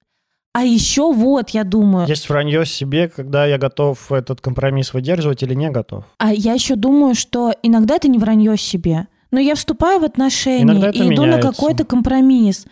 А 0.55 0.63
еще 0.63 1.13
вот, 1.13 1.51
я 1.51 1.65
думаю... 1.65 2.07
Есть 2.07 2.29
вранье 2.29 2.65
себе, 2.65 3.09
когда 3.09 3.45
я 3.45 3.59
готов 3.59 4.13
этот 4.13 4.41
компромисс 4.41 4.95
выдерживать 4.95 5.43
или 5.43 5.53
не 5.53 5.69
готов. 5.69 6.05
А 6.19 6.33
я 6.33 6.55
еще 6.55 6.77
думаю, 6.77 7.15
что 7.15 7.53
иногда 7.63 7.97
это 7.97 8.09
не 8.09 8.19
вранье 8.19 8.57
себе. 8.57 9.09
Но 9.31 9.41
я 9.41 9.57
вступаю 9.57 10.01
в 10.01 10.05
отношения 10.05 10.91
и 10.91 11.13
иду 11.13 11.27
на 11.27 11.41
какой-то 11.41 11.85
компромисс. 11.85 12.67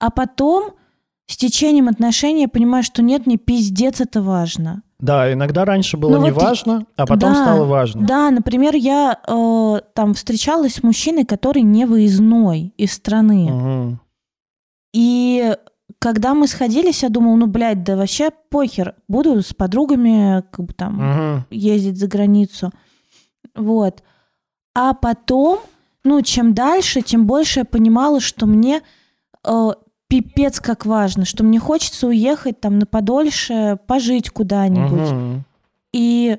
А 0.00 0.10
потом 0.10 0.72
с 1.26 1.36
течением 1.36 1.88
отношений 1.88 2.42
я 2.42 2.48
понимаю, 2.48 2.82
что 2.82 3.02
нет, 3.02 3.26
мне 3.26 3.36
пиздец 3.36 4.00
это 4.00 4.22
важно. 4.22 4.82
Да, 5.00 5.32
иногда 5.32 5.64
раньше 5.64 5.96
было 5.96 6.18
Ну 6.18 6.24
не 6.24 6.32
вот 6.32 6.66
а 6.96 7.06
потом 7.06 7.32
Да, 7.32 7.34
стало 7.34 7.64
важно. 7.64 8.04
Да, 8.06 8.30
например, 8.30 8.74
я 8.74 9.20
э, 9.26 9.80
там 9.94 10.14
встречалась 10.14 10.74
с 10.74 10.82
мужчиной, 10.82 11.24
который 11.24 11.62
не 11.62 11.86
выездной 11.86 12.74
из 12.76 12.94
страны. 12.94 13.48
Мгм. 13.50 14.00
И 14.92 15.54
когда 16.00 16.34
мы 16.34 16.48
сходились, 16.48 17.02
я 17.04 17.10
думала, 17.10 17.36
ну, 17.36 17.46
блядь, 17.46 17.84
да 17.84 17.96
вообще 17.96 18.30
похер. 18.50 18.96
Буду 19.06 19.40
с 19.40 19.54
подругами 19.54 20.42
как 20.50 20.66
бы 20.66 20.72
там 20.72 20.94
Мгм. 20.96 21.46
ездить 21.50 21.98
за 21.98 22.08
границу. 22.08 22.72
Вот. 23.54 24.02
А 24.74 24.94
потом, 24.94 25.60
ну, 26.04 26.22
чем 26.22 26.54
дальше, 26.54 27.02
тем 27.02 27.26
больше 27.26 27.60
я 27.60 27.64
понимала, 27.64 28.18
что 28.20 28.46
мне 28.46 28.82
э, 29.44 29.70
пипец 30.08 30.60
как 30.60 30.86
важно, 30.86 31.24
что 31.24 31.44
мне 31.44 31.58
хочется 31.58 32.06
уехать 32.06 32.60
там 32.60 32.78
на 32.78 32.86
подольше, 32.86 33.78
пожить 33.86 34.30
куда-нибудь. 34.30 35.10
Мгм. 35.10 35.44
И 35.92 36.38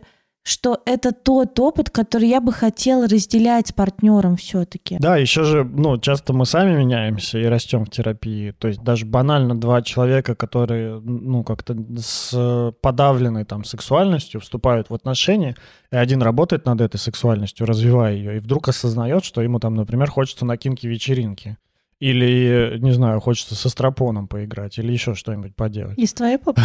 что 0.50 0.82
это 0.86 1.12
тот 1.12 1.60
опыт, 1.60 1.92
который 1.92 2.28
я 2.28 2.42
бы 2.42 2.52
хотела 2.52 3.08
разделять 3.08 3.68
с 3.68 3.72
партнером 3.72 4.36
все-таки. 4.36 4.98
Да, 5.00 5.16
еще 5.16 5.44
же, 5.44 5.64
ну, 5.64 6.00
часто 6.00 6.34
мы 6.34 6.46
сами 6.46 6.76
меняемся 6.76 7.38
и 7.38 7.46
растем 7.46 7.86
в 7.86 7.92
терапии. 7.92 8.52
То 8.58 8.68
есть 8.68 8.82
даже 8.82 9.06
банально 9.06 9.60
два 9.60 9.84
человека, 9.84 10.34
которые, 10.34 11.00
ну, 11.02 11.44
как-то 11.44 11.78
с 11.98 12.74
подавленной 12.82 13.46
там 13.46 13.64
сексуальностью 13.64 14.42
вступают 14.42 14.90
в 14.90 14.94
отношения, 14.96 15.56
и 15.92 15.98
один 15.98 16.24
работает 16.24 16.66
над 16.66 16.82
этой 16.82 16.98
сексуальностью, 16.98 17.68
развивая 17.68 18.16
ее, 18.16 18.38
и 18.38 18.40
вдруг 18.40 18.70
осознает, 18.70 19.24
что 19.24 19.42
ему 19.42 19.60
там, 19.60 19.76
например, 19.76 20.10
хочется 20.10 20.46
на 20.46 20.58
кинки-вечеринки. 20.58 21.58
Или, 22.00 22.78
не 22.80 22.92
знаю, 22.94 23.20
хочется 23.20 23.56
со 23.56 23.68
стропоном 23.70 24.28
поиграть, 24.30 24.78
или 24.78 24.94
еще 24.94 25.16
что-нибудь 25.16 25.56
поделать. 25.56 25.98
Из 25.98 26.14
твоей 26.14 26.38
попки? 26.38 26.62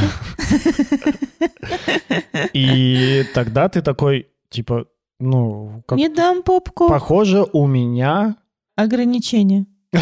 И 2.52 3.24
тогда 3.34 3.68
ты 3.68 3.82
такой, 3.82 4.28
типа, 4.48 4.86
ну, 5.18 5.82
как 5.86 5.98
Не 5.98 6.08
дам 6.08 6.42
попку. 6.42 6.88
похоже, 6.88 7.44
у 7.52 7.66
меня 7.66 8.36
Ограничения. 8.76 9.66
в 9.92 10.00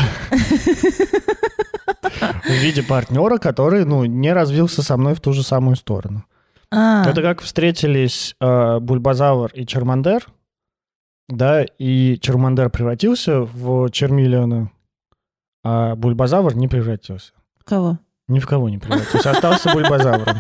виде 2.62 2.82
партнера, 2.82 3.38
который, 3.38 3.84
ну, 3.84 4.04
не 4.04 4.32
развился 4.32 4.82
со 4.82 4.96
мной 4.96 5.14
в 5.14 5.20
ту 5.20 5.32
же 5.32 5.42
самую 5.42 5.76
сторону. 5.76 6.24
А, 6.70 7.04
Это 7.08 7.20
как 7.22 7.40
встретились 7.42 8.34
э, 8.40 8.78
Бульбазавр 8.80 9.50
и 9.54 9.66
Чермандер, 9.66 10.26
да, 11.28 11.64
и 11.78 12.18
Чермандер 12.20 12.70
превратился 12.70 13.42
в 13.42 13.90
Чермиллиона, 13.90 14.70
а 15.64 15.94
Бульбазавр 15.94 16.54
не 16.54 16.68
превратился. 16.68 17.32
кого? 17.64 17.98
Ни 18.28 18.38
в 18.38 18.46
кого 18.46 18.68
не 18.68 18.78
превратился, 18.78 19.30
остался 19.30 19.72
Бульбазавром. 19.72 20.38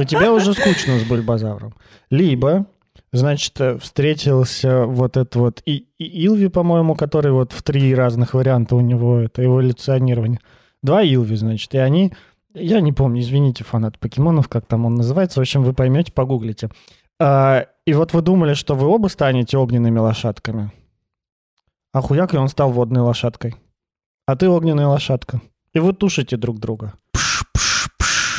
У 0.00 0.04
тебя 0.04 0.32
уже 0.32 0.54
скучно 0.54 0.98
с 0.98 1.04
Бульбазавром. 1.04 1.74
Либо, 2.10 2.66
значит, 3.12 3.58
встретился 3.80 4.84
вот 4.84 5.16
этот 5.16 5.36
вот 5.36 5.62
и, 5.66 5.88
и 5.98 6.26
Илви, 6.26 6.48
по-моему, 6.48 6.94
который 6.94 7.32
вот 7.32 7.52
в 7.52 7.62
три 7.62 7.94
разных 7.94 8.34
варианта 8.34 8.76
у 8.76 8.80
него 8.80 9.18
это 9.18 9.44
эволюционирование. 9.44 10.40
Два 10.82 11.02
Илви, 11.02 11.36
значит, 11.36 11.74
и 11.74 11.78
они... 11.78 12.12
Я 12.54 12.80
не 12.80 12.92
помню, 12.92 13.20
извините, 13.20 13.62
фанат 13.62 13.98
покемонов, 13.98 14.48
как 14.48 14.66
там 14.66 14.86
он 14.86 14.94
называется. 14.94 15.40
В 15.40 15.42
общем, 15.42 15.62
вы 15.62 15.74
поймете, 15.74 16.12
погуглите. 16.12 16.70
А, 17.20 17.66
и 17.84 17.92
вот 17.92 18.12
вы 18.12 18.22
думали, 18.22 18.54
что 18.54 18.74
вы 18.74 18.86
оба 18.86 19.08
станете 19.08 19.58
огненными 19.58 19.98
лошадками. 19.98 20.72
А 21.92 22.00
хуяк, 22.00 22.34
и 22.34 22.36
он 22.36 22.48
стал 22.48 22.70
водной 22.70 23.02
лошадкой. 23.02 23.56
А 24.28 24.36
ты 24.36 24.46
огненная 24.46 24.86
лошадка. 24.88 25.40
И 25.72 25.78
вы 25.78 25.94
тушите 25.94 26.36
друг 26.36 26.58
друга. 26.58 26.92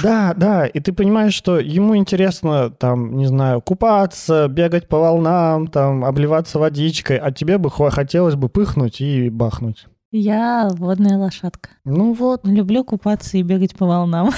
Да, 0.04 0.36
да, 0.38 0.68
и 0.68 0.80
ты 0.80 0.94
понимаешь, 0.94 1.34
что 1.34 1.58
ему 1.58 1.98
интересно, 1.98 2.70
там, 2.70 3.18
не 3.18 3.26
знаю, 3.26 3.60
купаться, 3.60 4.48
бегать 4.48 4.88
по 4.88 5.00
волнам, 5.00 5.66
там, 5.66 6.06
обливаться 6.06 6.60
водичкой, 6.60 7.18
а 7.18 7.32
тебе 7.32 7.58
бы 7.58 7.72
хо- 7.72 7.90
хотелось 7.90 8.36
бы 8.36 8.50
пыхнуть 8.50 9.02
и 9.02 9.32
бахнуть. 9.32 9.88
Я 10.12 10.70
водная 10.74 11.18
лошадка. 11.18 11.72
Ну 11.86 12.14
вот, 12.14 12.46
Люблю 12.46 12.84
купаться 12.84 13.40
и 13.40 13.42
бегать 13.42 13.76
по 13.76 13.88
волнам. 13.88 14.30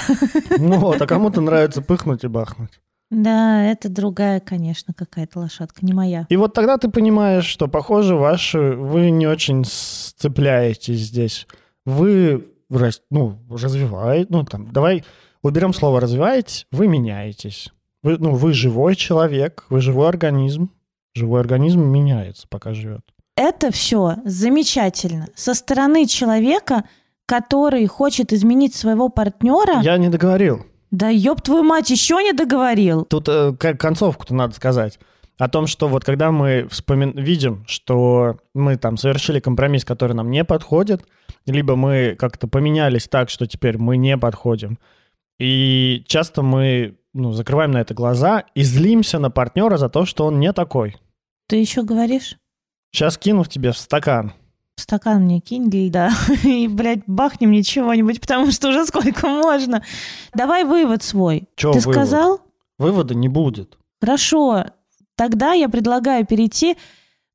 ну 0.58 0.78
вот, 0.78 1.02
а 1.02 1.06
кому-то 1.06 1.42
нравится 1.42 1.82
пыхнуть 1.82 2.24
и 2.24 2.28
бахнуть. 2.28 2.80
Да, 3.12 3.62
это 3.62 3.90
другая, 3.90 4.40
конечно, 4.40 4.94
какая-то 4.94 5.40
лошадка, 5.40 5.84
не 5.84 5.92
моя. 5.92 6.26
И 6.30 6.36
вот 6.36 6.54
тогда 6.54 6.78
ты 6.78 6.88
понимаешь, 6.88 7.44
что, 7.44 7.68
похоже, 7.68 8.16
ваши, 8.16 8.58
вы 8.58 9.10
не 9.10 9.26
очень 9.26 9.64
сцепляетесь 9.66 11.00
здесь. 11.00 11.46
Вы, 11.84 12.48
ну, 13.10 13.38
развиваете, 13.50 14.28
ну, 14.30 14.44
там, 14.44 14.72
давай 14.72 15.04
уберем 15.42 15.74
слово 15.74 16.00
развиваетесь, 16.00 16.66
вы 16.72 16.88
меняетесь. 16.88 17.68
Вы, 18.02 18.16
ну, 18.16 18.34
вы 18.34 18.54
живой 18.54 18.96
человек, 18.96 19.66
вы 19.68 19.82
живой 19.82 20.08
организм. 20.08 20.70
Живой 21.14 21.40
организм 21.40 21.82
меняется, 21.82 22.46
пока 22.48 22.72
живет. 22.72 23.02
Это 23.36 23.70
все 23.70 24.16
замечательно. 24.24 25.28
Со 25.34 25.52
стороны 25.52 26.06
человека, 26.06 26.84
который 27.26 27.86
хочет 27.86 28.32
изменить 28.32 28.74
своего 28.74 29.10
партнера, 29.10 29.82
Я 29.82 29.98
не 29.98 30.08
договорил. 30.08 30.64
Да 30.92 31.08
ёб 31.08 31.40
твою 31.40 31.64
мать, 31.64 31.90
еще 31.90 32.22
не 32.22 32.32
договорил. 32.32 33.04
Тут 33.06 33.26
э, 33.28 33.54
концовку-то 33.54 34.34
надо 34.34 34.54
сказать. 34.54 35.00
О 35.38 35.48
том, 35.48 35.66
что 35.66 35.88
вот 35.88 36.04
когда 36.04 36.30
мы 36.30 36.68
вспомин... 36.70 37.12
видим, 37.12 37.64
что 37.66 38.36
мы 38.54 38.76
там 38.76 38.98
совершили 38.98 39.40
компромисс, 39.40 39.84
который 39.86 40.12
нам 40.12 40.30
не 40.30 40.44
подходит, 40.44 41.04
либо 41.46 41.74
мы 41.76 42.14
как-то 42.18 42.46
поменялись 42.46 43.08
так, 43.08 43.30
что 43.30 43.46
теперь 43.46 43.78
мы 43.78 43.96
не 43.96 44.18
подходим, 44.18 44.78
и 45.40 46.04
часто 46.06 46.42
мы 46.42 46.98
ну, 47.14 47.32
закрываем 47.32 47.72
на 47.72 47.80
это 47.80 47.94
глаза 47.94 48.44
и 48.54 48.62
злимся 48.62 49.18
на 49.18 49.30
партнера 49.30 49.78
за 49.78 49.88
то, 49.88 50.04
что 50.04 50.26
он 50.26 50.38
не 50.38 50.52
такой. 50.52 50.96
Ты 51.48 51.56
еще 51.56 51.82
говоришь? 51.82 52.36
Сейчас 52.92 53.16
кину 53.16 53.42
в 53.42 53.48
тебе 53.48 53.72
в 53.72 53.78
стакан. 53.78 54.34
Стакан 54.82 55.22
мне 55.22 55.38
кинь 55.38 55.70
льда 55.70 56.10
и, 56.44 56.66
блядь, 56.66 57.04
бахни 57.06 57.46
мне 57.46 57.62
чего-нибудь, 57.62 58.20
потому 58.20 58.50
что 58.50 58.70
уже 58.70 58.84
сколько 58.84 59.28
можно. 59.28 59.84
Давай 60.34 60.64
вывод 60.64 61.04
свой. 61.04 61.48
Чё 61.54 61.72
Ты 61.72 61.78
вывод? 61.78 61.94
сказал? 61.94 62.40
Вывода 62.78 63.14
не 63.14 63.28
будет. 63.28 63.78
Хорошо. 64.00 64.64
Тогда 65.14 65.52
я 65.52 65.68
предлагаю 65.68 66.26
перейти 66.26 66.76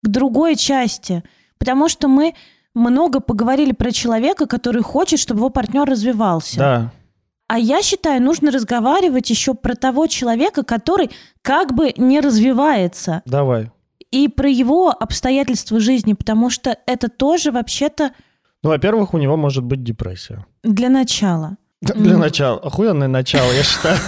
к 0.03 0.07
другой 0.09 0.57
части, 0.57 1.23
потому 1.57 1.87
что 1.87 2.09
мы 2.09 2.35
много 2.73 3.21
поговорили 3.21 3.71
про 3.71 3.91
человека, 3.91 4.45
который 4.45 4.83
хочет, 4.83 5.19
чтобы 5.19 5.39
его 5.39 5.49
партнер 5.49 5.85
развивался. 5.85 6.57
Да. 6.59 6.91
А 7.47 7.57
я 7.57 7.81
считаю, 7.81 8.21
нужно 8.21 8.51
разговаривать 8.51 9.29
еще 9.29 9.53
про 9.53 9.75
того 9.75 10.07
человека, 10.07 10.63
который 10.63 11.11
как 11.41 11.73
бы 11.73 11.93
не 11.95 12.19
развивается, 12.19 13.21
Давай. 13.25 13.71
И 14.11 14.27
про 14.27 14.49
его 14.49 14.89
обстоятельства 14.89 15.79
жизни, 15.79 16.13
потому 16.13 16.49
что 16.49 16.77
это 16.85 17.09
тоже 17.09 17.51
вообще-то 17.51 18.11
Ну, 18.63 18.69
во-первых, 18.69 19.13
у 19.13 19.17
него 19.17 19.37
может 19.37 19.63
быть 19.63 19.83
депрессия. 19.83 20.45
для 20.63 20.89
начала. 20.89 21.57
Для 21.81 21.95
Мгм. 22.13 22.19
начала. 22.21 22.57
Охуенное 22.59 23.07
начало, 23.07 23.51
я 23.51 23.63
считаю. 23.63 23.97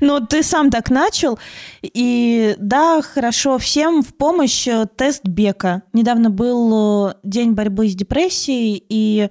Ну, 0.00 0.20
ты 0.24 0.44
сам 0.44 0.70
так 0.70 0.90
начал. 0.90 1.38
И 1.82 2.54
да, 2.58 3.02
хорошо, 3.02 3.58
всем 3.58 4.02
в 4.02 4.14
помощь 4.14 4.68
э, 4.68 4.86
тест 4.96 5.24
Бека. 5.26 5.82
Недавно 5.92 6.30
был 6.30 7.08
э, 7.08 7.14
день 7.24 7.52
борьбы 7.52 7.88
с 7.88 7.96
депрессией, 7.96 8.84
и 8.88 9.28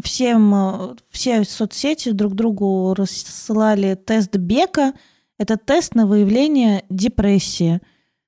всем, 0.00 0.54
э, 0.54 0.94
все 1.10 1.42
соцсети 1.44 2.10
друг 2.12 2.34
другу 2.34 2.94
рассылали 2.94 3.94
тест 3.94 4.36
Бека. 4.36 4.92
Это 5.38 5.56
тест 5.56 5.96
на 5.96 6.06
выявление 6.06 6.84
депрессии. 6.88 7.80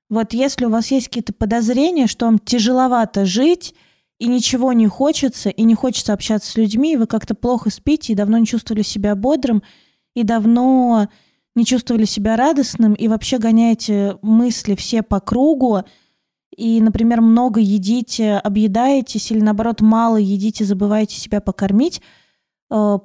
Вот 0.09 0.33
если 0.33 0.65
у 0.65 0.69
вас 0.69 0.91
есть 0.91 1.07
какие-то 1.07 1.33
подозрения, 1.33 2.07
что 2.07 2.25
вам 2.25 2.39
тяжеловато 2.39 3.25
жить, 3.25 3.73
и 4.19 4.27
ничего 4.27 4.71
не 4.73 4.87
хочется, 4.87 5.49
и 5.49 5.63
не 5.63 5.75
хочется 5.75 6.13
общаться 6.13 6.51
с 6.51 6.55
людьми, 6.55 6.93
и 6.93 6.97
вы 6.97 7.05
как-то 7.05 7.35
плохо 7.35 7.69
спите, 7.69 8.13
и 8.13 8.15
давно 8.15 8.37
не 8.37 8.45
чувствовали 8.45 8.81
себя 8.81 9.15
бодрым, 9.15 9.61
и 10.15 10.23
давно 10.23 11.09
не 11.55 11.65
чувствовали 11.65 12.05
себя 12.05 12.35
радостным 12.35 12.93
и 12.93 13.07
вообще 13.07 13.37
гоняете 13.37 14.17
мысли 14.21 14.75
все 14.75 15.01
по 15.01 15.19
кругу, 15.19 15.83
и, 16.55 16.79
например, 16.79 17.21
много 17.21 17.59
едите, 17.59 18.35
объедаетесь, 18.35 19.31
или 19.31 19.39
наоборот, 19.41 19.81
мало 19.81 20.17
едите, 20.17 20.63
забываете 20.63 21.17
себя 21.17 21.41
покормить, 21.41 22.01
э, 22.71 22.99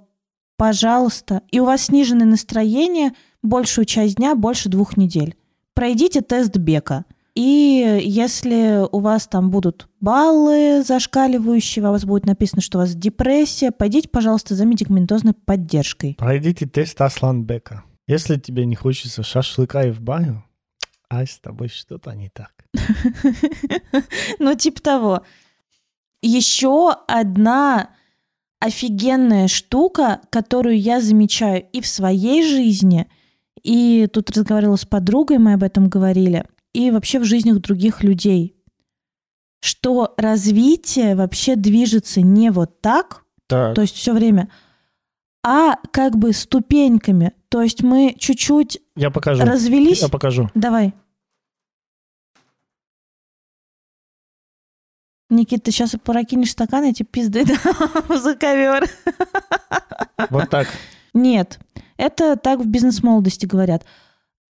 пожалуйста, 0.57 1.43
и 1.51 1.59
у 1.59 1.65
вас 1.65 1.87
сниженное 1.87 2.27
настроение 2.27 3.13
большую 3.43 3.87
часть 3.87 4.17
дня, 4.17 4.35
больше 4.37 4.69
двух 4.69 4.97
недель. 4.97 5.37
Пройдите 5.81 6.21
тест 6.21 6.59
Бека. 6.59 7.07
И 7.35 8.03
если 8.05 8.87
у 8.93 9.01
вас 9.01 9.27
там 9.27 9.49
будут 9.49 9.89
баллы 9.99 10.83
зашкаливающие, 10.83 11.83
у 11.83 11.93
вас 11.93 12.05
будет 12.05 12.27
написано, 12.27 12.61
что 12.61 12.77
у 12.77 12.83
вас 12.83 12.95
депрессия, 12.95 13.71
пойдите, 13.71 14.07
пожалуйста, 14.07 14.55
за 14.55 14.67
медикаментозной 14.67 15.33
поддержкой. 15.33 16.17
Пройдите 16.19 16.67
тест 16.67 17.01
Асланбека. 17.01 17.83
Если 18.07 18.37
тебе 18.37 18.67
не 18.67 18.77
хочется 18.77 19.23
шашлыка 19.23 19.85
и 19.85 19.91
в 19.91 20.03
баню, 20.03 20.45
а 21.09 21.25
с 21.25 21.39
тобой 21.39 21.69
что-то 21.69 22.13
не 22.13 22.29
так. 22.29 22.53
Ну, 24.39 24.55
типа 24.55 24.83
того. 24.83 25.23
Еще 26.21 26.95
одна 27.09 27.89
офигенная 28.59 29.49
штука, 29.49 30.21
которую 30.29 30.79
я 30.79 31.01
замечаю 31.01 31.65
и 31.73 31.81
в 31.81 31.87
своей 31.87 32.47
жизни, 32.47 33.09
и 33.63 34.07
тут 34.13 34.31
разговаривала 34.31 34.77
с 34.77 34.85
подругой, 34.87 35.39
мы 35.39 35.55
об 35.55 35.63
этом 35.63 35.89
говорили, 35.89 36.45
и 36.73 36.91
вообще 36.91 37.19
в 37.19 37.25
жизнях 37.25 37.59
других 37.61 38.03
людей, 38.03 38.57
что 39.61 40.15
развитие 40.17 41.15
вообще 41.17 41.57
движется 41.57 42.21
не 42.23 42.51
вот 42.51 42.81
так, 42.81 43.25
Так. 43.47 43.75
то 43.75 43.83
есть 43.83 43.95
все 43.97 44.13
время, 44.13 44.51
а 45.45 45.77
как 45.93 46.17
бы 46.17 46.33
ступеньками. 46.33 47.33
То 47.49 47.63
есть 47.63 47.83
мы 47.83 48.15
чуть-чуть 48.19 48.79
Я 48.95 49.11
покажу. 49.11 49.43
развелись. 49.45 50.03
Я 50.03 50.09
покажу. 50.09 50.49
Давай. 50.55 50.95
Никита, 55.29 55.65
ты 55.65 55.71
сейчас 55.71 55.95
прокинешь 56.03 56.51
стакан, 56.51 56.85
эти 56.85 57.05
пизды 57.05 57.45
за 58.09 58.35
ковер. 58.35 58.89
Вот 60.29 60.51
так. 60.51 60.69
Нет, 61.15 61.59
это 62.01 62.37
так 62.37 62.61
в 62.61 62.67
бизнес-молодости 62.67 63.47
говорят. 63.47 63.85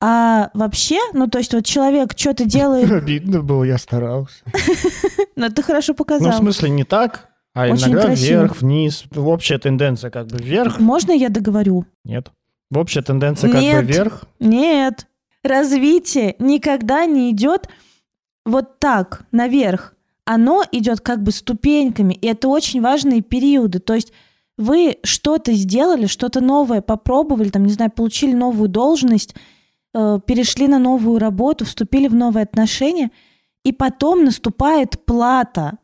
А 0.01 0.49
вообще, 0.53 0.97
ну 1.13 1.27
то 1.27 1.39
есть 1.39 1.53
вот 1.53 1.65
человек 1.65 2.13
что-то 2.15 2.45
делает, 2.45 2.89
Обидно 2.91 3.41
было, 3.41 3.63
я 3.65 3.77
старался. 3.77 4.43
но 5.35 5.49
ты 5.49 5.61
хорошо 5.61 5.91
Ну, 5.91 5.95
в 5.95 5.97
показал. 5.97 6.33
смысле, 6.33 6.69
не 6.69 6.83
так, 6.85 7.27
а 7.53 7.67
Очень 7.67 7.87
иногда 7.89 8.03
красиво. 8.03 8.39
вверх, 8.41 8.61
вниз. 8.61 9.03
Общая 9.15 9.57
тенденция 9.57 10.09
как 10.09 10.27
бы 10.27 10.37
вверх. 10.37 10.79
Можно 10.79 11.11
я 11.11 11.29
договорю? 11.29 11.85
Нет. 12.05 12.31
Общая 12.73 13.01
тенденция 13.01 13.51
как 13.51 13.61
Нет. 13.61 13.85
бы 13.85 13.91
вверх. 13.91 14.23
Нет. 14.39 15.07
Развитие 15.43 16.35
никогда 16.39 17.05
не 17.05 17.31
идет 17.31 17.67
вот 18.45 18.79
так, 18.79 19.23
наверх. 19.31 19.95
Оно 20.25 20.63
идет 20.71 21.01
как 21.01 21.23
бы 21.23 21.31
ступеньками, 21.31 22.13
и 22.13 22.27
это 22.27 22.47
очень 22.47 22.81
важные 22.81 23.21
периоды. 23.21 23.79
То 23.79 23.95
есть 23.95 24.13
вы 24.60 24.97
что-то 25.03 25.53
сделали, 25.53 26.05
что-то 26.05 26.41
новое 26.41 26.82
попробовали, 26.82 27.49
там, 27.49 27.66
не 27.66 27.72
знаю, 27.72 27.91
получили 27.91 28.34
новую 28.34 28.68
должность, 28.68 29.34
э, 29.93 30.20
перешли 30.26 30.68
на 30.68 30.80
новую 30.80 31.18
работу, 31.18 31.64
вступили 31.64 32.10
в 32.10 32.14
новые 32.14 32.43
отношения, 32.43 33.10
и 33.64 33.72
потом 33.72 34.26
наступает 34.26 35.05
плата. 35.05 35.78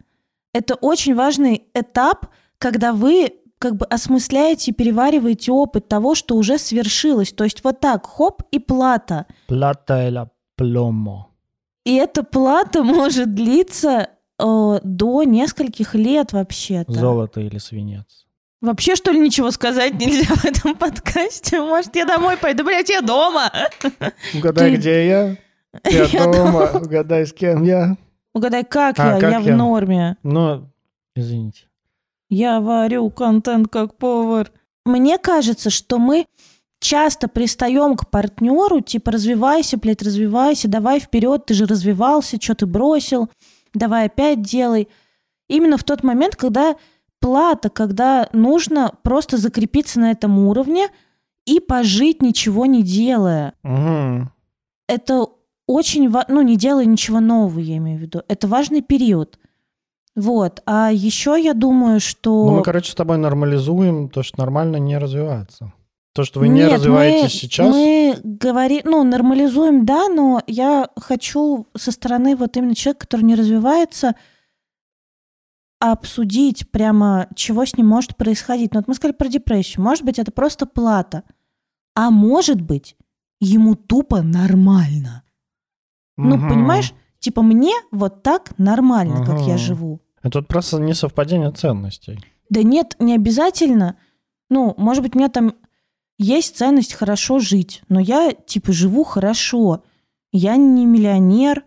Это 0.53 0.75
очень 0.75 1.15
важный 1.15 1.63
этап, 1.73 2.27
когда 2.57 2.91
вы 2.91 3.31
как 3.59 3.77
бы 3.77 3.85
осмысляете 3.85 4.71
и 4.71 4.73
перевариваете 4.73 5.53
опыт 5.53 5.87
того, 5.87 6.13
что 6.13 6.35
уже 6.35 6.57
свершилось. 6.57 7.31
То 7.31 7.45
есть 7.45 7.63
вот 7.63 7.79
так, 7.79 8.05
хоп, 8.05 8.43
и 8.51 8.59
плата. 8.59 9.25
Плата 9.47 10.05
или 10.05 10.27
пломо. 10.57 11.29
И 11.85 11.95
эта 11.95 12.23
плата 12.23 12.83
может 12.83 13.33
длиться 13.33 14.09
э, 14.37 14.79
до 14.83 15.23
нескольких 15.23 15.95
лет 15.95 16.33
вообще-то. 16.33 16.91
Золото 16.91 17.39
или 17.39 17.57
свинец. 17.57 18.24
Вообще, 18.61 18.95
что 18.95 19.11
ли, 19.11 19.19
ничего 19.19 19.51
сказать 19.51 19.93
нельзя 19.95 20.33
в 20.35 20.45
этом 20.45 20.75
подкасте? 20.75 21.61
Может, 21.61 21.95
я 21.95 22.05
домой 22.05 22.37
пойду? 22.37 22.63
Блять, 22.63 22.89
я 22.89 23.01
дома. 23.01 23.51
Угадай, 24.33 24.71
Ты- 24.71 24.77
где 24.77 25.07
я? 25.07 25.37
Я 25.91 26.03
Я 26.05 26.25
дома. 26.31 26.71
Угадай, 26.73 27.25
с 27.27 27.33
кем 27.33 27.63
я. 27.63 27.97
Угадай, 28.33 28.63
как 28.63 28.97
А, 28.97 29.15
я? 29.15 29.19
как 29.19 29.31
я 29.31 29.39
в 29.41 29.45
я? 29.45 29.55
норме. 29.57 30.15
Ну, 30.23 30.69
извините. 31.17 31.63
Я 32.29 32.61
варю 32.61 33.09
контент 33.09 33.67
как 33.67 33.97
повар. 33.97 34.51
Мне 34.85 35.17
кажется, 35.17 35.69
что 35.69 35.99
мы 35.99 36.27
часто 36.79 37.27
пристаем 37.27 37.97
к 37.97 38.09
партнеру, 38.09 38.79
типа, 38.79 39.11
развивайся, 39.11 39.77
блядь, 39.77 40.01
развивайся, 40.01 40.69
давай 40.69 40.99
вперед, 41.01 41.45
ты 41.45 41.53
же 41.53 41.65
развивался, 41.65 42.37
что 42.41 42.55
ты 42.55 42.65
бросил, 42.65 43.29
давай 43.73 44.05
опять 44.05 44.41
делай. 44.41 44.87
Именно 45.49 45.77
в 45.77 45.83
тот 45.83 46.03
момент, 46.03 46.37
когда 46.37 46.77
плата, 47.25 47.71
когда 47.71 48.29
нужно 48.33 48.91
просто 49.01 49.37
закрепиться 49.37 49.99
на 49.99 50.11
этом 50.11 50.37
уровне 50.37 50.89
и 51.47 51.59
пожить, 51.59 52.21
ничего 52.21 52.67
не 52.67 52.83
делая. 52.83 53.53
Мгм. 53.63 54.29
Это 54.87 55.25
очень 55.65 56.07
важно, 56.07 56.35
ну, 56.35 56.41
не 56.43 56.55
делая 56.55 56.85
ничего 56.85 57.19
нового, 57.19 57.57
я 57.57 57.77
имею 57.77 57.97
в 57.97 58.01
виду. 58.03 58.21
Это 58.27 58.47
важный 58.47 58.83
период. 58.83 59.39
Вот. 60.15 60.61
А 60.67 60.91
еще 60.91 61.35
я 61.41 61.55
думаю, 61.55 61.99
что... 61.99 62.45
Ну, 62.45 62.57
мы, 62.57 62.61
короче, 62.61 62.91
с 62.91 62.95
тобой 62.95 63.17
нормализуем 63.17 64.09
то, 64.09 64.21
что 64.21 64.37
нормально 64.37 64.75
не 64.75 64.95
развиваться. 64.99 65.73
То, 66.13 66.25
что 66.25 66.41
вы 66.41 66.47
не 66.47 66.59
Нет, 66.59 66.73
развиваетесь 66.73 67.23
мы, 67.23 67.29
сейчас. 67.39 67.73
Мы 67.73 68.19
говорим, 68.23 68.81
ну, 68.85 69.03
нормализуем, 69.03 69.83
да, 69.83 70.09
но 70.09 70.43
я 70.45 70.89
хочу 70.95 71.65
со 71.75 71.91
стороны 71.91 72.35
вот 72.35 72.55
именно 72.55 72.75
человека, 72.75 73.07
который 73.07 73.23
не 73.23 73.33
развивается, 73.33 74.13
обсудить 75.91 76.69
прямо, 76.71 77.27
чего 77.35 77.65
с 77.65 77.75
ним 77.77 77.87
может 77.87 78.15
происходить. 78.17 78.73
Ну, 78.73 78.79
вот 78.79 78.87
мы 78.87 78.93
сказали 78.93 79.15
про 79.15 79.27
депрессию. 79.27 79.83
Может 79.83 80.03
быть, 80.03 80.19
это 80.19 80.31
просто 80.31 80.65
плата. 80.65 81.23
А 81.95 82.11
может 82.11 82.61
быть, 82.61 82.95
ему 83.39 83.75
тупо 83.75 84.21
нормально. 84.21 85.23
Ну, 86.17 86.37
Мгм. 86.37 86.49
понимаешь, 86.49 86.93
типа 87.19 87.41
мне 87.41 87.73
вот 87.91 88.23
так 88.23 88.57
нормально, 88.57 89.23
как 89.25 89.39
я 89.41 89.57
живу. 89.57 90.01
Это 90.23 90.39
вот 90.39 90.47
просто 90.47 90.79
несовпадение 90.79 91.51
ценностей. 91.51 92.19
Да 92.49 92.63
нет, 92.63 92.95
не 92.99 93.13
обязательно. 93.15 93.97
Ну, 94.49 94.73
может 94.77 95.03
быть, 95.03 95.15
у 95.15 95.17
меня 95.19 95.29
там 95.29 95.53
есть 96.17 96.57
ценность 96.57 96.93
хорошо 96.93 97.39
жить, 97.39 97.81
но 97.89 97.99
я, 97.99 98.31
типа, 98.31 98.71
живу 98.71 99.03
хорошо. 99.03 99.83
Я 100.31 100.55
не 100.55 100.85
миллионер, 100.85 101.63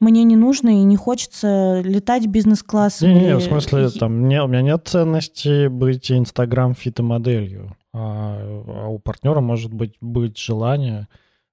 мне 0.00 0.24
не 0.24 0.36
нужно 0.36 0.70
и 0.70 0.82
не 0.82 0.96
хочется 0.96 1.80
летать 1.84 2.26
бизнес-классом. 2.26 3.10
Не-не, 3.10 3.26
или- 3.28 3.34
в 3.34 3.42
смысле, 3.42 3.90
там, 3.90 4.26
не, 4.28 4.42
у 4.42 4.48
меня 4.48 4.62
нет 4.62 4.88
ценности 4.88 5.68
быть 5.68 6.10
инстаграм 6.10 6.74
фитомоделью. 6.74 7.76
А, 7.92 8.38
а 8.66 8.88
у 8.88 8.98
партнера 8.98 9.40
может 9.40 9.72
быть, 9.72 9.96
быть 10.00 10.38
желание, 10.38 11.08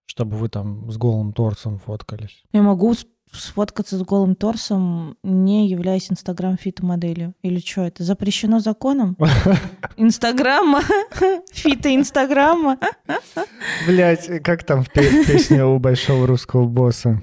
чтобы 0.05 0.37
вы 0.37 0.49
там 0.49 0.89
с 0.89 0.97
голым 0.97 1.33
торсом 1.33 1.79
фоткались. 1.79 2.43
Я 2.53 2.61
могу 2.61 2.93
сфоткаться 3.31 3.97
с 3.97 4.01
голым 4.03 4.35
торсом, 4.35 5.17
не 5.23 5.67
являясь 5.67 6.09
инстаграм-фито-моделью. 6.09 7.33
Или 7.41 7.59
что, 7.59 7.81
это 7.81 8.03
запрещено 8.03 8.59
законом? 8.59 9.17
Инстаграма? 9.97 10.81
Фито 11.51 11.93
Инстаграма? 11.93 12.77
Блять, 13.85 14.41
как 14.43 14.63
там 14.63 14.83
в 14.83 14.91
песне 14.91 15.65
у 15.65 15.77
большого 15.79 16.25
русского 16.27 16.65
босса? 16.65 17.21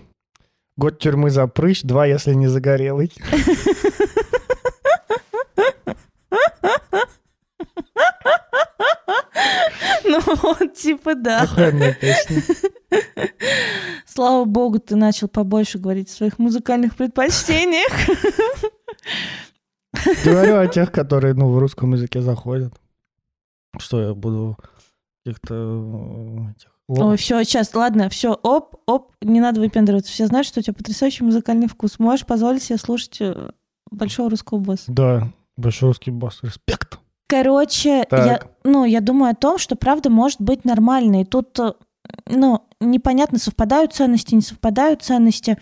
Год 0.77 0.99
тюрьмы 0.99 1.31
за 1.31 1.47
прыщ, 1.47 1.83
два, 1.83 2.07
если 2.07 2.35
не 2.35 2.49
загорелый. 2.49 3.13
Ну 10.05 10.21
вот, 10.43 10.75
типа 10.75 11.15
да. 11.15 11.47
Слава 14.07 14.45
богу, 14.45 14.79
ты 14.79 14.97
начал 14.97 15.29
побольше 15.29 15.79
говорить 15.79 16.11
о 16.11 16.15
своих 16.15 16.39
музыкальных 16.39 16.97
предпочтениях. 16.97 17.93
Говорю 20.25 20.59
о 20.59 20.69
тех, 20.69 20.93
которые, 20.93 21.35
ну, 21.35 21.51
в 21.51 21.59
русском 21.59 21.93
языке 21.95 22.21
заходят. 22.21 22.75
Что 23.79 24.01
я 24.01 24.15
буду 24.15 24.57
каких-то 25.25 25.55
э, 25.55 26.51
этих... 26.51 26.74
Ой, 26.89 27.17
все, 27.17 27.43
сейчас, 27.45 27.75
ладно, 27.75 28.09
все, 28.11 28.39
оп, 28.43 28.77
оп, 28.87 29.13
не 29.23 29.41
надо 29.41 29.61
выпендриваться. 29.61 30.13
Все 30.13 30.27
знают, 30.27 30.47
что 30.47 30.61
у 30.61 30.63
тебя 30.63 30.75
потрясающий 30.75 31.25
музыкальный 31.25 31.67
вкус. 31.67 31.99
Можешь 31.99 32.27
позволить 32.27 32.63
себе 32.63 32.79
слушать 32.79 33.17
э, 33.21 33.53
большого 33.91 34.29
русского 34.29 34.59
босса. 34.59 34.85
Да, 34.89 35.29
большой 35.57 35.89
русский 35.89 36.11
босс. 36.11 36.41
Респект. 36.43 36.99
Короче, 37.27 38.05
Так. 38.05 38.27
я, 38.27 38.41
ну, 38.65 38.85
я 38.85 39.01
думаю 39.01 39.33
о 39.33 39.35
том, 39.35 39.57
что 39.59 39.77
правда 39.77 40.11
может 40.11 40.41
быть 40.43 40.67
нормальной. 40.67 41.25
Тут, 41.25 41.59
э, 41.59 41.73
ну, 42.27 42.67
непонятно, 42.81 43.39
совпадают 43.39 43.95
ценности, 43.95 44.35
не 44.35 44.43
совпадают 44.43 45.03
ценности. 45.03 45.59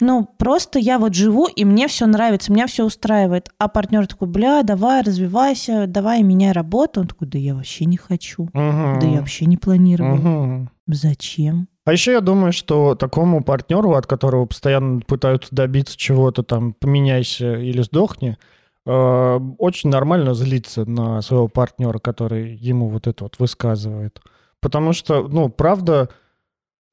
Ну, 0.00 0.28
просто 0.38 0.78
я 0.78 0.98
вот 0.98 1.14
живу, 1.14 1.46
и 1.46 1.64
мне 1.64 1.88
все 1.88 2.06
нравится, 2.06 2.52
меня 2.52 2.66
все 2.66 2.84
устраивает. 2.84 3.48
А 3.58 3.68
партнер 3.68 4.06
такой, 4.06 4.28
бля, 4.28 4.62
давай, 4.62 5.02
развивайся, 5.02 5.86
давай, 5.86 6.22
меняй 6.22 6.52
работу. 6.52 7.00
Он 7.00 7.06
такой, 7.06 7.28
да 7.28 7.38
я 7.38 7.54
вообще 7.54 7.86
не 7.86 7.96
хочу. 7.96 8.48
Мгм. 8.52 8.98
Да 9.00 9.06
я 9.06 9.20
вообще 9.20 9.46
не 9.46 9.56
планировал. 9.56 10.16
Мгм. 10.16 10.70
Зачем? 10.86 11.68
А 11.86 11.92
еще 11.92 12.12
я 12.12 12.20
думаю, 12.20 12.52
что 12.52 12.94
такому 12.94 13.42
партнеру, 13.42 13.94
от 13.94 14.06
которого 14.06 14.44
постоянно 14.46 15.00
пытаются 15.00 15.54
добиться 15.54 15.96
чего-то 15.96 16.42
там, 16.42 16.74
поменяйся 16.74 17.54
или 17.54 17.80
сдохни, 17.80 18.36
э, 18.84 19.40
очень 19.58 19.90
нормально 19.90 20.34
злиться 20.34 20.84
на 20.84 21.22
своего 21.22 21.48
партнера, 21.48 21.98
который 21.98 22.54
ему 22.54 22.88
вот 22.88 23.06
это 23.06 23.24
вот 23.24 23.36
высказывает. 23.38 24.20
Потому 24.60 24.92
что, 24.92 25.28
ну, 25.28 25.48
правда, 25.48 26.08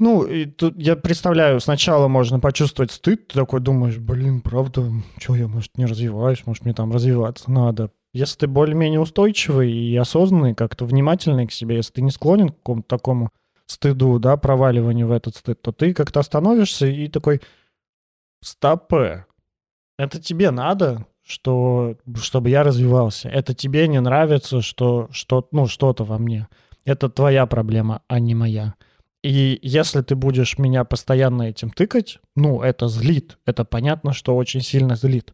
ну, 0.03 0.23
и 0.23 0.45
тут 0.45 0.75
я 0.77 0.95
представляю, 0.97 1.59
сначала 1.61 2.07
можно 2.07 2.39
почувствовать 2.39 2.91
стыд, 2.91 3.29
ты 3.29 3.35
такой 3.35 3.61
думаешь, 3.61 3.97
блин, 3.97 4.41
правда, 4.41 4.91
что 5.17 5.35
я, 5.35 5.47
может, 5.47 5.77
не 5.77 5.85
развиваюсь, 5.85 6.45
может, 6.45 6.65
мне 6.65 6.73
там 6.73 6.91
развиваться 6.91 7.49
надо. 7.49 7.89
Если 8.13 8.39
ты 8.39 8.47
более-менее 8.47 8.99
устойчивый 8.99 9.71
и 9.71 9.95
осознанный, 9.95 10.53
как-то 10.53 10.85
внимательный 10.85 11.47
к 11.47 11.53
себе, 11.53 11.77
если 11.77 11.93
ты 11.93 12.01
не 12.01 12.11
склонен 12.11 12.49
к 12.49 12.57
какому-то 12.57 12.87
такому 12.87 13.29
стыду, 13.65 14.19
да, 14.19 14.35
проваливанию 14.35 15.07
в 15.07 15.11
этот 15.11 15.37
стыд, 15.37 15.61
то 15.61 15.71
ты 15.71 15.93
как-то 15.93 16.19
остановишься 16.19 16.85
и 16.85 17.07
такой, 17.07 17.41
стопэ, 18.41 19.25
это 19.97 20.21
тебе 20.21 20.51
надо, 20.51 21.05
что, 21.23 21.95
чтобы 22.15 22.49
я 22.49 22.63
развивался. 22.63 23.29
Это 23.29 23.53
тебе 23.53 23.87
не 23.87 24.01
нравится, 24.01 24.61
что, 24.61 25.07
что, 25.11 25.47
ну, 25.51 25.67
что-то 25.67 26.03
во 26.03 26.17
мне. 26.17 26.47
Это 26.85 27.09
твоя 27.09 27.45
проблема, 27.45 28.01
а 28.07 28.19
не 28.19 28.35
моя. 28.35 28.75
И 29.24 29.57
если 29.61 30.01
ты 30.01 30.15
будешь 30.15 30.57
меня 30.57 30.84
постоянно 30.84 31.43
этим 31.43 31.69
тыкать, 31.71 32.19
ну, 32.36 32.61
это 32.61 32.88
злит. 32.89 33.38
Это 33.45 33.63
понятно, 33.63 34.13
что 34.13 34.36
очень 34.36 34.61
сильно 34.61 34.95
злит. 34.95 35.34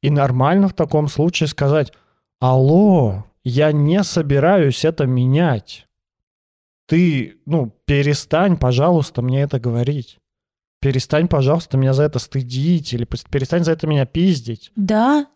И 0.00 0.10
нормально 0.10 0.68
в 0.68 0.74
таком 0.74 1.08
случае 1.08 1.48
сказать, 1.48 1.92
алло, 2.40 3.24
я 3.42 3.72
не 3.72 4.02
собираюсь 4.04 4.84
это 4.84 5.06
менять. 5.06 5.86
Ты, 6.86 7.38
ну, 7.46 7.72
перестань, 7.84 8.56
пожалуйста, 8.56 9.22
мне 9.22 9.42
это 9.42 9.58
говорить. 9.58 10.18
Перестань, 10.80 11.26
пожалуйста, 11.26 11.76
меня 11.76 11.94
за 11.94 12.04
это 12.04 12.20
стыдить 12.20 12.92
или 12.92 13.04
перестань 13.30 13.64
за 13.64 13.72
это 13.72 13.86
меня 13.88 14.06
пиздить. 14.06 14.70
Да, 14.76 15.26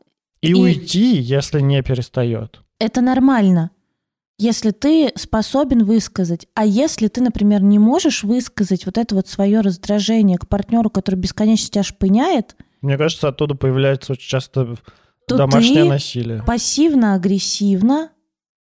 И, 0.43 0.51
И- 0.51 0.55
уйти, 0.55 1.17
если 1.19 1.61
не 1.61 1.83
перестает. 1.83 2.61
это 2.79 3.01
нормально. 3.01 3.71
Если 4.41 4.71
ты 4.71 5.13
способен 5.17 5.85
высказать, 5.85 6.47
а 6.55 6.65
если 6.65 7.09
ты, 7.09 7.21
например, 7.21 7.63
не 7.63 7.79
можешь 7.79 8.25
высказать 8.25 8.87
вот 8.87 8.97
это 8.97 9.15
вот 9.15 9.29
свое 9.29 9.61
раздражение 9.61 10.39
к 10.39 10.49
партнеру, 10.49 10.89
который 10.89 11.17
бесконечно 11.17 11.69
тебя 11.71 11.83
шпыняет, 11.83 12.57
Мне 12.81 12.97
кажется, 12.97 13.29
оттуда 13.29 13.55
появляется 13.55 14.13
очень 14.13 14.31
часто 14.31 14.77
то 15.27 15.37
домашнее 15.37 15.85
насилие. 15.85 16.43
пассивно-агрессивно 16.47 18.13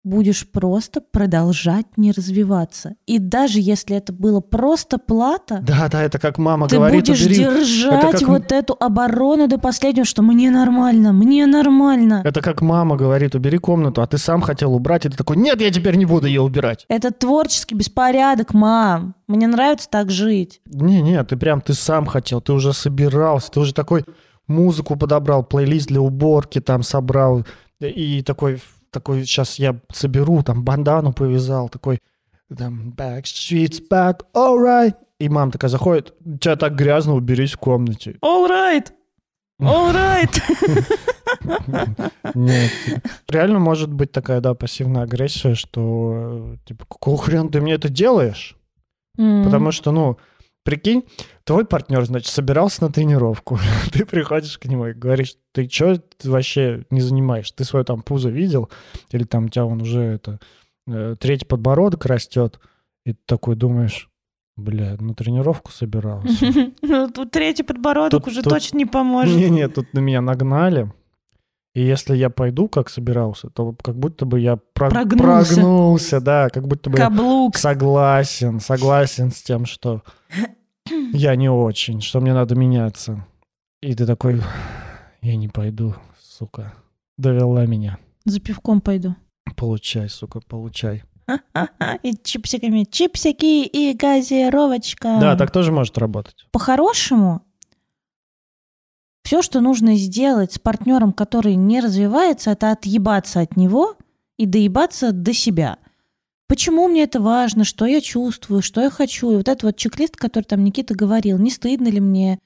будешь 0.03 0.49
просто 0.49 0.99
продолжать 0.99 1.85
не 1.95 2.11
развиваться. 2.11 2.95
И 3.05 3.19
даже 3.19 3.59
если 3.59 3.95
это 3.95 4.11
было 4.11 4.39
просто 4.39 4.97
плата, 4.97 5.59
Да, 5.61 5.87
да, 5.89 6.01
это 6.01 6.17
как 6.17 6.37
мама 6.37 6.67
ты 6.67 6.77
говорит, 6.77 7.05
будешь 7.05 7.21
убери. 7.21 7.35
держать 7.37 8.03
Это 8.03 8.17
как 8.17 8.27
вот 8.27 8.51
эту 8.51 8.75
оборону 8.79 9.47
до 9.47 9.59
последнего, 9.59 10.05
что 10.05 10.23
мне 10.23 10.49
нормально, 10.49 11.13
мне 11.13 11.45
нормально. 11.45 12.21
Это 12.25 12.41
как 12.41 12.61
мама 12.61 12.95
говорит, 12.95 13.35
убери 13.35 13.57
комнату, 13.59 14.01
а 14.01 14.07
ты 14.07 14.17
сам 14.17 14.41
хотел 14.41 14.73
убрать, 14.73 15.05
и 15.05 15.09
ты 15.09 15.17
такой, 15.17 15.37
нет, 15.37 15.61
я 15.61 15.69
теперь 15.71 15.95
не 15.95 16.05
буду 16.05 16.25
ее 16.27 16.41
убирать. 16.41 16.85
Это 16.87 17.11
творческий 17.11 17.75
беспорядок, 17.75 18.53
мам. 18.53 19.13
Мне 19.27 19.47
нравится 19.47 19.87
так 19.89 20.09
жить. 20.09 20.61
Не-не, 20.65 21.23
ты 21.23 21.37
прям, 21.37 21.61
ты 21.61 21.73
сам 21.73 22.05
хотел, 22.05 22.41
ты 22.41 22.53
уже 22.53 22.73
собирался, 22.73 23.51
ты 23.51 23.59
уже 23.59 23.73
такой 23.73 24.03
музыку 24.47 24.95
подобрал, 24.95 25.43
плейлист 25.43 25.87
для 25.87 26.01
уборки 26.01 26.59
там 26.59 26.83
собрал, 26.83 27.45
и 27.79 28.21
такой, 28.23 28.59
такой, 28.91 29.23
сейчас 29.25 29.59
я 29.59 29.79
соберу, 29.91 30.43
там 30.43 30.63
бандану 30.63 31.13
повязал, 31.13 31.69
такой, 31.69 32.01
там, 32.55 32.93
backstreet's 32.95 33.81
back, 33.89 34.21
alright. 34.33 34.95
И 35.19 35.29
мама 35.29 35.51
такая 35.51 35.69
заходит, 35.69 36.13
у 36.25 36.37
тебя 36.37 36.55
так 36.55 36.75
грязно, 36.75 37.13
уберись 37.15 37.53
в 37.53 37.57
комнате. 37.57 38.17
All 38.21 38.49
right. 38.49 38.91
All 39.61 39.93
right. 39.93 40.41
Нет. 42.35 42.71
Реально 43.29 43.59
может 43.59 43.93
быть 43.93 44.11
такая, 44.11 44.41
да, 44.41 44.55
пассивная 44.55 45.03
агрессия, 45.03 45.53
что, 45.53 46.55
типа, 46.65 46.85
какого 46.85 47.17
хрена 47.17 47.49
ты 47.49 47.61
мне 47.61 47.73
это 47.73 47.89
делаешь? 47.89 48.57
Потому 49.15 49.71
что, 49.71 49.91
ну, 49.91 50.17
прикинь, 50.63 51.03
твой 51.43 51.65
партнер, 51.65 52.05
значит, 52.05 52.31
собирался 52.31 52.83
на 52.83 52.91
тренировку. 52.91 53.59
Ты 53.91 54.05
приходишь 54.05 54.57
к 54.57 54.65
нему 54.65 54.87
и 54.87 54.93
говоришь, 54.93 55.35
ты 55.51 55.67
что 55.69 56.01
вообще 56.23 56.85
не 56.89 57.01
занимаешь? 57.01 57.51
Ты 57.51 57.63
свое 57.63 57.83
там 57.83 58.01
пузо 58.01 58.29
видел? 58.29 58.69
Или 59.11 59.23
там 59.23 59.45
у 59.45 59.49
тебя 59.49 59.65
он 59.65 59.81
уже 59.81 60.01
это 60.01 60.39
э, 60.87 61.15
третий 61.19 61.45
подбородок 61.45 62.05
растет? 62.05 62.59
И 63.05 63.13
ты 63.13 63.19
такой 63.25 63.55
думаешь, 63.55 64.09
бля, 64.55 64.95
на 64.99 65.13
тренировку 65.13 65.71
собирался. 65.71 66.71
Ну, 66.81 67.09
тут 67.09 67.31
третий 67.31 67.63
подбородок 67.63 68.27
уже 68.27 68.41
точно 68.41 68.77
не 68.77 68.85
поможет. 68.85 69.35
Не-не, 69.35 69.67
тут 69.67 69.93
на 69.93 69.99
меня 69.99 70.21
нагнали. 70.21 70.91
И 71.73 71.81
если 71.81 72.15
я 72.17 72.29
пойду, 72.29 72.67
как 72.67 72.89
собирался, 72.89 73.49
то 73.49 73.73
как 73.81 73.97
будто 73.97 74.25
бы 74.25 74.39
я 74.41 74.57
про- 74.73 74.89
Прогнулся. 74.89 75.53
прогнулся, 75.55 76.19
да, 76.21 76.49
как 76.49 76.67
будто 76.67 76.89
бы 76.89 76.97
я 76.97 77.05
Каблук. 77.05 77.55
согласен, 77.57 78.59
согласен 78.59 79.31
с 79.31 79.41
тем, 79.41 79.65
что 79.65 80.03
я 81.13 81.35
не 81.35 81.49
очень, 81.49 82.01
что 82.01 82.19
мне 82.19 82.33
надо 82.33 82.55
меняться. 82.55 83.25
И 83.81 83.95
ты 83.95 84.05
такой, 84.05 84.41
я 85.21 85.35
не 85.37 85.47
пойду, 85.47 85.95
сука. 86.19 86.73
Довела 87.17 87.65
меня. 87.65 87.97
За 88.25 88.39
пивком 88.39 88.81
пойду. 88.81 89.15
Получай, 89.55 90.09
сука, 90.09 90.41
получай. 90.45 91.03
И 92.03 92.13
чипсиками. 92.21 92.83
Чипсики 92.83 93.63
и 93.65 93.93
газировочка. 93.95 95.17
Да, 95.21 95.35
так 95.37 95.51
тоже 95.51 95.71
может 95.71 95.97
работать. 95.97 96.45
По-хорошему, 96.51 97.41
все, 99.23 99.41
что 99.41 99.61
нужно 99.61 99.95
сделать 99.95 100.53
с 100.53 100.59
партнером, 100.59 101.13
который 101.13 101.55
не 101.55 101.79
развивается, 101.79 102.51
это 102.51 102.71
отъебаться 102.71 103.41
от 103.41 103.55
него 103.55 103.95
и 104.37 104.45
доебаться 104.45 105.11
до 105.11 105.33
себя. 105.33 105.77
Почему 106.47 106.87
мне 106.87 107.03
это 107.03 107.21
важно, 107.21 107.63
что 107.63 107.85
я 107.85 108.01
чувствую, 108.01 108.61
что 108.61 108.81
я 108.81 108.89
хочу. 108.89 109.31
И 109.31 109.35
вот 109.37 109.47
этот 109.47 109.63
вот 109.63 109.77
чек-лист, 109.77 110.17
который 110.17 110.43
там 110.43 110.63
Никита 110.63 110.93
говорил, 110.93 111.37
не 111.37 111.49
стыдно 111.49 111.87
ли 111.87 112.01
мне, 112.01 112.39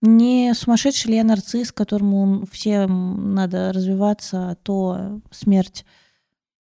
не 0.00 0.52
сумасшедший 0.54 1.12
ли 1.12 1.16
я 1.18 1.24
нарцисс, 1.24 1.70
которому 1.70 2.44
всем 2.50 3.34
надо 3.34 3.72
развиваться, 3.72 4.50
а 4.50 4.54
то 4.56 5.20
смерть. 5.30 5.84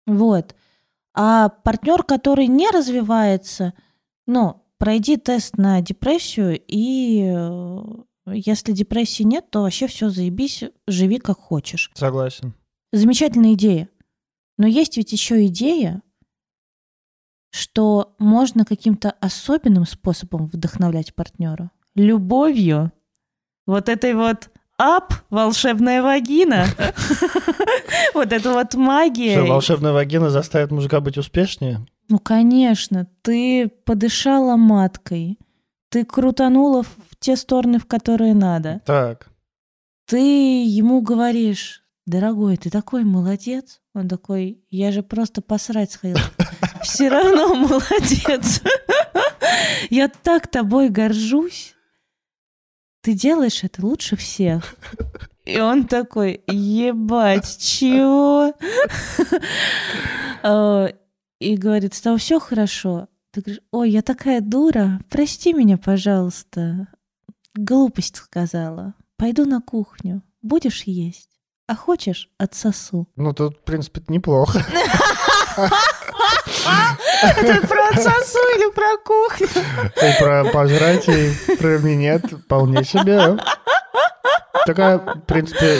Вот. 0.05 0.55
А 1.14 1.49
партнер, 1.49 2.03
который 2.03 2.47
не 2.47 2.70
развивается, 2.70 3.74
ну, 4.26 4.62
пройди 4.78 5.18
тест 5.18 5.58
на 5.58 5.82
депрессию, 5.82 6.58
и 6.68 7.34
э, 7.36 7.84
если 8.34 8.71
депрессии 8.71 9.23
нет, 9.23 9.49
то 9.49 9.61
вообще 9.61 9.88
все 9.88 10.09
заебись, 10.09 10.63
живи 10.88 11.17
как 11.19 11.38
хочешь. 11.39 11.91
Согласен. 11.93 12.53
Замечательная 12.91 13.53
идея. 13.53 13.89
Но 14.57 14.67
есть 14.67 14.97
ведь 14.97 15.11
еще 15.11 15.45
идея, 15.47 16.01
что 17.51 18.15
можно 18.19 18.65
каким-то 18.65 19.11
особенным 19.21 19.86
способом 19.86 20.47
вдохновлять 20.47 21.13
партнера. 21.15 21.71
Любовью. 21.95 22.91
Вот 23.65 23.89
этой 23.89 24.13
вот 24.13 24.49
ап, 24.78 25.13
волшебная 25.30 26.01
вагина. 26.01 26.65
Вот 28.13 28.34
это 28.34 28.51
вот 28.51 28.73
магия. 28.73 29.34
Что, 29.34 29.45
волшебная 29.45 29.91
вагина 29.91 30.30
заставит 30.30 30.71
мужика 30.71 31.01
быть 31.01 31.17
успешнее? 31.17 31.86
Ну, 32.09 32.17
конечно, 32.19 33.07
ты 33.21 33.67
подышала 33.67 34.55
маткой, 34.55 35.38
ты 35.89 36.05
крутанула 36.05 36.83
в 36.83 36.95
те 37.19 37.35
стороны, 37.35 37.79
в 37.79 37.85
которые 37.85 38.33
надо. 38.33 38.81
Так. 38.85 39.29
Ты 40.05 40.17
ему 40.65 41.01
говоришь, 41.01 41.83
дорогой, 42.05 42.57
ты 42.57 42.69
такой 42.69 43.03
молодец. 43.03 43.81
Он 43.93 44.07
такой, 44.07 44.63
я 44.69 44.91
же 44.91 45.03
просто 45.03 45.41
посрать 45.41 45.91
сходил. 45.91 46.17
Все 46.83 47.09
равно 47.09 47.55
молодец. 47.55 48.61
Я 49.89 50.07
так 50.07 50.47
тобой 50.47 50.89
горжусь. 50.89 51.75
Ты 53.01 53.13
делаешь 53.13 53.63
это 53.63 53.85
лучше 53.85 54.15
всех. 54.15 54.75
И 55.45 55.59
он 55.59 55.85
такой, 55.85 56.41
ебать, 56.47 57.57
чего? 57.59 58.53
А, 60.43 60.88
И 61.39 61.57
говорит, 61.57 61.93
с 61.93 62.01
тобой 62.01 62.19
все 62.19 62.39
хорошо? 62.39 63.07
Ты 63.38 63.41
говоришь, 63.41 63.61
ой, 63.69 63.91
я 63.91 64.01
такая 64.01 64.41
дура, 64.41 64.99
прости 65.11 65.53
меня, 65.53 65.77
пожалуйста. 65.77 66.88
Глупость 67.53 68.15
сказала. 68.15 68.95
Пойду 69.15 69.45
на 69.45 69.61
кухню. 69.61 70.23
Будешь 70.41 70.81
есть? 70.85 71.29
А 71.67 71.75
хочешь, 71.75 72.31
отсосу. 72.39 73.07
Ну, 73.15 73.33
тут, 73.33 73.57
в 73.57 73.63
принципе, 73.63 74.01
неплохо. 74.07 74.65
Это 77.21 77.67
про 77.67 77.89
отсосу 77.89 78.39
или 78.55 78.73
про 78.73 78.97
кухню? 79.05 79.47
И 79.85 80.19
про 80.19 80.43
пожрать, 80.51 81.07
и 81.07 81.31
про 81.57 81.77
минет 81.77 82.25
вполне 82.31 82.83
себе. 82.83 83.38
Такая, 84.65 84.97
в 84.97 85.21
принципе, 85.27 85.79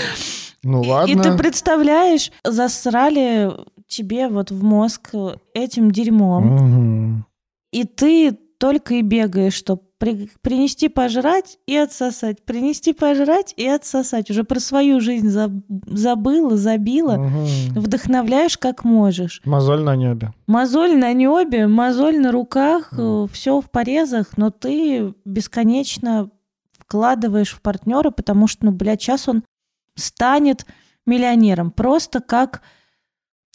ну 0.62 0.84
ладно. 0.84 1.12
И 1.12 1.16
ты 1.16 1.36
представляешь, 1.36 2.32
засрали 2.44 3.52
тебе 3.88 4.28
вот 4.28 4.52
в 4.52 4.64
мозг 4.64 5.10
этим 5.56 5.90
дерьмом. 5.90 7.26
И 7.72 7.84
ты 7.84 8.32
только 8.60 8.96
и 8.96 9.02
бегаешь, 9.02 9.54
что 9.54 9.78
при- 10.00 10.30
принести 10.42 10.90
пожрать 10.90 11.58
и 11.68 11.76
отсосать, 11.76 12.44
принести 12.44 12.94
пожрать 12.94 13.54
и 13.58 13.68
отсосать. 13.68 14.30
Уже 14.30 14.44
про 14.44 14.60
свою 14.60 15.00
жизнь 15.00 15.28
заб- 15.28 15.62
забыла, 15.88 16.56
забила. 16.58 17.18
Мгм. 17.18 17.46
Вдохновляешь 17.82 18.58
как 18.58 18.84
можешь. 18.84 19.42
Мозоль 19.46 19.82
на 19.82 19.96
небе. 19.96 20.34
Мозоль 20.48 20.98
на 20.98 21.14
небе, 21.14 21.68
мозоль 21.68 22.20
на 22.20 22.32
руках, 22.32 22.92
Мгм. 22.92 23.28
все 23.30 23.60
в 23.62 23.70
порезах, 23.70 24.38
но 24.38 24.50
ты 24.52 25.14
бесконечно 25.26 26.30
вкладываешь 26.80 27.52
в 27.54 27.62
партнера, 27.62 28.12
потому 28.12 28.48
что, 28.48 28.66
ну, 28.66 28.72
блядь, 28.72 29.02
сейчас 29.02 29.28
он 29.28 29.44
станет 29.96 30.66
миллионером. 31.06 31.72
Просто 31.72 32.20
как... 32.22 32.62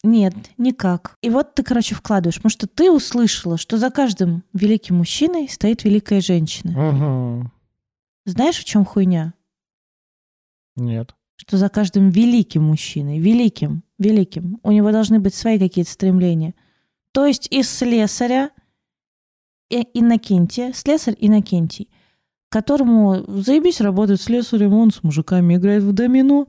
Нет, 0.03 0.33
никак. 0.57 1.17
И 1.21 1.29
вот 1.29 1.55
ты, 1.55 1.63
короче, 1.63 1.95
вкладываешь, 1.95 2.35
потому 2.35 2.49
что 2.49 2.67
ты 2.67 2.91
услышала, 2.91 3.57
что 3.57 3.77
за 3.77 3.89
каждым 3.89 4.43
великим 4.51 4.97
мужчиной 4.97 5.47
стоит 5.47 5.85
великая 5.85 6.19
женщина. 6.19 6.71
Мгм. 6.71 7.51
Знаешь, 8.25 8.57
в 8.57 8.65
чем 8.65 8.83
хуйня? 8.83 9.33
Нет. 10.75 11.15
Что 11.37 11.57
за 11.57 11.69
каждым 11.69 12.09
великим 12.09 12.63
мужчиной, 12.63 13.19
великим, 13.19 13.83
великим, 13.97 14.59
у 14.63 14.71
него 14.71 14.91
должны 14.91 15.19
быть 15.19 15.35
свои 15.35 15.57
какие-то 15.57 15.91
стремления. 15.91 16.53
То 17.11 17.25
есть 17.25 17.47
из 17.51 17.69
слесаря 17.69 18.51
и 19.69 19.87
Иннокентия, 19.93 20.73
слесарь 20.73 21.15
Иннокентий, 21.19 21.89
которому 22.49 23.23
заебись 23.41 23.81
работает 23.81 24.21
слесарем, 24.21 24.73
он 24.73 24.91
с 24.91 25.01
мужиками 25.01 25.55
играет 25.55 25.83
в 25.83 25.91
домино, 25.93 26.47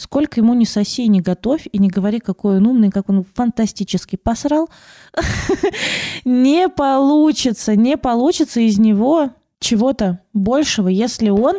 Сколько 0.00 0.40
ему 0.40 0.54
не 0.54 0.64
соси, 0.64 1.08
не 1.08 1.20
готовь, 1.20 1.68
и 1.70 1.78
не 1.78 1.90
говори, 1.90 2.20
какой 2.20 2.56
он 2.56 2.66
умный, 2.66 2.90
как 2.90 3.10
он 3.10 3.22
фантастически 3.34 4.16
посрал, 4.16 4.70
не 6.24 6.70
получится, 6.70 7.76
не 7.76 7.98
получится 7.98 8.60
из 8.60 8.78
него 8.78 9.28
чего-то 9.58 10.20
большего, 10.32 10.88
если 10.88 11.28
он 11.28 11.56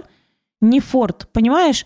не 0.60 0.80
Форд. 0.80 1.30
Понимаешь? 1.32 1.86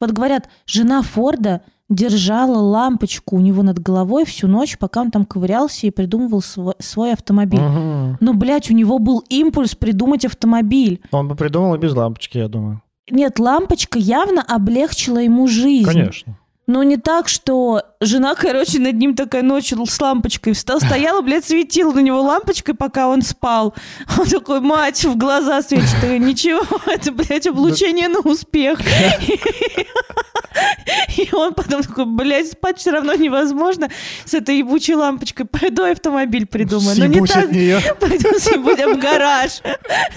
Вот 0.00 0.12
говорят, 0.12 0.48
жена 0.64 1.02
Форда 1.02 1.62
держала 1.88 2.58
лампочку 2.58 3.34
у 3.34 3.40
него 3.40 3.64
над 3.64 3.80
головой 3.80 4.24
всю 4.26 4.46
ночь, 4.46 4.78
пока 4.78 5.00
он 5.00 5.10
там 5.10 5.24
ковырялся 5.24 5.88
и 5.88 5.90
придумывал 5.90 6.40
свой, 6.40 6.74
свой 6.78 7.14
автомобиль. 7.14 7.58
Мгм. 7.58 8.18
Но, 8.20 8.32
блядь, 8.32 8.70
у 8.70 8.74
него 8.74 9.00
был 9.00 9.24
импульс 9.28 9.74
придумать 9.74 10.24
автомобиль. 10.24 11.00
Он 11.10 11.26
бы 11.26 11.34
придумал 11.34 11.74
и 11.74 11.78
без 11.78 11.94
лампочки, 11.94 12.38
я 12.38 12.46
думаю. 12.46 12.80
Нет, 13.10 13.38
лампочка 13.38 13.98
явно 13.98 14.42
облегчила 14.42 15.18
ему 15.18 15.46
жизнь. 15.46 15.86
Конечно. 15.86 16.36
Но 16.66 16.82
не 16.82 16.96
так, 16.96 17.28
что 17.28 17.82
жена, 18.00 18.34
короче, 18.34 18.80
над 18.80 18.94
ним 18.94 19.14
такая 19.14 19.42
ночью 19.42 19.86
с 19.86 20.00
лампочкой 20.00 20.52
встала, 20.52 20.80
стояла, 20.80 21.20
блядь, 21.20 21.44
светила 21.44 21.92
на 21.92 22.00
него 22.00 22.20
лампочкой, 22.20 22.74
пока 22.74 23.08
он 23.08 23.22
спал. 23.22 23.72
Он 24.18 24.26
такой, 24.26 24.60
мать, 24.60 25.04
в 25.04 25.16
глаза 25.16 25.62
светит. 25.62 25.88
Такая, 26.00 26.18
Ничего, 26.18 26.60
это, 26.86 27.12
блядь, 27.12 27.46
облучение 27.46 28.08
на 28.08 28.18
успех. 28.18 28.80
И 31.16 31.28
он 31.32 31.54
потом 31.54 31.82
такой, 31.82 32.06
блядь, 32.06 32.50
спать 32.50 32.78
все 32.78 32.90
равно 32.90 33.14
невозможно 33.14 33.88
с 34.24 34.34
этой 34.34 34.58
ебучей 34.58 34.94
лампочкой. 34.94 35.46
Пойду 35.46 35.84
автомобиль 35.84 36.46
придумаю. 36.46 36.96
Но 36.98 37.06
не 37.06 37.26
так, 37.26 37.50
нее. 37.50 37.80
Пойду 38.00 38.38
съебусь 38.38 38.78
в 38.78 38.98
гараж. 38.98 39.60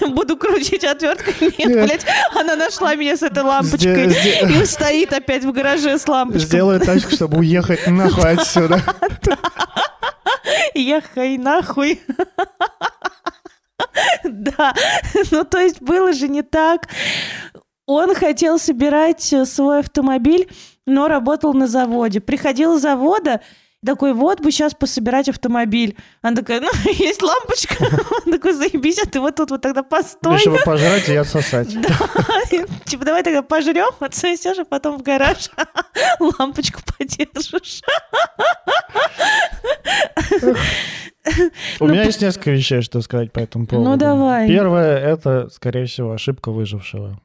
Буду 0.14 0.36
крутить 0.36 0.84
отверткой. 0.84 1.34
Нет, 1.40 1.58
Нет. 1.58 1.84
блядь, 1.84 2.06
она 2.34 2.56
нашла 2.56 2.94
меня 2.94 3.16
с 3.16 3.22
этой 3.22 3.42
лампочкой. 3.42 4.12
И 4.60 4.64
стоит 4.64 5.12
опять 5.12 5.44
в 5.44 5.52
гараже 5.52 5.98
с 5.98 6.06
лампочкой. 6.06 6.46
Сделаю 6.46 6.80
тачку, 6.80 7.12
чтобы 7.12 7.38
уехать 7.38 7.86
нахуй 7.86 8.32
отсюда. 8.32 8.82
Ехай 10.74 11.36
нахуй. 11.38 12.00
Да, 14.22 14.74
ну 15.30 15.44
то 15.44 15.58
есть 15.58 15.80
было 15.80 16.12
же 16.12 16.28
не 16.28 16.42
так. 16.42 16.88
Он 17.92 18.14
хотел 18.14 18.60
собирать 18.60 19.32
э, 19.32 19.44
свой 19.44 19.80
автомобиль, 19.80 20.48
но 20.86 21.08
работал 21.08 21.54
на 21.54 21.66
заводе. 21.66 22.20
Приходил 22.20 22.78
с 22.78 22.82
завода, 22.82 23.40
такой, 23.84 24.12
вот 24.14 24.40
бы 24.40 24.52
сейчас 24.52 24.74
пособирать 24.74 25.28
автомобиль. 25.28 25.96
Она 26.22 26.36
такая, 26.36 26.60
ну, 26.60 26.68
есть 26.92 27.20
лампочка. 27.20 27.74
Он 28.26 28.32
такой, 28.32 28.52
заебись, 28.52 29.00
а 29.02 29.08
ты 29.08 29.18
вот 29.18 29.34
тут 29.34 29.50
вот 29.50 29.62
тогда 29.62 29.82
постой. 29.82 30.38
Чтобы 30.38 30.58
пожрать 30.64 31.08
и 31.08 31.16
отсосать. 31.16 31.74
Да, 31.80 31.90
типа, 32.84 33.04
давай 33.04 33.24
тогда 33.24 33.42
пожрем, 33.42 33.92
отсосешь, 33.98 34.58
а 34.60 34.64
потом 34.64 34.96
в 34.96 35.02
гараж 35.02 35.50
лампочку 36.20 36.82
подержишь. 36.96 37.82
У 41.80 41.88
меня 41.88 42.04
есть 42.04 42.22
несколько 42.22 42.52
вещей, 42.52 42.82
что 42.82 43.00
сказать 43.02 43.32
по 43.32 43.40
этому 43.40 43.66
поводу. 43.66 43.90
Ну, 43.90 43.96
давай. 43.96 44.46
Первое— 44.46 44.96
это, 45.00 45.48
скорее 45.50 45.86
всего, 45.86 46.12
ошибка 46.12 46.52
выжившего. 46.52 47.18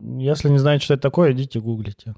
Если 0.00 0.48
не 0.48 0.58
знаете, 0.58 0.84
что 0.84 0.94
это 0.94 1.02
такое, 1.02 1.32
идите 1.32 1.60
гуглите. 1.60 2.14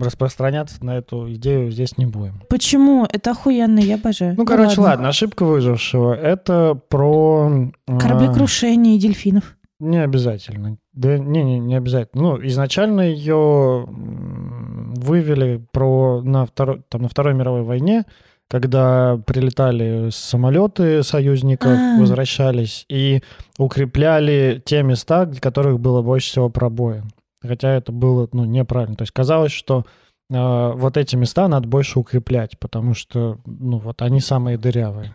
Распространяться 0.00 0.82
на 0.84 0.96
эту 0.96 1.30
идею 1.34 1.70
здесь 1.70 1.98
не 1.98 2.06
будем. 2.06 2.42
Почему? 2.48 3.04
Это 3.04 3.32
охуенно, 3.32 3.78
я 3.78 3.96
обожаю. 3.96 4.34
Ну, 4.36 4.46
короче, 4.46 4.80
ладно, 4.80 5.08
ошибка 5.08 5.44
выжившего. 5.44 6.14
Это 6.14 6.80
про... 6.88 7.70
а, 7.86 7.98
Кораблекрушение 7.98 8.96
и 8.96 8.98
дельфинов. 8.98 9.56
Не 9.78 10.02
обязательно. 10.02 10.78
Да 10.94 11.18
не, 11.18 11.42
не, 11.42 11.58
не 11.58 11.74
обязательно. 11.74 12.22
Ну, 12.22 12.46
изначально 12.46 13.02
ее 13.02 13.84
вывели 13.86 15.62
про 15.72 16.22
на 16.22 16.46
второй, 16.46 16.82
там, 16.88 17.02
на 17.02 17.08
Второй 17.08 17.34
мировой 17.34 17.62
войне, 17.62 18.04
когда 18.48 19.20
прилетали 19.26 20.10
самолеты 20.10 21.02
союзников, 21.02 21.72
А. 21.72 21.98
возвращались 21.98 22.84
и 22.88 23.22
укрепляли 23.58 24.62
те 24.64 24.82
места, 24.82 25.26
в 25.26 25.40
которых 25.40 25.80
было 25.80 26.02
больше 26.02 26.28
всего 26.28 26.48
пробоин. 26.48 27.10
Хотя 27.42 27.72
это 27.72 27.92
было 27.92 28.28
ну, 28.32 28.44
неправильно. 28.44 28.96
То 28.96 29.02
есть 29.02 29.12
казалось, 29.12 29.52
что 29.52 29.84
э, 30.30 30.72
вот 30.74 30.96
эти 30.96 31.16
места 31.16 31.48
надо 31.48 31.68
больше 31.68 31.98
укреплять, 31.98 32.58
потому 32.58 32.94
что 32.94 33.38
ну, 33.44 33.78
вот 33.78 34.02
они 34.02 34.20
самые 34.20 34.58
дырявые. 34.58 35.14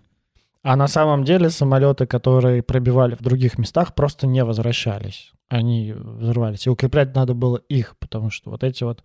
А 0.63 0.75
на 0.75 0.87
самом 0.87 1.23
деле 1.23 1.49
самолеты, 1.49 2.05
которые 2.05 2.61
пробивали 2.61 3.15
в 3.15 3.21
других 3.21 3.57
местах, 3.57 3.95
просто 3.95 4.27
не 4.27 4.43
возвращались. 4.43 5.31
Они 5.49 5.93
взрывались. 5.93 6.67
И 6.67 6.69
укреплять 6.69 7.15
надо 7.15 7.33
было 7.33 7.57
их, 7.67 7.95
потому 7.97 8.29
что 8.29 8.51
вот 8.51 8.63
эти 8.63 8.83
вот... 8.83 9.03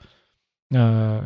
э, 0.72 1.22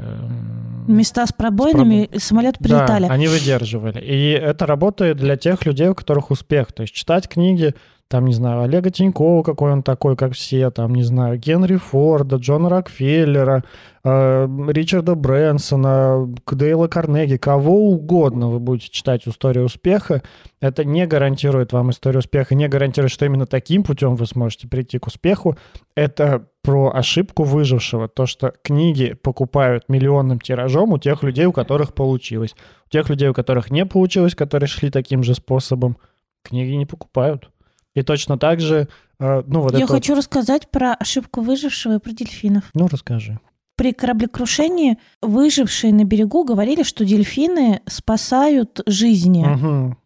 Места 0.86 1.26
с 1.26 1.32
пробоинами, 1.32 2.11
самолет 2.18 2.59
прилетали. 2.59 3.07
Да, 3.07 3.14
они 3.14 3.28
выдерживали. 3.28 4.01
И 4.01 4.30
это 4.30 4.66
работает 4.66 5.18
для 5.18 5.36
тех 5.36 5.64
людей, 5.66 5.88
у 5.88 5.95
которых 5.95 6.30
успех. 6.30 6.72
То 6.72 6.82
есть 6.82 6.95
читать 6.95 7.28
книги, 7.28 7.74
там, 8.11 8.26
не 8.26 8.32
знаю, 8.32 8.62
Олега 8.62 8.90
Тинькова, 8.90 9.44
какой 9.44 9.70
он 9.70 9.84
такой, 9.84 10.16
как 10.16 10.32
все, 10.32 10.72
там, 10.72 10.96
не 10.96 11.04
знаю, 11.04 11.38
Генри 11.38 11.76
Форда, 11.76 12.36
Джона 12.36 12.68
Рокфеллера, 12.68 13.62
э, 14.02 14.48
Ричарда 14.68 15.14
Брэнсона, 15.14 16.28
Дейла 16.50 16.88
Карнеги, 16.88 17.36
кого 17.36 17.92
угодно 17.92 18.48
вы 18.48 18.58
будете 18.58 18.90
читать 18.90 19.28
историю 19.28 19.66
успеха, 19.66 20.24
это 20.61 20.84
не 20.84 21.06
гарантирует 21.06 21.72
вам 21.72 21.90
историю 21.90 22.18
успеха, 22.18 22.56
не 22.56 22.66
гарантирует, 22.66 23.12
что 23.12 23.26
именно 23.26 23.46
таким 23.46 23.84
путем 23.84 24.16
вы 24.16 24.26
сможете 24.26 24.66
прийти 24.66 24.98
к 24.98 25.06
успеху. 25.06 25.56
Это 25.94 26.46
про 26.62 26.90
ошибку 26.92 27.44
выжившего, 27.44 28.08
то, 28.08 28.26
что 28.26 28.52
книги 28.64 29.12
покупают 29.12 29.84
миллионным 29.86 30.40
тиражом 30.40 30.94
у 30.94 30.98
тех 30.98 31.22
людей, 31.22 31.46
у 31.46 31.52
которых 31.52 31.94
получилось. 31.94 32.56
У 32.86 32.90
тех 32.90 33.08
людей, 33.08 33.28
у 33.28 33.34
которых 33.34 33.70
не 33.70 33.86
получилось, 33.86 34.34
которые 34.34 34.66
шли 34.66 34.90
таким 34.90 35.22
же 35.22 35.34
способом, 35.36 35.96
книги 36.42 36.72
не 36.72 36.86
покупают. 36.86 37.50
И 37.95 38.03
точно 38.03 38.38
так 38.38 38.61
же, 38.61 38.88
э, 39.18 39.43
ну 39.47 39.62
вот 39.62 39.72
Я 39.72 39.84
это... 39.84 39.95
хочу 39.95 40.14
рассказать 40.14 40.70
про 40.70 40.95
ошибку 40.95 41.41
выжившего 41.41 41.97
и 41.97 41.99
про 41.99 42.12
дельфинов. 42.12 42.64
Ну, 42.74 42.88
расскажи. 42.88 43.38
При 43.76 43.93
кораблекрушении 43.93 44.99
выжившие 45.22 45.93
на 45.93 46.05
берегу 46.05 46.45
говорили, 46.45 46.82
что 46.82 47.05
дельфины 47.05 47.80
спасают 47.86 48.80
жизни. 48.86 49.45
Мгм. 49.45 49.97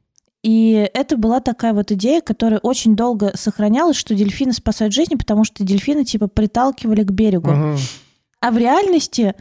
И 0.42 0.88
это 0.92 1.16
была 1.16 1.40
такая 1.40 1.72
вот 1.72 1.90
идея, 1.90 2.20
которая 2.20 2.60
очень 2.60 2.94
долго 2.96 3.32
сохранялась, 3.34 3.96
что 3.96 4.14
дельфины 4.14 4.52
спасают 4.52 4.92
жизни, 4.92 5.14
потому 5.16 5.44
что 5.44 5.64
дельфины 5.64 6.04
типа 6.04 6.28
приталкивали 6.28 7.02
к 7.02 7.10
берегу. 7.10 7.50
Мгм. 7.50 7.78
А 8.40 8.50
в 8.50 8.58
реальности, 8.58 9.34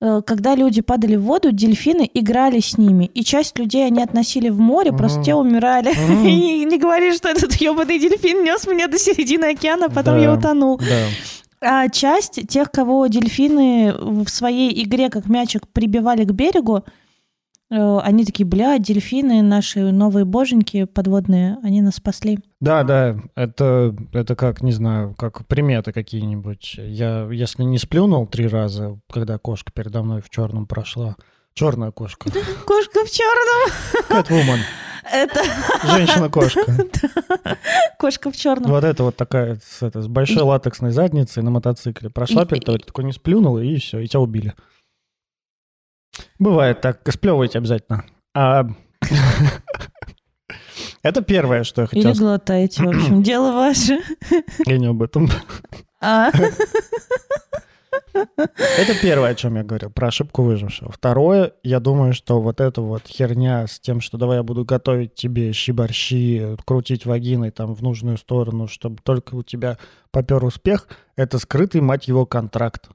когда 0.00 0.54
люди 0.54 0.80
падали 0.80 1.16
в 1.16 1.22
воду, 1.22 1.52
дельфины 1.52 2.10
играли 2.14 2.60
с 2.60 2.78
ними. 2.78 3.10
И 3.14 3.22
часть 3.22 3.58
людей 3.58 3.86
они 3.86 4.02
относили 4.02 4.48
в 4.48 4.58
море, 4.58 4.92
просто 4.92 5.22
те 5.22 5.34
умирали. 5.34 5.90
И 6.26 6.64
не 6.64 6.78
говори, 6.78 7.12
что 7.12 7.28
этот 7.28 7.54
ебаный 7.54 7.98
дельфин 7.98 8.42
нес 8.42 8.66
меня 8.66 8.86
до 8.88 8.98
середины 8.98 9.46
океана, 9.46 9.86
а 9.86 9.90
потом 9.90 10.20
я 10.20 10.32
утонул. 10.32 10.80
А 11.62 11.88
часть 11.90 12.48
тех, 12.48 12.70
кого 12.70 13.06
дельфины 13.06 13.92
в 13.92 14.28
своей 14.28 14.82
игре 14.82 15.10
как 15.10 15.26
мячик 15.28 15.68
прибивали 15.68 16.24
к 16.24 16.30
берегу, 16.30 16.84
Э, 16.84 16.84
Они 17.70 18.24
такие, 18.24 18.44
бля, 18.44 18.78
дельфины, 18.78 19.42
наши 19.42 19.92
новые 19.92 20.24
боженьки 20.24 20.84
подводные, 20.84 21.58
они 21.62 21.82
нас 21.82 21.96
спасли. 21.96 22.40
Да, 22.60 22.82
да, 22.82 23.16
это, 23.36 23.94
это 24.12 24.34
как, 24.34 24.60
не 24.60 24.72
знаю, 24.72 25.14
как 25.16 25.46
приметы 25.46 25.92
какие-нибудь. 25.92 26.74
Я, 26.78 27.28
если 27.30 27.62
не 27.62 27.78
сплюнул 27.78 28.26
три 28.26 28.48
раза, 28.48 28.98
когда 29.10 29.38
кошка 29.38 29.70
передо 29.72 30.02
мной 30.02 30.20
в 30.20 30.28
черном 30.30 30.66
прошла, 30.66 31.16
черная 31.54 31.92
кошка, 31.92 32.28
Кошка 32.66 33.04
в 33.04 33.10
черном. 33.10 33.70
Кэтвумен, 34.08 34.58
Это 35.12 35.40
женщина-кошка. 35.94 36.64
кошка 37.98 38.30
в 38.32 38.36
черном. 38.36 38.70
Вот 38.72 38.82
это 38.82 39.04
вот 39.04 39.16
такая 39.16 39.60
с, 39.64 39.82
это, 39.82 40.02
с 40.02 40.08
большой 40.08 40.42
латексной 40.42 40.90
задницей 40.90 41.42
на 41.42 41.50
мотоцикле. 41.50 42.10
Прошла 42.10 42.44
перед 42.44 42.64
тобой, 42.64 42.80
ты 42.80 42.86
такой 42.86 43.04
не 43.04 43.12
сплюнул, 43.12 43.58
и 43.58 43.76
все, 43.76 44.00
и 44.00 44.08
тебя 44.08 44.20
убили. 44.20 44.54
Бывает 46.38 46.80
так, 46.80 47.00
сплевывайте 47.10 47.58
обязательно. 47.58 48.04
А... 48.34 48.66
Это 51.02 51.22
первое, 51.22 51.64
что 51.64 51.82
я 51.82 51.88
Или 51.92 52.00
хотел 52.00 52.14
сказать. 52.14 52.20
глотаете, 52.20 52.82
в 52.84 52.88
общем, 52.96 53.22
дело 53.22 53.52
ваше. 53.52 54.00
Я 54.66 54.78
не 54.78 54.86
об 54.86 55.02
этом. 55.02 55.28
А? 56.02 56.30
Это 58.14 58.94
первое, 59.02 59.30
о 59.30 59.34
чем 59.34 59.56
я 59.56 59.62
говорил, 59.64 59.90
про 59.90 60.08
ошибку 60.08 60.42
выжившего. 60.42 60.90
Второе, 60.90 61.52
я 61.62 61.78
думаю, 61.78 62.14
что 62.14 62.40
вот 62.40 62.60
эта 62.60 62.80
вот 62.80 63.02
херня 63.06 63.66
с 63.66 63.78
тем, 63.78 64.00
что 64.00 64.16
давай 64.16 64.38
я 64.38 64.42
буду 64.42 64.64
готовить 64.64 65.14
тебе 65.14 65.52
щи-борщи, 65.52 66.56
крутить 66.64 67.04
вагиной 67.04 67.50
там 67.50 67.74
в 67.74 67.82
нужную 67.82 68.16
сторону, 68.16 68.66
чтобы 68.66 68.98
только 69.02 69.34
у 69.34 69.42
тебя 69.42 69.76
попер 70.10 70.42
успех, 70.42 70.88
это 71.16 71.38
скрытый, 71.38 71.82
мать 71.82 72.08
его, 72.08 72.24
контракт. 72.24 72.88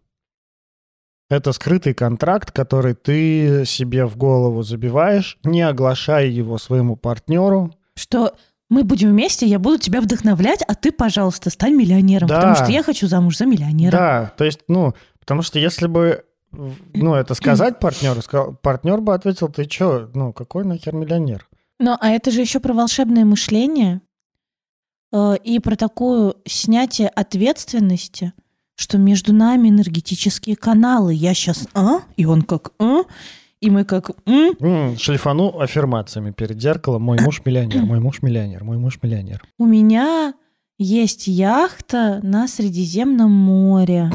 Это 1.30 1.54
скрытый 1.54 1.94
контракт, 1.94 2.52
который 2.52 2.94
ты 2.94 3.64
себе 3.66 4.06
в 4.06 4.16
голову 4.16 4.62
забиваешь, 4.62 5.38
не 5.44 5.62
оглашая 5.64 6.28
его 6.28 6.58
своему 6.60 6.96
партнеру. 6.96 7.74
Что 7.96 8.36
мы 8.70 8.84
будем 8.84 9.10
вместе, 9.10 9.48
я 9.48 9.58
буду 9.58 9.80
тебя 9.80 10.02
вдохновлять, 10.02 10.62
а 10.68 10.76
ты, 10.76 10.92
пожалуйста, 10.92 11.50
стань 11.50 11.74
миллионером, 11.74 12.28
Да. 12.28 12.36
потому 12.36 12.56
что 12.56 12.72
я 12.72 12.84
хочу 12.84 13.08
замуж 13.08 13.38
за 13.38 13.46
миллионера. 13.46 13.92
Да, 13.92 14.34
то 14.38 14.44
есть, 14.46 14.60
ну, 14.68 14.94
потому 15.20 15.42
что 15.42 15.58
если 15.60 15.88
бы, 15.88 16.24
ну, 16.52 17.16
это 17.16 17.34
сказать 17.34 17.80
партнеру, 17.80 18.22
партнер 18.62 19.02
бы 19.02 19.14
ответил, 19.14 19.50
ты 19.50 19.66
чё, 19.66 20.10
ну, 20.14 20.32
какой 20.32 20.64
нахер 20.64 20.94
миллионер? 20.94 21.48
Ну, 21.80 21.98
а 22.00 22.10
это 22.10 22.30
же 22.32 22.42
еще 22.42 22.60
про 22.60 22.74
волшебное 22.74 23.26
мышление 23.26 24.02
э, 25.12 25.36
и 25.44 25.60
про 25.60 25.76
такое 25.76 26.36
снятие 26.48 27.10
ответственности, 27.10 28.34
что 28.76 28.98
между 28.98 29.34
нами 29.34 29.70
энергетические 29.70 30.56
каналы. 30.56 31.14
Я 31.14 31.34
сейчас 31.34 31.68
а, 31.74 32.02
и 32.18 32.26
он 32.26 32.42
как 32.42 32.74
а, 32.80 33.04
и 33.62 33.70
мы 33.70 33.86
как 33.86 34.12
м. 34.26 34.98
Шлифану 34.98 35.60
аффирмациями 35.60 36.32
перед 36.32 36.62
зеркалом, 36.62 37.02
мой 37.02 37.20
муж 37.20 37.42
миллионер, 37.46 37.84
мой 37.84 38.00
муж 38.00 38.22
миллионер, 38.22 38.64
мой 38.64 38.78
муж 38.78 39.00
миллионер. 39.02 39.44
У 39.58 39.66
меня 39.66 40.34
есть 40.78 41.28
яхта 41.28 42.20
на 42.22 42.48
Средиземном 42.48 43.32
море. 43.32 44.12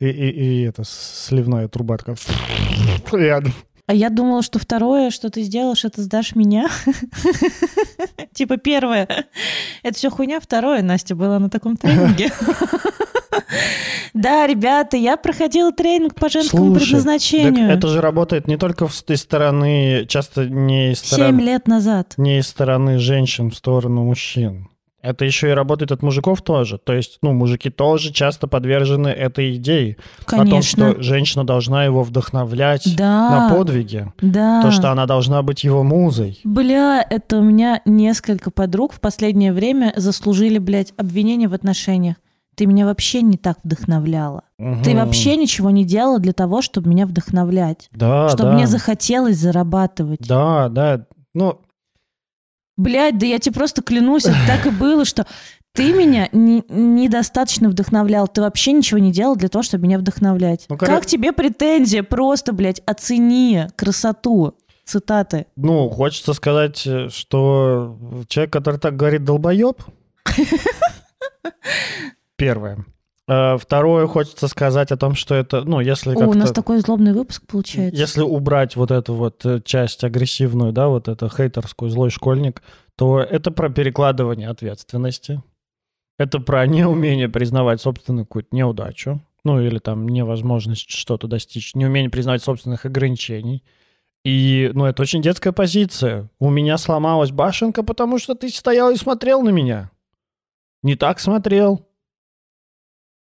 И, 0.00 0.06
и, 0.06 0.30
и 0.30 0.62
это 0.62 0.82
сливная 0.84 1.68
труба 1.68 1.96
такая 1.98 2.16
рядом. 3.12 3.52
А 3.86 3.92
я 3.92 4.08
думала, 4.08 4.42
что 4.42 4.58
второе, 4.58 5.10
что 5.10 5.28
ты 5.28 5.42
сделаешь, 5.42 5.84
это 5.84 6.00
сдашь 6.00 6.34
меня. 6.34 6.68
Типа 8.32 8.56
первое. 8.56 9.26
Это 9.82 9.96
все 9.96 10.08
хуйня. 10.10 10.40
Второе, 10.40 10.82
Настя 10.82 11.14
была 11.14 11.38
на 11.38 11.50
таком 11.50 11.76
тренинге. 11.76 12.30
Да, 14.14 14.46
ребята, 14.46 14.96
я 14.96 15.16
проходила 15.16 15.72
тренинг 15.72 16.14
по 16.14 16.28
женскому 16.28 16.66
Слушай, 16.70 16.84
предназначению. 16.84 17.68
Это 17.68 17.88
же 17.88 18.00
работает 18.00 18.46
не 18.46 18.56
только 18.56 18.86
с 18.86 19.02
той 19.02 19.16
стороны, 19.16 20.06
часто 20.08 20.44
не 20.48 20.92
из 20.92 21.00
Семь 21.00 21.16
стороны, 21.16 21.40
лет 21.40 21.66
назад. 21.66 22.14
не 22.16 22.38
из 22.38 22.46
стороны 22.46 22.98
женщин 22.98 23.50
в 23.50 23.56
сторону 23.56 24.04
мужчин. 24.04 24.68
Это 25.04 25.26
еще 25.26 25.50
и 25.50 25.52
работает 25.52 25.92
от 25.92 26.02
мужиков 26.02 26.40
тоже. 26.40 26.78
То 26.78 26.94
есть, 26.94 27.18
ну, 27.20 27.32
мужики 27.34 27.68
тоже 27.68 28.10
часто 28.10 28.46
подвержены 28.46 29.08
этой 29.08 29.54
идее. 29.56 29.98
О 30.26 30.30
том, 30.30 30.38
Конечно. 30.40 30.92
что 30.92 31.02
женщина 31.02 31.44
должна 31.44 31.84
его 31.84 32.02
вдохновлять 32.02 32.96
Да. 32.96 33.30
на 33.30 33.54
подвиги. 33.54 34.10
Да. 34.22 34.62
То, 34.62 34.70
что 34.70 34.90
она 34.90 35.04
должна 35.06 35.42
быть 35.42 35.62
его 35.62 35.82
музой. 35.82 36.40
Бля, 36.44 37.06
это 37.08 37.36
у 37.38 37.42
меня 37.42 37.82
несколько 37.84 38.50
подруг 38.50 38.94
в 38.94 39.00
последнее 39.00 39.52
время 39.52 39.92
заслужили, 39.96 40.56
блядь, 40.58 40.94
обвинения 40.96 41.48
в 41.48 41.54
отношениях. 41.54 42.16
Ты 42.56 42.66
меня 42.66 42.86
вообще 42.86 43.20
не 43.20 43.36
так 43.36 43.58
вдохновляла. 43.64 44.44
Ты 44.58 44.64
Мгм. 44.92 44.96
вообще 44.98 45.36
ничего 45.36 45.70
не 45.70 45.84
делала 45.84 46.18
для 46.18 46.32
того, 46.32 46.62
чтобы 46.62 46.88
меня 46.88 47.04
вдохновлять. 47.06 47.88
Да, 47.92 48.28
чтобы 48.28 48.50
да. 48.50 48.54
мне 48.54 48.66
захотелось 48.66 49.36
зарабатывать. 49.36 50.20
Да, 50.26 50.68
да. 50.70 51.04
Ну, 51.34 51.58
Блядь, 52.76 53.18
да 53.18 53.26
я 53.26 53.38
тебе 53.38 53.54
просто 53.54 53.82
клянусь, 53.82 54.24
это 54.24 54.36
так 54.46 54.66
и 54.66 54.70
было, 54.70 55.04
что 55.04 55.26
ты 55.72 55.92
меня 55.92 56.28
не- 56.32 56.64
недостаточно 56.68 57.68
вдохновлял. 57.68 58.26
Ты 58.28 58.40
вообще 58.42 58.72
ничего 58.72 58.98
не 58.98 59.12
делал 59.12 59.36
для 59.36 59.48
того, 59.48 59.62
чтобы 59.62 59.84
меня 59.84 59.98
вдохновлять. 59.98 60.66
Ну, 60.68 60.76
короче- 60.76 60.96
Как 60.96 61.06
тебе 61.06 61.32
претензия? 61.32 62.02
Просто, 62.02 62.52
блядь, 62.52 62.80
оцени 62.86 63.66
красоту. 63.76 64.54
Цитаты. 64.86 65.46
ну, 65.56 65.88
хочется 65.88 66.34
сказать, 66.34 66.86
э, 66.86 67.08
что 67.08 67.96
человек, 68.28 68.52
который 68.52 68.78
так 68.78 68.94
говорит, 68.96 69.24
долбоеб. 69.24 69.82
Первое. 72.36 72.84
Э, 73.26 73.56
Второе, 73.58 74.06
хочется 74.06 74.48
сказать 74.48 74.92
о 74.92 74.96
том, 74.96 75.14
что 75.14 75.34
это, 75.34 75.62
ну, 75.62 75.80
если 75.80 76.14
О, 76.14 76.26
у 76.26 76.34
нас 76.34 76.48
как-то... 76.48 76.54
такой 76.54 76.78
злобный 76.80 77.12
выпуск 77.12 77.44
получается. 77.46 77.98
Если 77.98 78.20
убрать 78.20 78.76
вот 78.76 78.90
эту 78.90 79.14
вот 79.14 79.44
э, 79.46 79.60
часть 79.64 80.04
агрессивную, 80.04 80.72
да, 80.72 80.88
вот 80.88 81.08
это 81.08 81.28
хейтерскую, 81.28 81.90
злой 81.90 82.10
школьник, 82.10 82.62
то 82.96 83.20
это 83.20 83.50
про 83.50 83.70
перекладывание 83.70 84.48
ответственности. 84.48 85.42
Это 86.18 86.38
про 86.38 86.66
неумение 86.66 87.28
признавать 87.28 87.80
собственную 87.80 88.26
какую-то 88.26 88.54
неудачу. 88.54 89.20
Ну, 89.42 89.60
или 89.60 89.78
там 89.78 90.08
невозможность 90.08 90.88
что-то 90.88 91.26
достичь. 91.26 91.74
Неумение 91.74 92.10
признавать 92.10 92.42
собственных 92.42 92.86
ограничений. 92.86 93.62
И, 94.24 94.70
ну, 94.72 94.86
это 94.86 95.02
очень 95.02 95.20
детская 95.20 95.52
позиция. 95.52 96.30
У 96.38 96.48
меня 96.48 96.78
сломалась 96.78 97.30
башенка, 97.30 97.82
потому 97.82 98.18
что 98.18 98.34
ты 98.34 98.48
стоял 98.48 98.90
и 98.90 98.96
смотрел 98.96 99.42
на 99.42 99.50
меня. 99.50 99.90
Не 100.82 100.96
так 100.96 101.20
смотрел. 101.20 101.86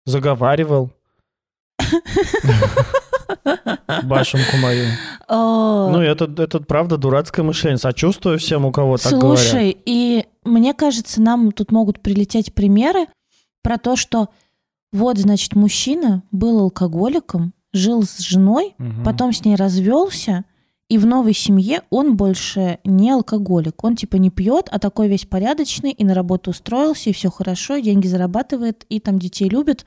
Заговаривал. 0.05 0.91
Башенку 4.03 4.57
мою. 4.57 4.87
Ну, 5.29 6.01
это, 6.01 6.25
это 6.41 6.59
правда 6.59 6.97
дурацкое 6.97 7.45
мышление. 7.45 7.77
Сочувствую 7.77 8.39
всем, 8.39 8.65
у 8.65 8.71
кого 8.71 8.97
так 8.97 9.13
говорят. 9.13 9.39
Слушай, 9.39 9.77
и 9.85 10.25
мне 10.43 10.73
кажется, 10.73 11.21
нам 11.21 11.51
тут 11.51 11.71
могут 11.71 12.01
прилететь 12.01 12.53
примеры 12.53 13.07
про 13.61 13.77
то, 13.77 13.95
что 13.95 14.29
вот, 14.91 15.17
значит, 15.17 15.55
мужчина 15.55 16.23
был 16.31 16.59
алкоголиком, 16.59 17.53
жил 17.71 18.03
с 18.03 18.19
женой, 18.19 18.75
потом 19.03 19.33
с 19.33 19.43
ней 19.43 19.55
развелся, 19.55 20.45
и 20.89 20.97
в 20.97 21.05
новой 21.05 21.33
семье 21.33 21.81
он 21.89 22.15
больше 22.15 22.79
не 22.83 23.11
алкоголик. 23.11 23.83
Он 23.83 23.95
типа 23.95 24.17
не 24.17 24.29
пьет, 24.29 24.67
а 24.71 24.79
такой 24.79 25.07
весь 25.07 25.25
порядочный, 25.25 25.91
и 25.91 26.03
на 26.03 26.13
работу 26.13 26.51
устроился, 26.51 27.09
и 27.09 27.13
все 27.13 27.29
хорошо, 27.31 27.75
и 27.75 27.81
деньги 27.81 28.07
зарабатывает, 28.07 28.85
и 28.89 28.99
там 28.99 29.19
детей 29.19 29.49
любит, 29.49 29.85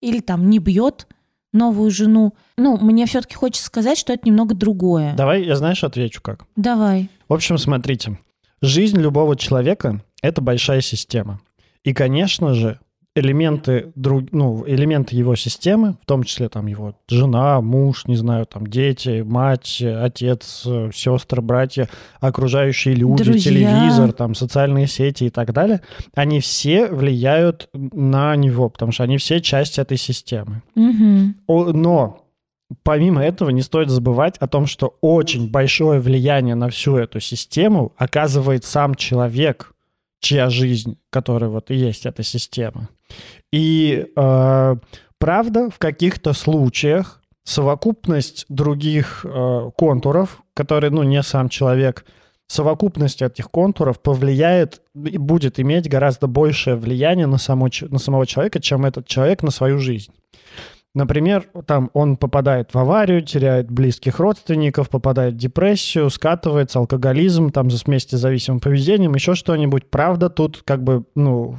или 0.00 0.20
там 0.20 0.50
не 0.50 0.58
бьет 0.58 1.06
новую 1.52 1.90
жену. 1.90 2.34
Ну, 2.56 2.78
мне 2.78 3.06
все-таки 3.06 3.34
хочется 3.34 3.64
сказать, 3.64 3.98
что 3.98 4.12
это 4.12 4.26
немного 4.28 4.54
другое. 4.54 5.14
Давай, 5.14 5.44
я 5.44 5.56
знаешь, 5.56 5.84
отвечу 5.84 6.20
как. 6.22 6.46
Давай. 6.56 7.08
В 7.28 7.34
общем, 7.34 7.58
смотрите. 7.58 8.18
Жизнь 8.60 8.98
любого 8.98 9.36
человека— 9.36 10.02
это 10.22 10.40
большая 10.40 10.80
система. 10.80 11.40
И, 11.82 11.92
конечно 11.92 12.54
же, 12.54 12.78
элементы, 13.14 13.92
друг, 13.94 14.24
ну, 14.32 14.64
элементы 14.66 15.14
его 15.14 15.36
системы, 15.36 15.96
в 16.02 16.06
том 16.06 16.24
числе 16.24 16.48
там 16.48 16.66
его 16.66 16.94
жена, 17.08 17.60
муж, 17.60 18.06
не 18.06 18.16
знаю, 18.16 18.46
там 18.46 18.66
дети, 18.66 19.22
мать, 19.22 19.82
отец, 19.82 20.66
сестры, 20.94 21.42
братья, 21.42 21.88
окружающие 22.20 22.94
люди, 22.94 23.24
Друзья. 23.24 23.50
телевизор, 23.50 24.12
там 24.12 24.34
социальные 24.34 24.86
сети 24.86 25.24
и 25.24 25.30
так 25.30 25.52
далее, 25.52 25.82
они 26.14 26.40
все 26.40 26.88
влияют 26.88 27.68
на 27.72 28.34
него, 28.36 28.70
потому 28.70 28.92
что 28.92 29.04
они 29.04 29.18
все 29.18 29.40
часть 29.40 29.78
этой 29.78 29.98
системы. 29.98 30.62
О, 31.46 31.72
Но 31.72 32.22
помимо 32.82 33.22
этого 33.22 33.50
не 33.50 33.62
стоит 33.62 33.90
забывать 33.90 34.38
о 34.38 34.48
том, 34.48 34.66
что 34.66 34.96
очень 35.00 35.50
большое 35.50 36.00
влияние 36.00 36.54
на 36.54 36.68
всю 36.70 36.96
эту 36.96 37.20
систему 37.20 37.92
оказывает 37.96 38.64
сам 38.64 38.94
человек, 38.94 39.74
чья 40.22 40.48
жизнь, 40.48 40.96
которая 41.10 41.50
вот 41.50 41.70
и 41.70 41.74
есть 41.74 42.06
эта 42.06 42.22
система. 42.22 42.88
И 43.52 44.06
э, 44.16 44.76
правда, 45.18 45.68
в 45.68 45.78
каких-то 45.78 46.32
случаях 46.32 47.20
совокупность 47.44 48.46
других 48.48 49.26
э, 49.28 49.70
контуров, 49.76 50.42
которые, 50.54 50.90
ну, 50.90 51.02
не 51.02 51.22
сам 51.22 51.48
человек, 51.48 52.06
совокупность 52.46 53.20
этих 53.20 53.50
контуров 53.50 54.00
повлияет 54.00 54.80
и 54.94 55.18
будет 55.18 55.58
иметь 55.58 55.88
гораздо 55.88 56.28
большее 56.28 56.76
влияние 56.76 57.26
на, 57.26 57.38
само, 57.38 57.68
на 57.80 57.98
самого 57.98 58.26
человека, 58.26 58.60
чем 58.60 58.86
этот 58.86 59.06
человек 59.06 59.42
на 59.42 59.50
свою 59.50 59.78
жизнь. 59.78 60.12
Например, 60.94 61.48
там 61.66 61.90
он 61.94 62.16
попадает 62.16 62.74
в 62.74 62.78
аварию, 62.78 63.22
теряет 63.22 63.70
близких 63.70 64.18
родственников, 64.18 64.90
попадает 64.90 65.34
в 65.34 65.36
депрессию, 65.38 66.10
скатывается, 66.10 66.80
алкоголизм, 66.80 67.50
там 67.50 67.70
за 67.70 67.82
вместе 67.84 68.18
с 68.18 68.20
зависимым 68.20 68.60
поведением, 68.60 69.14
еще 69.14 69.34
что-нибудь. 69.34 69.88
Правда, 69.88 70.28
тут 70.28 70.62
как 70.64 70.84
бы, 70.84 71.04
ну, 71.14 71.58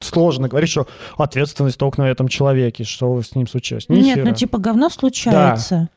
сложно 0.00 0.48
говорить, 0.48 0.70
что 0.70 0.86
ответственность 1.16 1.78
только 1.78 2.02
на 2.02 2.10
этом 2.10 2.28
человеке, 2.28 2.84
что 2.84 3.22
с 3.22 3.34
ним 3.34 3.46
случилось. 3.46 3.88
Ни 3.88 4.00
Нет, 4.00 4.16
хера. 4.16 4.28
ну 4.28 4.34
типа 4.34 4.58
говно 4.58 4.90
случается. 4.90 5.88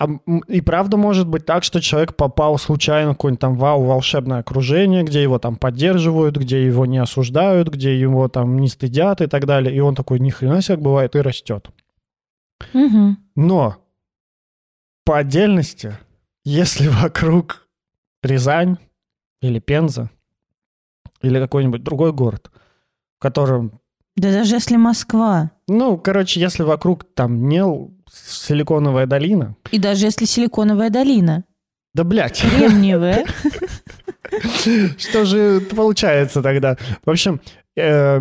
А, 0.00 0.06
и 0.46 0.60
правда 0.60 0.96
может 0.96 1.26
быть 1.26 1.44
так, 1.44 1.64
что 1.64 1.80
человек 1.80 2.14
попал 2.14 2.56
случайно 2.58 3.10
в 3.10 3.14
какое-нибудь 3.14 3.40
там 3.40 3.56
вау, 3.56 3.82
волшебное 3.84 4.38
окружение, 4.38 5.02
где 5.02 5.22
его 5.22 5.38
там 5.40 5.56
поддерживают, 5.56 6.36
где 6.36 6.64
его 6.64 6.86
не 6.86 6.98
осуждают, 6.98 7.68
где 7.68 7.98
его 7.98 8.28
там 8.28 8.58
не 8.60 8.68
стыдят 8.68 9.20
и 9.20 9.26
так 9.26 9.44
далее. 9.46 9.74
И 9.74 9.80
он 9.80 9.96
такой, 9.96 10.20
ни 10.20 10.30
хрена 10.30 10.62
себе, 10.62 10.76
бывает, 10.76 11.16
и 11.16 11.20
растет. 11.20 11.70
Мгм. 12.72 13.18
Но 13.34 13.76
по 15.04 15.18
отдельности, 15.18 15.98
если 16.44 16.86
вокруг 17.02 17.66
Рязань 18.22 18.78
или 19.40 19.58
Пенза 19.58 20.10
или 21.22 21.40
какой-нибудь 21.40 21.82
другой 21.82 22.12
город, 22.12 22.50
в 23.18 23.22
котором 23.22 23.80
Да 24.16 24.30
даже 24.30 24.54
если 24.54 24.76
Москва. 24.76 25.50
ну, 25.66 25.98
короче, 25.98 26.40
если 26.40 26.62
вокруг 26.62 27.04
там 27.14 27.48
не 27.48 27.64
силиконовая 28.12 29.06
долина, 29.06 29.56
И 29.70 29.78
даже 29.78 30.06
если 30.06 30.24
Силиконовая 30.24 30.90
долина. 30.90 31.44
да 31.94 32.04
блядь, 32.04 32.40
Кремниевая. 32.40 33.26
что 34.98 35.24
же 35.24 35.60
получается 35.60 36.42
тогда? 36.42 36.76
В 37.04 37.10
общем, 37.10 37.40
э, 37.76 38.20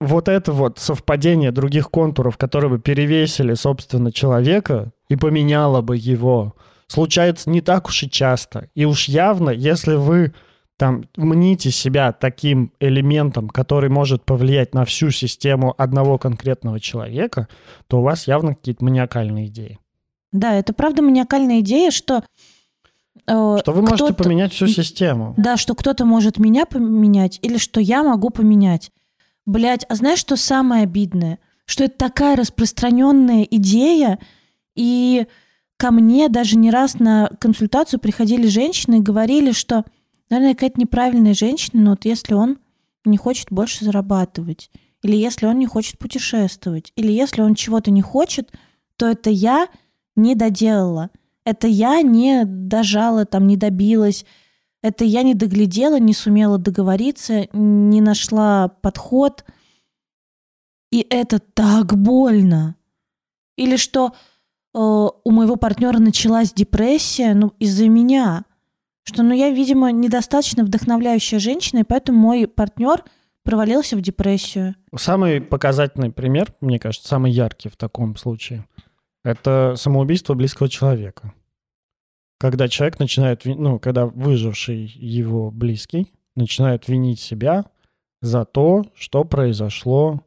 вот 0.00 0.28
это 0.28 0.52
вот 0.52 0.78
совпадение 0.78 1.52
других 1.52 1.90
контуров, 1.90 2.36
которые 2.36 2.70
бы 2.70 2.78
перевесили, 2.78 3.54
собственно, 3.54 4.12
человека 4.12 4.92
и 5.08 5.16
поменяло 5.16 5.80
бы 5.80 5.96
его, 5.96 6.54
случается 6.88 7.50
не 7.50 7.60
так 7.60 7.88
уж 7.88 8.02
и 8.02 8.10
часто. 8.10 8.68
И 8.74 8.84
уж 8.84 9.08
явно, 9.08 9.50
если 9.50 9.94
вы 9.94 10.34
там 10.76 11.04
мните 11.16 11.70
себя 11.70 12.12
таким 12.12 12.72
элементом, 12.80 13.48
который 13.48 13.88
может 13.88 14.24
повлиять 14.24 14.74
на 14.74 14.84
всю 14.84 15.10
систему 15.10 15.74
одного 15.78 16.18
конкретного 16.18 16.80
человека, 16.80 17.48
то 17.86 18.00
у 18.00 18.02
вас 18.02 18.26
явно 18.26 18.54
какие-то 18.54 18.84
маниакальные 18.84 19.46
идеи. 19.46 19.78
Да, 20.32 20.54
это 20.54 20.72
правда 20.74 21.02
маниакальная 21.02 21.60
идея, 21.60 21.90
что... 21.90 22.22
э, 23.26 23.56
Что 23.60 23.72
вы 23.72 23.82
можете 23.82 24.12
поменять 24.12 24.52
всю 24.52 24.66
систему. 24.66 25.34
Да, 25.38 25.56
что 25.56 25.74
кто-то 25.74 26.04
может 26.04 26.38
меня 26.38 26.66
поменять, 26.66 27.38
или 27.42 27.56
что 27.56 27.80
я 27.80 28.02
могу 28.02 28.30
поменять. 28.30 28.90
Блять, 29.46 29.86
а 29.88 29.94
знаешь, 29.94 30.18
что 30.18 30.36
самое 30.36 30.82
обидное? 30.82 31.38
Что 31.64 31.84
это 31.84 31.96
такая 31.96 32.36
распространенная 32.36 33.44
идея, 33.44 34.18
и 34.74 35.26
ко 35.78 35.90
мне 35.90 36.28
даже 36.28 36.56
не 36.58 36.70
раз 36.70 36.98
на 36.98 37.30
консультацию 37.38 37.98
приходили 38.00 38.46
женщины 38.46 38.98
и 38.98 39.02
говорили, 39.02 39.52
что, 39.52 39.84
наверное, 40.30 40.54
какая-то 40.54 40.80
неправильная 40.80 41.34
женщина, 41.34 41.82
но 41.82 41.90
вот 41.90 42.04
если 42.04 42.34
он 42.34 42.58
не 43.04 43.16
хочет 43.16 43.48
больше 43.50 43.84
зарабатывать, 43.84 44.70
или 45.02 45.16
если 45.16 45.46
он 45.46 45.58
не 45.58 45.66
хочет 45.66 45.98
путешествовать, 45.98 46.92
или 46.96 47.12
если 47.12 47.42
он 47.42 47.54
чего-то 47.54 47.90
не 47.90 48.02
хочет, 48.02 48.52
то 48.96 49.06
это 49.06 49.30
я 49.30 49.68
не 50.16 50.34
доделала. 50.34 51.10
Это 51.44 51.68
я 51.68 52.02
не 52.02 52.44
дожала, 52.44 53.24
там, 53.24 53.46
не 53.46 53.56
добилась. 53.56 54.24
Это 54.82 55.04
я 55.04 55.22
не 55.22 55.34
доглядела, 55.34 55.98
не 55.98 56.12
сумела 56.12 56.58
договориться, 56.58 57.46
не 57.52 58.00
нашла 58.00 58.68
подход. 58.68 59.44
И 60.90 61.06
это 61.08 61.38
так 61.38 61.96
больно. 61.96 62.76
Или 63.56 63.76
что 63.76 64.12
э, 64.74 64.78
у 64.78 65.30
моего 65.30 65.56
партнера 65.56 65.98
началась 65.98 66.52
депрессия 66.52 67.34
ну, 67.34 67.52
из-за 67.58 67.88
меня. 67.88 68.44
Что, 69.08 69.22
ну, 69.22 69.32
я, 69.32 69.50
видимо, 69.50 69.92
недостаточно 69.92 70.64
вдохновляющая 70.64 71.38
женщина, 71.38 71.80
и 71.80 71.84
поэтому 71.84 72.18
мой 72.18 72.48
партнер 72.48 73.04
провалился 73.44 73.96
в 73.96 74.00
депрессию. 74.00 74.74
Самый 74.96 75.40
показательный 75.40 76.10
пример, 76.10 76.52
мне 76.60 76.80
кажется, 76.80 77.06
самый 77.06 77.30
яркий 77.30 77.68
в 77.68 77.76
таком 77.76 78.16
случае, 78.16 78.66
это 79.24 79.74
самоубийство 79.76 80.34
близкого 80.34 80.68
человека. 80.68 81.32
Когда 82.40 82.66
человек 82.68 82.98
начинает, 82.98 83.44
ну, 83.44 83.78
когда 83.78 84.06
выживший 84.06 84.84
его 84.86 85.52
близкий 85.52 86.08
начинает 86.34 86.88
винить 86.88 87.20
себя 87.20 87.64
за 88.20 88.44
то, 88.44 88.84
что 88.94 89.24
произошло, 89.24 90.22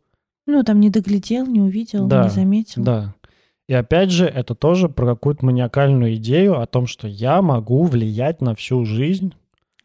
Ну, 0.47 0.63
там 0.63 0.79
не 0.79 0.89
доглядел, 0.89 1.45
не 1.45 1.59
увидел, 1.59 2.07
Да, 2.07 2.23
не 2.23 2.29
заметил. 2.29 2.81
да. 2.83 3.13
И 3.69 3.73
опять 3.75 4.09
же, 4.09 4.25
это 4.25 4.55
тоже 4.55 4.89
про 4.89 5.05
какую-то 5.05 5.45
маниакальную 5.45 6.15
идею 6.15 6.59
о 6.59 6.65
том, 6.65 6.87
что 6.87 7.07
я 7.07 7.43
могу 7.43 7.83
влиять 7.83 8.41
на 8.41 8.55
всю 8.55 8.83
жизнь 8.83 9.35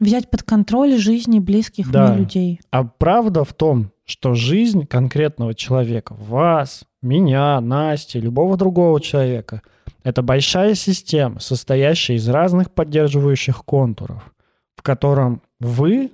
Взять 0.01 0.30
под 0.30 0.43
контроль 0.43 0.97
жизни 0.97 1.39
близких 1.39 1.91
Да. 1.91 2.09
мне 2.09 2.20
людей. 2.20 2.61
А 2.70 2.85
правда 2.85 3.45
в 3.45 3.53
том, 3.53 3.93
что 4.07 4.32
жизнь 4.32 4.87
конкретного 4.87 5.55
человека, 5.55 6.14
вас, 6.18 6.85
меня, 7.03 7.61
Насти, 7.61 8.18
любого 8.18 8.57
другого 8.57 9.03
человека, 9.03 9.61
это 10.03 10.22
большая 10.22 10.74
система, 10.74 11.39
состоящая 11.39 12.14
из 12.14 12.26
разных 12.26 12.70
поддерживающих 12.70 13.64
контуров, 13.66 14.32
в 14.76 14.82
котором 14.82 15.43
вы, 15.61 16.11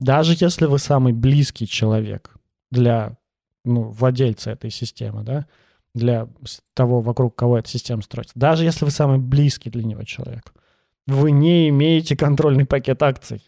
даже 0.00 0.34
если 0.38 0.64
вы 0.64 0.78
самый 0.78 1.12
близкий 1.12 1.66
человек 1.66 2.34
для 2.70 3.18
ну, 3.66 3.82
владельца 3.82 4.50
этой 4.50 4.70
системы, 4.70 5.24
да, 5.24 5.46
для 5.96 6.28
того, 6.74 7.00
вокруг 7.00 7.34
кого 7.34 7.58
эта 7.58 7.68
система 7.68 8.02
строится, 8.02 8.38
даже 8.38 8.64
если 8.64 8.84
вы 8.84 8.90
самый 8.90 9.18
близкий 9.18 9.70
для 9.70 9.82
него 9.82 10.04
человек, 10.04 10.52
вы 11.06 11.30
не 11.30 11.68
имеете 11.70 12.16
контрольный 12.16 12.66
пакет 12.66 13.02
акций. 13.02 13.42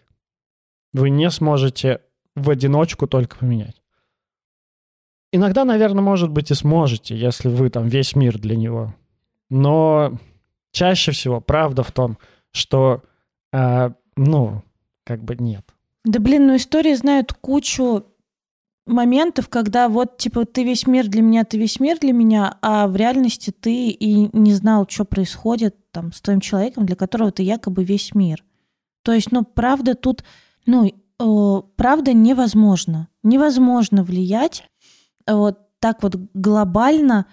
Вы 0.93 1.11
не 1.11 1.31
сможете 1.31 2.01
в 2.35 2.49
одиночку 2.49 3.07
только 3.07 3.37
поменять. 3.37 3.83
Иногда, 5.33 5.65
наверное, 5.65 6.03
может 6.03 6.31
быть, 6.31 6.51
и 6.51 6.55
сможете, 6.55 7.17
если 7.17 7.49
вы 7.49 7.69
там 7.69 7.87
весь 7.87 8.17
мир 8.17 8.39
для 8.39 8.57
него. 8.57 8.95
Но 9.51 10.19
чаще 10.73 11.13
всего 11.13 11.41
правда 11.41 11.83
в 11.83 11.93
том, 11.93 12.17
что, 12.53 13.03
а, 13.53 13.93
ну, 14.17 14.63
как 15.05 15.23
бы 15.23 15.37
нет. 15.37 15.65
Да 16.05 16.21
блин, 16.21 16.47
ну 16.47 16.57
истории 16.57 16.95
знают 16.95 17.35
кучу 17.35 18.07
моментов, 18.89 19.49
когда 19.49 19.89
вот, 19.89 20.17
типа, 20.19 20.45
ты 20.45 20.65
весь 20.65 20.87
мир 20.87 21.09
для 21.09 21.23
меня, 21.23 21.45
ты 21.45 21.59
весь 21.59 21.81
мир 21.81 21.99
для 21.99 22.13
меня, 22.13 22.59
а 22.63 22.87
в 22.89 22.97
реальности 22.97 23.51
ты 23.51 23.89
и 23.89 24.37
не 24.37 24.53
знал, 24.53 24.87
что 24.89 25.05
происходит 25.05 25.77
там 25.93 26.13
с 26.13 26.21
твоим 26.21 26.41
человеком, 26.41 26.87
для 26.87 26.97
которого 26.97 27.31
ты 27.31 27.43
якобы 27.43 27.85
весь 27.85 28.15
мир. 28.15 28.45
То 29.03 29.13
есть, 29.13 29.33
ну, 29.33 29.45
правда 29.45 29.95
тут, 29.95 30.25
ну, 30.67 30.87
э, 30.87 31.63
правда 31.77 32.13
невозможно. 32.13 33.09
Невозможно 33.23 34.03
влиять 34.03 34.65
э, 35.27 35.35
вот 35.35 35.59
так 35.81 36.03
вот 36.03 36.17
глобально 36.35 37.27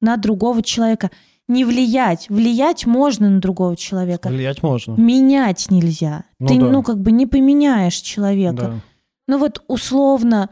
на 0.00 0.16
другого 0.16 0.62
человека. 0.62 1.10
Не 1.48 1.64
влиять. 1.64 2.28
Влиять 2.28 2.86
можно 2.86 3.30
на 3.30 3.40
другого 3.40 3.76
человека. 3.76 4.28
Влиять 4.28 4.62
можно. 4.62 4.92
Менять 4.92 5.70
нельзя. 5.70 6.24
Ну 6.38 6.46
ты, 6.46 6.58
да. 6.58 6.66
ну, 6.66 6.82
как 6.82 7.00
бы 7.00 7.10
не 7.10 7.26
поменяешь 7.26 7.96
человека. 7.96 8.56
Да. 8.56 8.74
Ну 9.26 9.38
вот 9.38 9.62
условно, 9.66 10.50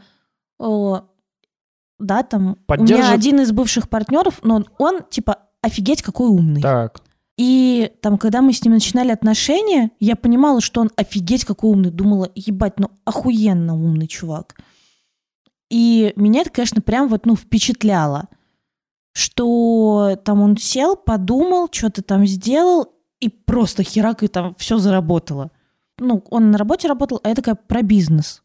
да, 0.59 2.23
там 2.23 2.51
у 2.51 2.55
Поддержит- 2.65 3.05
меня 3.05 3.11
один 3.11 3.41
из 3.41 3.51
бывших 3.51 3.89
партнеров, 3.89 4.39
но 4.43 4.55
он, 4.55 4.67
он, 4.77 4.99
типа 5.09 5.39
офигеть 5.61 6.01
какой 6.01 6.27
умный. 6.27 6.61
Так. 6.61 7.01
И 7.37 7.91
там, 8.01 8.17
когда 8.17 8.41
мы 8.41 8.51
с 8.53 8.63
ним 8.63 8.73
начинали 8.73 9.11
отношения, 9.11 9.91
я 9.99 10.15
понимала, 10.15 10.59
что 10.59 10.81
он 10.81 10.89
офигеть 10.95 11.45
какой 11.45 11.71
умный. 11.71 11.91
Думала, 11.91 12.31
ебать, 12.35 12.79
ну 12.79 12.89
охуенно 13.05 13.75
умный 13.75 14.07
чувак. 14.07 14.55
И 15.69 16.13
меня 16.15 16.41
это, 16.41 16.49
конечно, 16.49 16.81
прям 16.81 17.07
вот, 17.09 17.25
ну, 17.25 17.35
впечатляло, 17.35 18.27
что 19.13 20.17
там 20.23 20.41
он 20.41 20.57
сел, 20.57 20.95
подумал, 20.95 21.67
что-то 21.71 22.01
там 22.01 22.25
сделал, 22.25 22.93
и 23.19 23.29
просто 23.29 23.83
херак, 23.83 24.23
и 24.23 24.27
там 24.27 24.55
все 24.57 24.77
заработало. 24.77 25.51
Ну, 25.99 26.23
он 26.29 26.51
на 26.51 26.57
работе 26.57 26.87
работал, 26.87 27.19
а 27.23 27.29
я 27.29 27.35
такая 27.35 27.55
про 27.55 27.81
бизнес. 27.81 28.41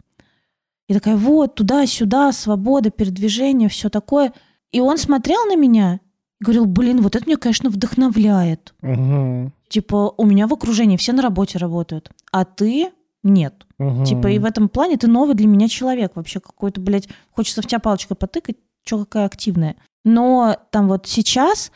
И 0.93 0.94
такая, 0.94 1.16
вот, 1.16 1.55
туда-сюда, 1.55 2.32
свобода, 2.32 2.90
передвижение, 2.90 3.70
все 3.70 3.89
такое. 3.89 4.35
И 4.73 4.81
он 4.81 4.98
смотрел 4.98 5.47
на 5.47 5.56
меня 5.56 6.01
и 6.39 6.44
говорил, 6.44 6.66
блин, 6.66 7.01
вот 7.01 7.16
это 7.16 7.24
меня, 7.24 7.39
конечно, 7.39 7.70
вдохновляет. 7.70 8.74
Мгм. 8.82 9.55
Типа, 9.70 10.12
у 10.19 10.27
меня 10.27 10.47
в 10.47 10.52
окружении 10.52 10.98
все 10.98 11.14
на 11.14 11.23
работе 11.23 11.56
работают, 11.56 12.10
а 12.31 12.44
ты 12.44 12.90
нет. 13.23 13.66
Мгм. 13.78 14.05
Типа, 14.05 14.27
и 14.27 14.39
в 14.39 14.44
этом 14.44 14.69
плане 14.69 14.98
ты 14.98 15.06
новый 15.06 15.35
для 15.35 15.47
меня 15.47 15.66
человек. 15.66 16.12
Вообще 16.14 16.40
какой-то, 16.40 16.82
блядь, 16.82 17.09
хочется 17.31 17.62
в 17.62 17.66
тебя 17.66 17.78
палочкой 17.78 18.19
потыкать, 18.19 18.59
что 18.85 18.98
какая 18.98 19.24
активная. 19.24 19.77
Но 20.05 20.59
там 20.73 20.89
вот 20.89 21.06
сейчас 21.06 21.73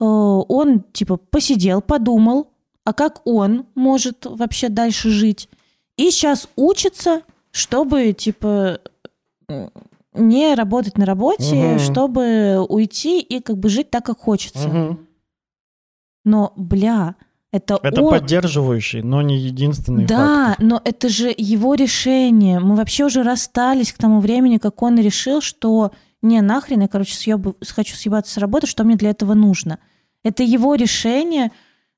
э, 0.00 0.04
он, 0.04 0.82
типа, 0.92 1.16
посидел, 1.16 1.80
подумал, 1.80 2.50
а 2.84 2.92
как 2.92 3.24
он 3.24 3.66
может 3.76 4.26
вообще 4.26 4.68
дальше 4.68 5.10
жить. 5.10 5.48
И 5.96 6.10
сейчас 6.10 6.48
учится, 6.56 7.22
чтобы, 7.52 8.12
типа, 8.12 8.80
не 10.14 10.54
работать 10.54 10.98
на 10.98 11.06
работе, 11.06 11.54
Мгм. 11.54 11.78
чтобы 11.78 12.58
уйти 12.68 13.20
и 13.20 13.40
как 13.40 13.58
бы 13.58 13.68
жить 13.68 13.90
так, 13.90 14.04
как 14.04 14.18
хочется. 14.18 14.68
Мгм. 14.68 15.06
Но, 16.24 16.52
бля, 16.56 17.14
это, 17.50 17.78
Это 17.82 18.02
он- 18.02 18.10
поддерживающий, 18.10 19.02
но 19.02 19.22
не 19.22 19.38
единственный 19.38 20.06
Да, 20.06 20.48
фактор. 20.48 20.64
но 20.66 20.80
это 20.84 21.08
же 21.08 21.34
его 21.36 21.74
решение. 21.74 22.60
Мы 22.60 22.74
вообще 22.76 23.04
уже 23.04 23.22
расстались 23.22 23.92
к 23.92 23.98
тому 23.98 24.20
времени, 24.20 24.58
как 24.58 24.82
он 24.82 24.98
решил, 24.98 25.40
что 25.40 25.92
не 26.22 26.40
нахрен, 26.40 26.82
я, 26.82 26.88
короче, 26.88 27.14
съеб- 27.14 27.56
хочу 27.72 27.96
съебаться 27.96 28.32
с 28.34 28.38
работы, 28.38 28.66
что 28.66 28.84
мне 28.84 28.96
для 28.96 29.10
этого 29.10 29.34
нужно. 29.34 29.78
Это 30.24 30.42
его 30.44 30.74
решение, 30.76 31.50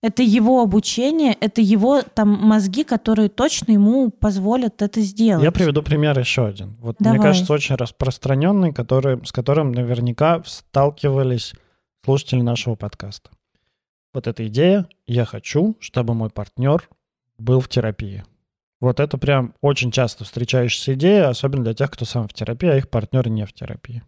это 0.04 0.22
его 0.22 0.60
обучение, 0.60 1.32
это 1.40 1.62
его 1.62 2.02
там 2.02 2.28
мозги, 2.28 2.84
которые 2.84 3.30
точно 3.30 3.72
ему 3.72 4.10
позволят 4.10 4.82
это 4.82 5.00
сделать. 5.00 5.42
Я 5.42 5.50
приведу 5.50 5.82
пример 5.82 6.18
еще 6.18 6.46
один. 6.46 6.76
Вот 6.80 7.00
мне 7.00 7.12
Давай. 7.12 7.28
кажется, 7.28 7.50
очень 7.50 7.74
распространенный, 7.74 8.74
который, 8.74 9.24
с 9.24 9.32
которым 9.32 9.72
наверняка 9.72 10.42
сталкивались 10.44 11.54
слушатели 12.04 12.42
нашего 12.42 12.74
подкаста. 12.74 13.30
Вот 14.12 14.26
эта 14.26 14.46
идея 14.46 14.86
«я 15.06 15.24
хочу, 15.24 15.74
чтобы 15.80 16.12
мой 16.12 16.28
партнер 16.28 16.86
был 17.38 17.60
в 17.60 17.68
терапии». 17.70 18.24
Вот 18.82 19.00
это 19.00 19.16
прям 19.16 19.54
очень 19.62 19.90
часто 19.90 20.24
встречающаяся 20.24 20.92
идея, 20.92 21.30
особенно 21.30 21.64
для 21.64 21.72
тех, 21.72 21.90
кто 21.90 22.04
сам 22.04 22.28
в 22.28 22.34
терапии, 22.34 22.68
а 22.68 22.76
их 22.76 22.90
партнер 22.90 23.26
не 23.30 23.46
в 23.46 23.54
терапии. 23.54 24.02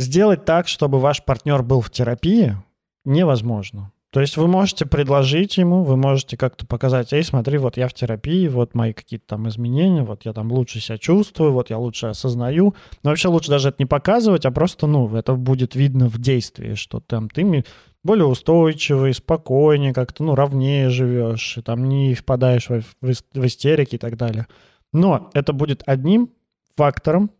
Сделать 0.00 0.44
так, 0.44 0.66
чтобы 0.66 0.98
ваш 0.98 1.24
партнер 1.24 1.62
был 1.62 1.82
в 1.82 1.90
терапии, 1.90 2.56
невозможно. 3.04 3.91
То 4.12 4.20
есть 4.20 4.36
вы 4.36 4.46
можете 4.46 4.84
предложить 4.84 5.56
ему, 5.56 5.84
вы 5.84 5.96
можете 5.96 6.36
как-то 6.36 6.66
показать, 6.66 7.14
эй, 7.14 7.24
смотри, 7.24 7.56
вот 7.56 7.78
я 7.78 7.88
в 7.88 7.94
терапии, 7.94 8.46
вот 8.46 8.74
мои 8.74 8.92
какие-то 8.92 9.24
там 9.26 9.48
изменения, 9.48 10.02
вот 10.02 10.26
я 10.26 10.34
там 10.34 10.52
лучше 10.52 10.80
себя 10.80 10.98
чувствую, 10.98 11.52
вот 11.52 11.70
я 11.70 11.78
лучше 11.78 12.08
осознаю. 12.08 12.74
Но 13.02 13.08
вообще 13.08 13.28
лучше 13.28 13.48
даже 13.48 13.70
это 13.70 13.76
не 13.78 13.86
показывать, 13.86 14.44
а 14.44 14.50
просто, 14.50 14.86
ну, 14.86 15.16
это 15.16 15.32
будет 15.32 15.74
видно 15.74 16.08
в 16.08 16.18
действии, 16.18 16.74
что 16.74 17.00
там 17.00 17.30
ты 17.30 17.64
более 18.04 18.26
устойчивый, 18.26 19.14
спокойнее, 19.14 19.94
как-то, 19.94 20.24
ну, 20.24 20.34
ровнее 20.34 20.90
живешь, 20.90 21.56
и 21.56 21.62
там 21.62 21.88
не 21.88 22.12
впадаешь 22.12 22.68
в, 22.68 22.82
в 23.00 23.46
истерики 23.46 23.94
и 23.94 23.98
так 23.98 24.18
далее. 24.18 24.46
Но 24.92 25.30
это 25.32 25.54
будет 25.54 25.84
одним 25.86 26.28
фактором, 26.76 27.30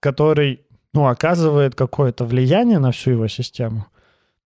который, 0.00 0.66
ну, 0.92 1.06
оказывает 1.06 1.74
какое-то 1.74 2.26
влияние 2.26 2.78
на 2.78 2.90
всю 2.90 3.12
его 3.12 3.26
систему. 3.26 3.86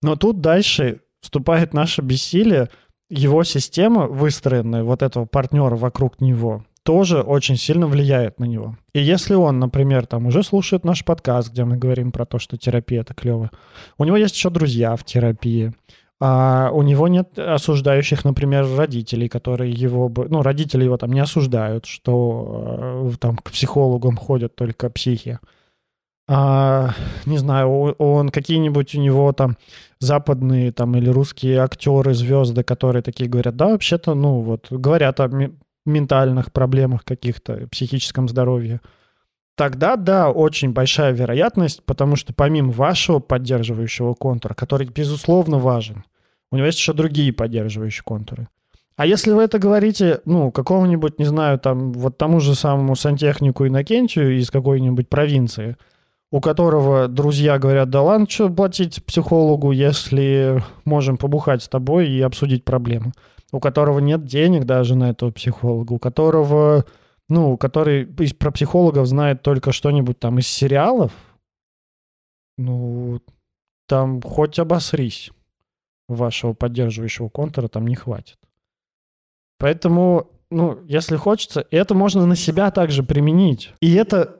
Но 0.02 0.14
тут 0.14 0.40
дальше 0.40 1.00
вступает 1.20 1.74
наше 1.74 2.02
бессилие, 2.02 2.68
его 3.10 3.42
система, 3.44 4.06
выстроенная 4.06 4.84
вот 4.84 5.02
этого 5.02 5.24
партнера 5.24 5.76
вокруг 5.76 6.20
него, 6.20 6.64
тоже 6.82 7.20
очень 7.20 7.56
сильно 7.56 7.86
влияет 7.86 8.38
на 8.38 8.44
него. 8.44 8.76
И 8.94 9.00
если 9.00 9.34
он, 9.34 9.58
например, 9.58 10.06
там 10.06 10.26
уже 10.26 10.42
слушает 10.42 10.84
наш 10.84 11.04
подкаст, 11.04 11.52
где 11.52 11.64
мы 11.64 11.76
говорим 11.76 12.12
про 12.12 12.24
то, 12.24 12.38
что 12.38 12.56
терапия 12.56 13.02
это 13.02 13.14
клево, 13.14 13.50
у 13.98 14.04
него 14.04 14.16
есть 14.16 14.34
еще 14.34 14.50
друзья 14.50 14.96
в 14.96 15.04
терапии, 15.04 15.74
а 16.20 16.70
у 16.72 16.82
него 16.82 17.06
нет 17.06 17.38
осуждающих, 17.38 18.24
например, 18.24 18.66
родителей, 18.76 19.28
которые 19.28 19.70
его. 19.70 20.12
Ну, 20.28 20.42
родители 20.42 20.84
его 20.84 20.96
там 20.96 21.12
не 21.12 21.20
осуждают, 21.20 21.86
что 21.86 23.04
э, 23.06 23.16
там 23.20 23.36
к 23.36 23.52
психологам 23.52 24.16
ходят 24.16 24.56
только 24.56 24.90
психи. 24.90 25.38
А, 26.30 26.90
не 27.24 27.38
знаю, 27.38 27.70
он 27.70 28.28
какие-нибудь 28.28 28.94
у 28.94 29.00
него 29.00 29.32
там 29.32 29.56
западные 29.98 30.72
там 30.72 30.94
или 30.94 31.08
русские 31.08 31.60
актеры, 31.60 32.12
звезды, 32.12 32.62
которые 32.62 33.02
такие 33.02 33.30
говорят, 33.30 33.56
да, 33.56 33.68
вообще-то, 33.68 34.14
ну 34.14 34.40
вот, 34.40 34.66
говорят 34.70 35.20
о 35.20 35.28
ме- 35.28 35.52
ментальных 35.86 36.52
проблемах 36.52 37.04
каких-то, 37.04 37.66
психическом 37.70 38.28
здоровье. 38.28 38.80
Тогда, 39.56 39.96
да, 39.96 40.30
очень 40.30 40.72
большая 40.72 41.12
вероятность, 41.12 41.82
потому 41.84 42.14
что 42.14 42.34
помимо 42.34 42.72
вашего 42.72 43.18
поддерживающего 43.20 44.12
контура, 44.12 44.52
который, 44.54 44.86
безусловно, 44.86 45.58
важен, 45.58 46.04
у 46.52 46.56
него 46.56 46.66
есть 46.66 46.78
еще 46.78 46.92
другие 46.92 47.32
поддерживающие 47.32 48.04
контуры. 48.04 48.48
А 48.96 49.06
если 49.06 49.32
вы 49.32 49.42
это 49.42 49.58
говорите, 49.58 50.20
ну, 50.26 50.50
какому-нибудь, 50.50 51.18
не 51.18 51.24
знаю, 51.24 51.58
там, 51.58 51.92
вот 51.92 52.18
тому 52.18 52.40
же 52.40 52.54
самому 52.54 52.96
сантехнику 52.96 53.66
Иннокентию 53.66 54.36
из 54.36 54.50
какой-нибудь 54.50 55.08
провинции, 55.08 55.76
у 56.30 56.40
которого 56.40 57.08
друзья 57.08 57.58
говорят, 57.58 57.90
да 57.90 58.02
ладно, 58.02 58.26
что 58.28 58.50
платить 58.50 59.04
психологу, 59.04 59.72
если 59.72 60.62
можем 60.84 61.16
побухать 61.16 61.62
с 61.62 61.68
тобой 61.68 62.08
и 62.10 62.20
обсудить 62.20 62.64
проблему. 62.64 63.12
У 63.50 63.60
которого 63.60 63.98
нет 63.98 64.24
денег 64.24 64.64
даже 64.64 64.94
на 64.94 65.10
этого 65.10 65.30
психолога, 65.30 65.94
у 65.94 65.98
которого, 65.98 66.84
ну, 67.30 67.56
который 67.56 68.06
про 68.06 68.50
психологов 68.50 69.06
знает 69.06 69.42
только 69.42 69.72
что-нибудь 69.72 70.18
там 70.18 70.38
из 70.38 70.46
сериалов, 70.46 71.12
ну, 72.58 73.20
там 73.86 74.20
хоть 74.20 74.58
обосрись, 74.58 75.30
вашего 76.08 76.52
поддерживающего 76.52 77.30
контура 77.30 77.68
там 77.68 77.86
не 77.86 77.94
хватит. 77.94 78.36
Поэтому, 79.58 80.30
ну, 80.50 80.80
если 80.84 81.16
хочется, 81.16 81.66
это 81.70 81.94
можно 81.94 82.26
на 82.26 82.36
себя 82.36 82.70
также 82.70 83.02
применить. 83.02 83.72
И 83.80 83.94
это 83.94 84.37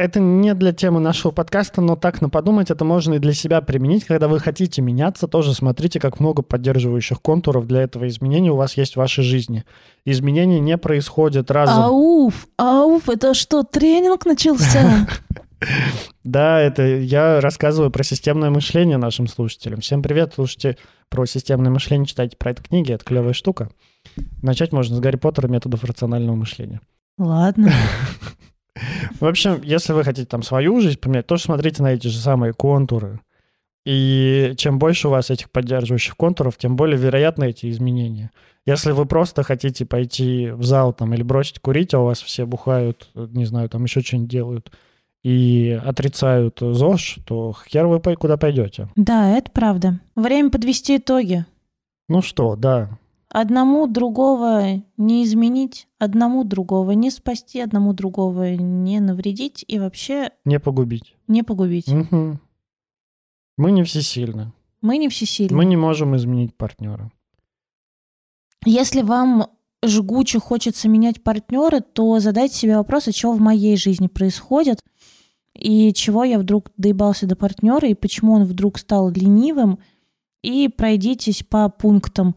это 0.00 0.18
не 0.18 0.54
для 0.54 0.72
темы 0.72 0.98
нашего 0.98 1.30
подкаста, 1.30 1.82
но 1.82 1.94
так 1.94 2.22
на 2.22 2.30
подумать, 2.30 2.70
это 2.70 2.84
можно 2.84 3.14
и 3.14 3.18
для 3.18 3.34
себя 3.34 3.60
применить. 3.60 4.04
Когда 4.04 4.28
вы 4.28 4.40
хотите 4.40 4.80
меняться, 4.80 5.28
тоже 5.28 5.52
смотрите, 5.54 6.00
как 6.00 6.20
много 6.20 6.42
поддерживающих 6.42 7.20
контуров 7.20 7.66
для 7.66 7.82
этого 7.82 8.08
изменения 8.08 8.50
у 8.50 8.56
вас 8.56 8.76
есть 8.78 8.94
в 8.94 8.96
вашей 8.96 9.22
жизни. 9.22 9.64
Изменения 10.06 10.58
не 10.58 10.78
происходят 10.78 11.50
разом. 11.50 11.84
Ауф, 11.84 12.46
ауф, 12.56 13.08
это 13.10 13.34
что, 13.34 13.62
тренинг 13.62 14.26
начался? 14.26 15.06
Да, 16.24 16.58
это 16.58 16.82
я 16.82 17.38
рассказываю 17.42 17.90
про 17.90 18.02
системное 18.02 18.48
мышление 18.48 18.96
нашим 18.96 19.26
слушателям. 19.26 19.80
Всем 19.80 20.02
привет, 20.02 20.32
слушайте 20.34 20.78
про 21.10 21.26
системное 21.26 21.70
мышление, 21.70 22.06
читайте 22.06 22.38
про 22.38 22.52
это 22.52 22.62
книги, 22.62 22.94
это 22.94 23.04
клевая 23.04 23.34
штука. 23.34 23.68
Начать 24.40 24.72
можно 24.72 24.96
с 24.96 25.00
Гарри 25.00 25.16
Поттера 25.16 25.48
методов 25.48 25.84
рационального 25.84 26.34
мышления. 26.34 26.80
Ладно. 27.18 27.70
В 29.20 29.26
общем, 29.26 29.60
если 29.62 29.92
вы 29.92 30.04
хотите 30.04 30.26
там 30.26 30.42
свою 30.42 30.80
жизнь 30.80 30.98
поменять, 30.98 31.26
тоже 31.26 31.42
смотрите 31.42 31.82
на 31.82 31.92
эти 31.92 32.08
же 32.08 32.18
самые 32.18 32.52
контуры. 32.52 33.20
И 33.86 34.54
чем 34.58 34.78
больше 34.78 35.08
у 35.08 35.10
вас 35.10 35.30
этих 35.30 35.50
поддерживающих 35.50 36.16
контуров, 36.16 36.58
тем 36.58 36.76
более 36.76 36.98
вероятны 36.98 37.48
эти 37.48 37.70
изменения. 37.70 38.30
Если 38.66 38.92
вы 38.92 39.06
просто 39.06 39.42
хотите 39.42 39.86
пойти 39.86 40.50
в 40.50 40.64
зал 40.64 40.92
там 40.92 41.14
или 41.14 41.22
бросить 41.22 41.60
курить, 41.60 41.94
а 41.94 42.00
у 42.00 42.04
вас 42.04 42.20
все 42.20 42.44
бухают, 42.44 43.08
не 43.14 43.46
знаю, 43.46 43.70
там 43.70 43.84
еще 43.84 44.02
что-нибудь 44.02 44.30
делают, 44.30 44.72
и 45.22 45.80
отрицают 45.82 46.58
ЗОЖ, 46.60 47.20
то 47.26 47.54
хер 47.68 47.86
вы 47.86 48.00
куда 48.16 48.36
пойдете. 48.36 48.88
Да, 48.96 49.30
это 49.30 49.50
правда. 49.50 50.00
Время 50.14 50.50
подвести 50.50 50.98
итоги. 50.98 51.46
Ну 52.08 52.20
что, 52.22 52.56
да. 52.56 52.98
Одному 53.32 53.86
другого 53.86 54.82
не 54.96 55.22
изменить, 55.24 55.86
одному 56.00 56.42
другого 56.42 56.90
не 56.90 57.10
спасти, 57.10 57.60
одному 57.60 57.92
другого 57.92 58.54
не 58.56 58.98
навредить 58.98 59.64
и 59.68 59.78
вообще 59.78 60.30
Не 60.44 60.58
погубить. 60.58 61.16
не 61.28 61.44
погубить. 61.44 61.86
Мгм. 61.86 62.40
Мы 63.56 63.70
не 63.70 63.84
всесильны. 63.84 64.52
Мы 64.80 64.98
не 64.98 65.08
всесильны. 65.08 65.56
Мы 65.56 65.64
не 65.64 65.76
можем 65.76 66.16
изменить 66.16 66.56
партнера. 66.56 67.12
Если 68.64 69.02
вам 69.02 69.46
жгуче 69.84 70.40
хочется 70.40 70.88
менять 70.88 71.22
партнера, 71.22 71.80
то 71.80 72.18
задайте 72.18 72.56
себе 72.56 72.76
вопрос, 72.76 73.06
а 73.08 73.12
что 73.12 73.32
в 73.32 73.40
моей 73.40 73.76
жизни 73.76 74.08
происходит, 74.08 74.80
и 75.54 75.92
чего 75.92 76.24
я 76.24 76.38
вдруг 76.38 76.70
доебался 76.76 77.26
до 77.26 77.36
партнера, 77.36 77.88
и 77.88 77.94
почему 77.94 78.32
он 78.32 78.44
вдруг 78.44 78.78
стал 78.78 79.10
ленивым, 79.10 79.78
и 80.42 80.68
пройдитесь 80.68 81.42
по 81.42 81.68
пунктам. 81.68 82.34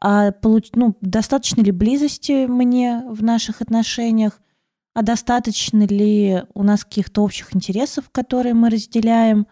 А 0.00 0.32
получ... 0.32 0.70
ну, 0.74 0.96
достаточно 1.00 1.60
ли 1.60 1.72
близости 1.72 2.46
мне 2.46 3.02
в 3.08 3.22
наших 3.22 3.60
отношениях, 3.60 4.40
а 4.94 5.02
достаточно 5.02 5.86
ли 5.86 6.42
у 6.54 6.62
нас 6.62 6.84
каких-то 6.84 7.22
общих 7.22 7.54
интересов, 7.54 8.10
которые 8.10 8.54
мы 8.54 8.70
разделяем, 8.70 9.46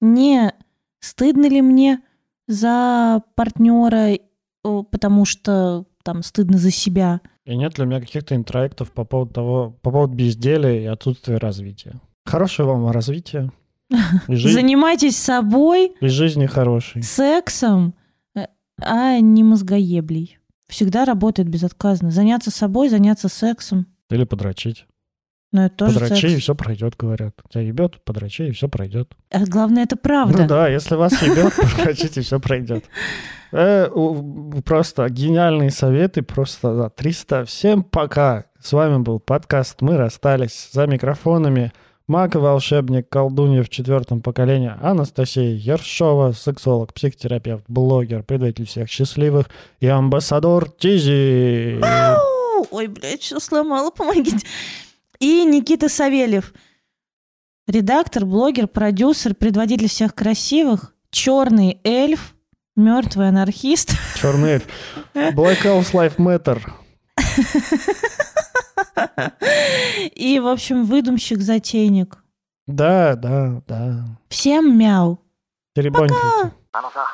не 0.00 0.52
стыдно 1.00 1.48
ли 1.48 1.62
мне 1.62 2.00
за 2.46 3.22
партнера, 3.34 4.18
потому 4.62 5.24
что 5.24 5.84
там 6.02 6.22
стыдно 6.22 6.58
за 6.58 6.70
себя. 6.70 7.20
И 7.44 7.54
нет 7.56 7.78
ли 7.78 7.84
у 7.84 7.86
меня 7.86 8.00
каких-то 8.00 8.34
интроектов 8.34 8.90
по 8.92 9.04
поводу 9.04 9.32
того, 9.32 9.76
по 9.82 9.90
поводу 9.90 10.14
безделия 10.14 10.82
и 10.82 10.86
отсутствия 10.86 11.36
развития. 11.36 12.00
Хорошего 12.24 12.72
вам 12.72 12.90
развития. 12.90 13.52
Занимайтесь 14.28 15.16
собой, 15.16 15.92
и 16.00 16.08
жизни 16.08 16.46
хорошей. 16.46 17.02
сексом, 17.02 17.94
а 18.80 19.18
не 19.20 19.42
мозгоеблей. 19.42 20.38
Всегда 20.68 21.04
работает 21.04 21.48
безотказно. 21.48 22.10
Заняться 22.10 22.50
собой, 22.50 22.88
заняться 22.88 23.28
сексом. 23.28 23.86
Или 24.10 24.24
подрочить. 24.24 24.86
Но 25.50 25.64
это 25.64 25.76
тоже 25.76 25.98
Подрочи, 26.00 26.26
и 26.26 26.30
секс. 26.30 26.42
все 26.42 26.54
пройдет, 26.54 26.94
говорят. 26.98 27.34
Тебя 27.48 27.62
ебет, 27.62 28.04
подрочи, 28.04 28.42
и 28.42 28.50
все 28.50 28.68
пройдет. 28.68 29.14
А 29.30 29.46
главное, 29.46 29.84
это 29.84 29.96
правда. 29.96 30.42
Ну 30.42 30.46
да, 30.48 30.68
если 30.68 30.94
вас 30.94 31.22
ебет, 31.22 31.54
подрочите, 31.76 32.20
все 32.20 32.38
пройдет. 32.38 32.84
Э, 33.52 33.88
Просто 34.64 35.08
гениальные 35.08 35.70
советы, 35.70 36.22
просто 36.22 36.76
да, 36.76 36.90
300. 36.90 37.46
Всем 37.46 37.82
пока. 37.82 38.44
С 38.60 38.72
вами 38.72 38.98
был 39.02 39.20
подкаст 39.20 39.80
«Мы 39.80 39.96
расстались». 39.96 40.68
За 40.72 40.86
микрофонами 40.86 41.72
маг 42.08 42.34
и 42.34 42.38
волшебник, 42.38 43.08
колдунья 43.08 43.62
в 43.62 43.68
четвертом 43.68 44.20
поколении 44.20 44.72
Анастасия 44.80 45.54
Ершова, 45.54 46.32
сексолог, 46.32 46.92
психотерапевт, 46.92 47.64
блогер, 47.68 48.22
предатель 48.22 48.66
всех 48.66 48.88
счастливых 48.88 49.48
и 49.80 49.86
амбассадор 49.86 50.68
Тизи. 50.70 51.78
Ау! 51.82 52.66
Ой, 52.70 52.88
блядь, 52.88 53.22
что 53.22 53.38
сломала, 53.38 53.90
помогите. 53.90 54.44
И 55.20 55.44
Никита 55.44 55.88
Савельев. 55.88 56.52
Редактор, 57.66 58.24
блогер, 58.24 58.66
продюсер, 58.66 59.34
предводитель 59.34 59.88
всех 59.88 60.14
красивых, 60.14 60.94
черный 61.10 61.80
эльф, 61.84 62.34
мертвый 62.76 63.28
анархист. 63.28 63.92
Черный 64.16 64.52
эльф. 64.52 64.66
Black 65.14 65.62
Elves 65.64 65.92
Life 65.92 66.16
Matter. 66.16 66.60
И, 70.14 70.40
в 70.40 70.46
общем, 70.46 70.84
выдумщик-затейник. 70.84 72.18
Да, 72.66 73.16
да, 73.16 73.62
да. 73.66 74.04
Всем 74.28 74.78
мяу. 74.78 75.20
Теребонькайте. 75.74 76.52
Пока. 76.72 77.06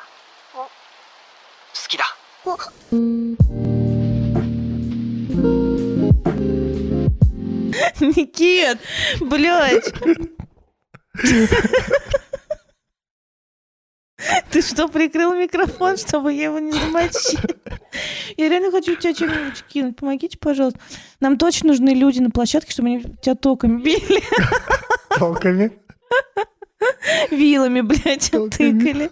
Никит, 8.00 8.78
блядь. 9.20 9.92
Ты 14.50 14.62
что, 14.62 14.88
прикрыл 14.88 15.34
микрофон, 15.34 15.96
чтобы 15.96 16.32
я 16.32 16.44
его 16.44 16.58
не 16.58 16.72
замочил? 16.72 17.40
Я 18.36 18.48
реально 18.48 18.70
хочу 18.70 18.96
тебя 18.96 19.14
что-нибудь 19.14 19.64
кинуть. 19.68 19.96
Помогите, 19.96 20.38
пожалуйста. 20.38 20.80
Нам 21.20 21.38
точно 21.38 21.68
нужны 21.68 21.90
люди 21.90 22.20
на 22.20 22.30
площадке, 22.30 22.72
чтобы 22.72 22.88
они 22.88 23.02
тебя 23.22 23.34
токами 23.34 23.82
били. 23.82 24.22
Толками. 25.18 25.72
Вилами, 27.30 27.80
блядь, 27.80 28.30
Токами. 28.30 28.78
тыкали. 28.80 29.10